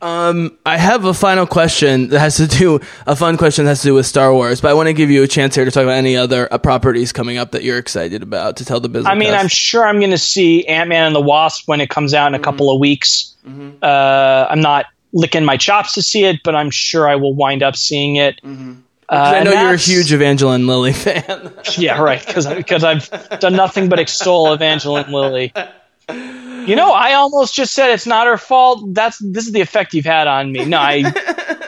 [0.00, 3.80] Um, I have a final question that has to do a fun question that has
[3.82, 5.70] to do with Star Wars, but I want to give you a chance here to
[5.70, 8.88] talk about any other uh, properties coming up that you're excited about to tell the
[8.88, 9.10] business.
[9.10, 11.90] I mean, I'm sure I'm going to see Ant Man and the Wasp when it
[11.90, 13.34] comes out in a couple of weeks.
[13.82, 17.62] Uh, I'm not licking my chops to see it, but I'm sure I will wind
[17.62, 18.40] up seeing it.
[18.44, 18.74] Uh,
[19.08, 21.52] I know you're a huge Evangeline Lilly fan.
[21.78, 22.24] Yeah, right.
[22.24, 23.08] Because I've
[23.40, 25.52] done nothing but extol Evangeline Lilly.
[26.68, 28.94] You know, I almost just said it's not her fault.
[28.94, 30.64] That's this is the effect you've had on me.
[30.64, 31.02] No, I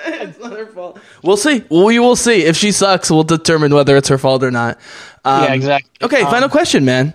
[0.07, 0.99] it's not her fault.
[1.23, 1.65] we'll see.
[1.71, 2.43] We will see.
[2.45, 4.79] If she sucks, we'll determine whether it's her fault or not.
[5.25, 5.91] Um, yeah, exactly.
[6.03, 7.15] Okay, Um, final question, man.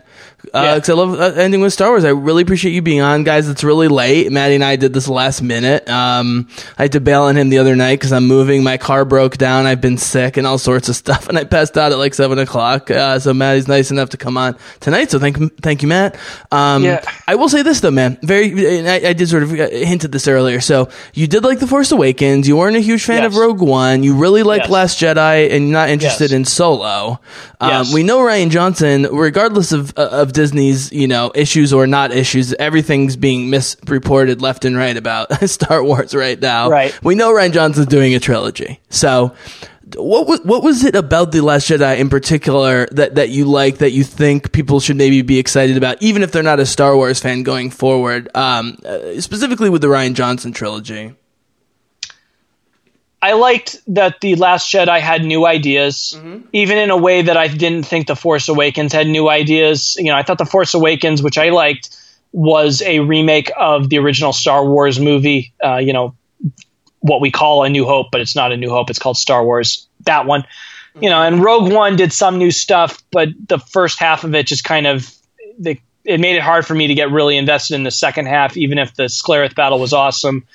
[0.53, 0.79] Uh, yeah.
[0.79, 2.05] 'cause I love uh, ending with Star Wars.
[2.05, 3.47] I really appreciate you being on, guys.
[3.49, 4.31] It's really late.
[4.31, 5.89] Maddie and I did this last minute.
[5.89, 6.47] Um,
[6.77, 8.63] I had to bail on him the other night because I'm moving.
[8.63, 9.65] My car broke down.
[9.65, 12.39] I've been sick and all sorts of stuff, and I passed out at like seven
[12.39, 12.89] o'clock.
[12.91, 15.11] Uh, so Maddie's nice enough to come on tonight.
[15.11, 16.17] So thank, thank you, Matt.
[16.51, 17.03] Um, Yeah.
[17.27, 18.17] I will say this though, man.
[18.21, 20.59] Very, I, I did sort of uh, hint at this earlier.
[20.61, 22.47] So you did like the Force Awakens.
[22.47, 23.33] You weren't a huge fan Yes.
[23.33, 24.03] of Rogue One.
[24.03, 24.69] You really like Yes.
[24.69, 26.37] Last Jedi, and you're not interested Yes.
[26.37, 27.19] in Solo.
[27.61, 27.85] Um.
[27.93, 32.53] We know Rian Johnson, regardless of uh, of Disney's you know issues or not issues,
[32.53, 36.69] everything's being misreported left and right about Star Wars right now.
[36.69, 36.97] Right.
[37.03, 38.79] We know Rian Johnson's doing a trilogy.
[38.89, 39.33] So,
[39.95, 43.79] what was what was it about the Last Jedi in particular that that you like
[43.79, 46.95] that you think people should maybe be excited about, even if they're not a Star
[46.95, 48.29] Wars fan going forward?
[48.35, 51.15] Um, uh, specifically with the Ryan Johnson trilogy.
[53.25, 56.15] I liked that the Last Jedi had new ideas,
[56.53, 59.95] even in a way that I didn't think the Force Awakens had new ideas.
[59.97, 61.89] You know, I thought the Force Awakens, which I liked,
[62.33, 65.53] was a remake of the original Star Wars movie.
[65.63, 66.13] Uh, you know,
[66.99, 68.91] what we call A New Hope, but it's not A New Hope.
[68.91, 69.87] It's called Star Wars.
[70.01, 70.45] That one,
[71.01, 74.45] you know, and Rogue One did some new stuff, but the first half of it
[74.45, 75.11] just kind of
[75.57, 78.55] the, it made it hard for me to get really invested in the second half,
[78.55, 80.45] even if the Scarif battle was awesome.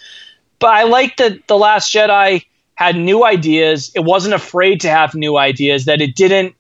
[0.61, 2.45] But I liked that the Last Jedi
[2.81, 3.93] had new ideas.
[3.95, 5.85] It wasn't afraid to have new ideas.
[5.85, 6.57] That it didn't.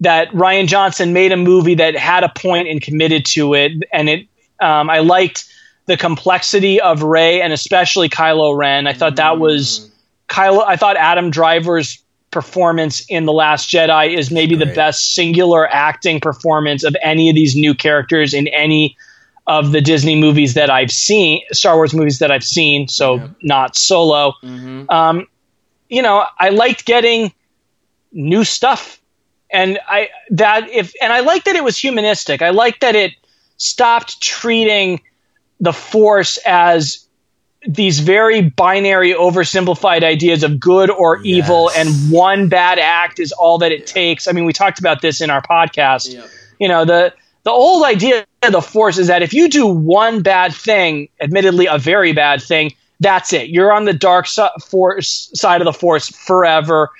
[0.00, 4.08] That Rian Johnson made a movie that had a point and committed to it, and
[4.08, 4.26] it.
[4.60, 5.46] Um, I liked
[5.86, 8.86] the complexity of Rey and especially Kylo Ren.
[8.86, 9.90] I thought that was
[10.28, 10.64] Kylo.
[10.66, 16.20] I thought Adam Driver's performance in The Last Jedi is maybe the best singular acting
[16.20, 18.96] performance of any of these new characters in any
[19.46, 23.76] of the Disney movies that I've seen, Star Wars movies that I've seen, so not
[23.76, 24.34] Solo.
[24.88, 25.26] Um,
[25.90, 27.32] you know, I liked getting
[28.12, 29.00] new stuff,
[29.50, 32.40] and I that if and I like that it was humanistic.
[32.40, 33.12] I like that it
[33.58, 35.02] stopped treating
[35.58, 37.06] the Force as
[37.66, 43.58] these very binary, oversimplified ideas of good or evil, and one bad act is all
[43.58, 44.26] that it takes.
[44.26, 46.14] I mean, we talked about this in our podcast.
[46.58, 47.12] You know, the
[47.42, 51.66] the old idea of the Force is that if you do one bad thing, admittedly
[51.66, 53.48] a very bad thing, that's it.
[53.48, 54.26] You're on the dark
[54.62, 56.90] force side of the Force forever.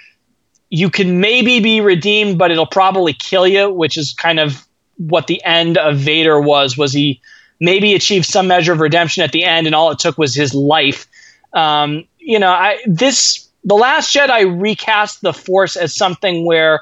[0.70, 4.66] You can maybe be redeemed, but it'll probably kill you, which is kind of
[4.96, 6.76] what the end of Vader was.
[6.76, 7.20] Was he
[7.60, 10.54] maybe achieved some measure of redemption at the end, and all it took was his
[10.54, 11.06] life.
[11.52, 16.80] Um, you know, I this the Last Jedi recast the Force as something where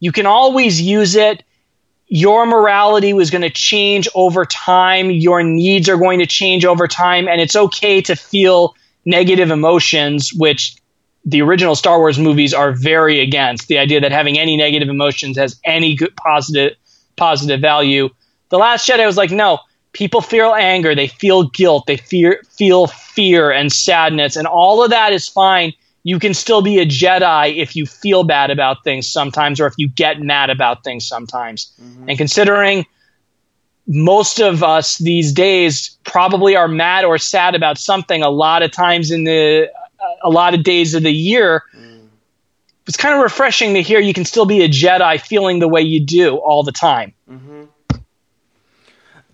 [0.00, 1.44] you can always use it.
[2.08, 5.10] Your morality was going to change over time.
[5.10, 8.74] Your needs are going to change over time, and it's okay to feel
[9.04, 10.76] negative emotions, which
[11.24, 13.66] the original Star Wars movies are very against.
[13.66, 16.76] The idea that having any negative emotions has any good positive
[17.16, 18.10] positive value.
[18.50, 19.58] The Last Jedi was like, no,
[19.92, 24.90] people feel anger, they feel guilt, they fear feel fear and sadness, and all of
[24.90, 25.72] that is fine.
[26.06, 29.74] You can still be a Jedi if you feel bad about things sometimes, or if
[29.76, 31.72] you get mad about things sometimes.
[31.82, 32.10] Mm-hmm.
[32.10, 32.86] And considering
[33.88, 38.70] most of us these days probably are mad or sad about something a lot of
[38.70, 39.68] times in the
[40.22, 42.06] a lot of days of the year mm.
[42.86, 45.80] it's kind of refreshing to hear you can still be a jedi feeling the way
[45.80, 47.12] you do all the time.
[47.30, 47.64] Mm-hmm.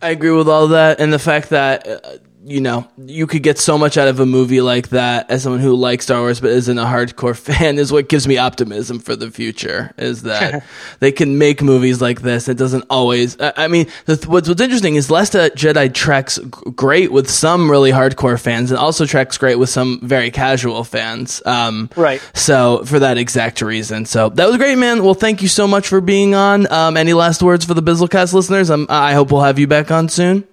[0.02, 3.58] I agree with all that, and the fact that uh, you know you could get
[3.58, 6.50] so much out of a movie like that as someone who likes Star Wars but
[6.50, 9.92] isn't a hardcore fan is what gives me optimism for the future.
[9.96, 10.64] Is that
[11.00, 12.48] they can make movies like this?
[12.48, 13.40] It doesn't always.
[13.40, 17.92] I, I mean, the, what's what's interesting is Last Jedi tracks great with some really
[17.92, 21.42] hardcore fans, and also tracks great with some very casual fans.
[21.46, 22.20] Um, Right.
[22.34, 25.04] So for that exact reason, so that was great, man.
[25.04, 26.70] Well, thank you so much for being on.
[26.72, 28.70] Um, any last words for the Bizzlecast listeners?
[28.70, 30.44] Um, I hope we'll have you back on soon.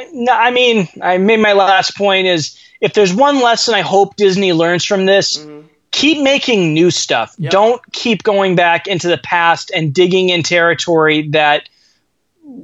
[0.00, 3.80] I, no, I mean i made my last point is if there's one lesson i
[3.80, 5.66] hope disney learns from this mm-hmm.
[5.90, 7.36] keep making new stuff.
[7.38, 11.68] Don't keep going back into the past and digging in territory that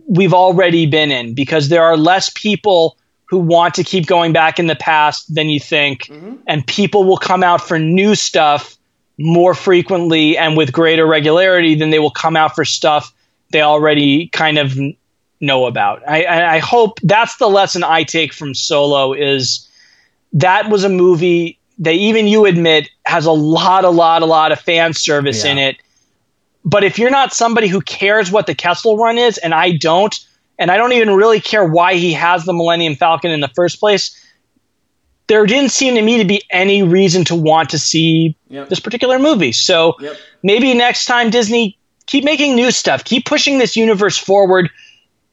[0.09, 2.97] we've already been in because there are less people
[3.27, 6.05] who want to keep going back in the past than you think.
[6.05, 6.37] Mm-hmm.
[6.47, 8.77] And people will come out for new stuff
[9.19, 13.13] more frequently and with greater regularity than they will come out for stuff
[13.51, 14.77] they already kind of
[15.41, 16.03] know about.
[16.09, 19.69] I, I I hope that's the lesson I take from Solo is
[20.33, 24.53] that was a movie that even you admit has a lot, a lot, a lot
[24.53, 25.77] of fan service in it.
[26.65, 30.15] But if you're not somebody who cares what the Kessel Run is, and I don't,
[30.59, 33.79] and I don't even really care why he has the Millennium Falcon in the first
[33.79, 34.19] place,
[35.29, 39.19] there didn't seem to me to be any reason to want to see this particular
[39.19, 39.53] movie.
[39.53, 39.97] So
[40.43, 41.77] maybe next time Disney
[42.07, 44.71] keep making new stuff, keep pushing this universe forward.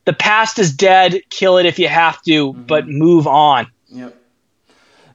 [0.05, 1.21] The past is dead.
[1.29, 3.67] Kill it if you have to, but move on.
[3.87, 4.19] Yep.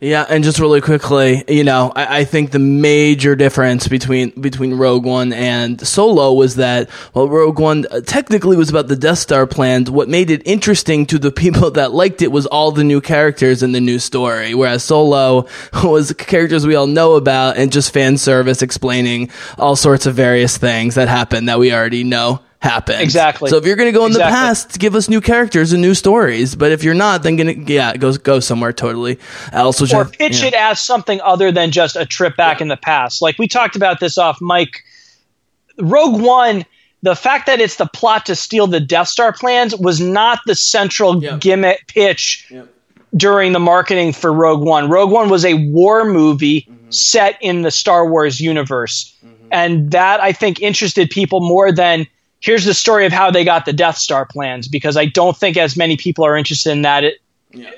[0.01, 4.75] Yeah, and just really quickly, you know, I, I think the major difference between between
[4.75, 9.19] Rogue One and Solo was that well, Rogue One uh, technically was about the Death
[9.19, 9.91] Star plans.
[9.91, 13.65] What made it interesting to the people that liked it was all the new characters
[13.65, 15.49] and the new story, whereas Solo
[15.83, 20.57] was characters we all know about and just fan service explaining all sorts of various
[20.57, 23.01] things that happened that we already know happen.
[23.01, 23.51] Exactly.
[23.51, 25.95] So if you're going to go in the past, give us new characters and new
[25.95, 26.55] stories.
[26.57, 29.19] But if you're not, then gonna yeah, go go somewhere totally
[29.53, 29.81] else.
[29.81, 30.49] Which or I- pitch yeah.
[30.49, 33.23] it as something other than just a trip back in the past.
[33.23, 34.83] Like we talked about this off Mike.
[35.79, 36.65] Rogue One,
[37.03, 40.55] the fact that it's the plot to steal the Death Star plans was not the
[40.57, 41.41] central Yep.
[41.41, 42.53] gimmick pitch
[43.17, 44.91] during the marketing for Rogue One.
[44.91, 46.91] Rogue One was a war movie Mm-hmm.
[46.91, 49.15] set in the Star Wars universe.
[49.53, 52.07] And that I think interested people more than
[52.41, 55.57] here's the story of how they got the Death Star plans because I don't think
[55.57, 57.15] as many people are interested in that it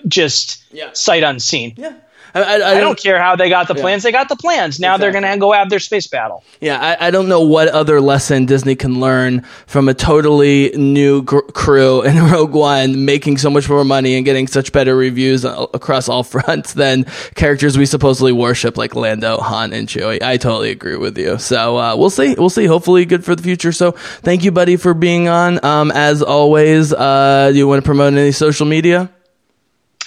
[0.06, 0.90] just Yeah.
[0.92, 1.74] sight unseen.
[1.76, 1.94] Yeah.
[2.34, 4.02] I, I, I I don't care how they got the plans.
[4.02, 4.80] They got the plans.
[4.80, 6.44] Now they're going to go have their space battle.
[6.60, 11.22] Yeah, I, I don't know what other lesson Disney can learn from a totally new
[11.22, 15.44] gr- crew in Rogue One making so much more money and getting such better reviews
[15.44, 17.04] across all fronts than
[17.34, 20.22] characters we supposedly worship like Lando, Han, and Chewie.
[20.22, 21.38] I totally agree with you.
[21.38, 22.34] So uh, we'll see.
[22.36, 22.66] We'll see.
[22.66, 23.72] Hopefully, good for the future.
[23.72, 25.64] So thank you, buddy, for being on.
[25.64, 29.10] Um, as always, uh, do you want to promote any social media?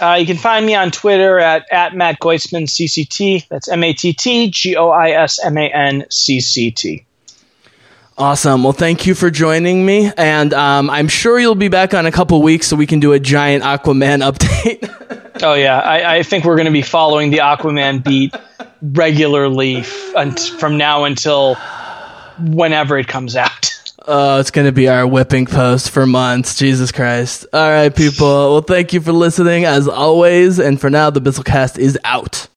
[0.02, 3.48] Uh, you can find me on Twitter at, at Matt Goisman CCT.
[3.48, 7.06] That's M A T T G O I S M A N C C T.
[8.18, 8.64] Awesome.
[8.64, 12.12] Well, thank you for joining me, and um, I'm sure you'll be back on a
[12.12, 15.42] couple weeks so we can do a giant Aquaman update.
[15.42, 18.36] Oh yeah, I, I think we're going to be following the Aquaman beat
[18.82, 21.56] regularly f- from now until
[22.40, 23.73] whenever it comes out.
[24.06, 26.56] Oh, it's going to be our whipping post for months.
[26.56, 27.46] Jesus Christ.
[27.54, 28.54] All right, people.
[28.54, 32.48] Well, thank you for listening as always, and for now, the Bizzlecast is out.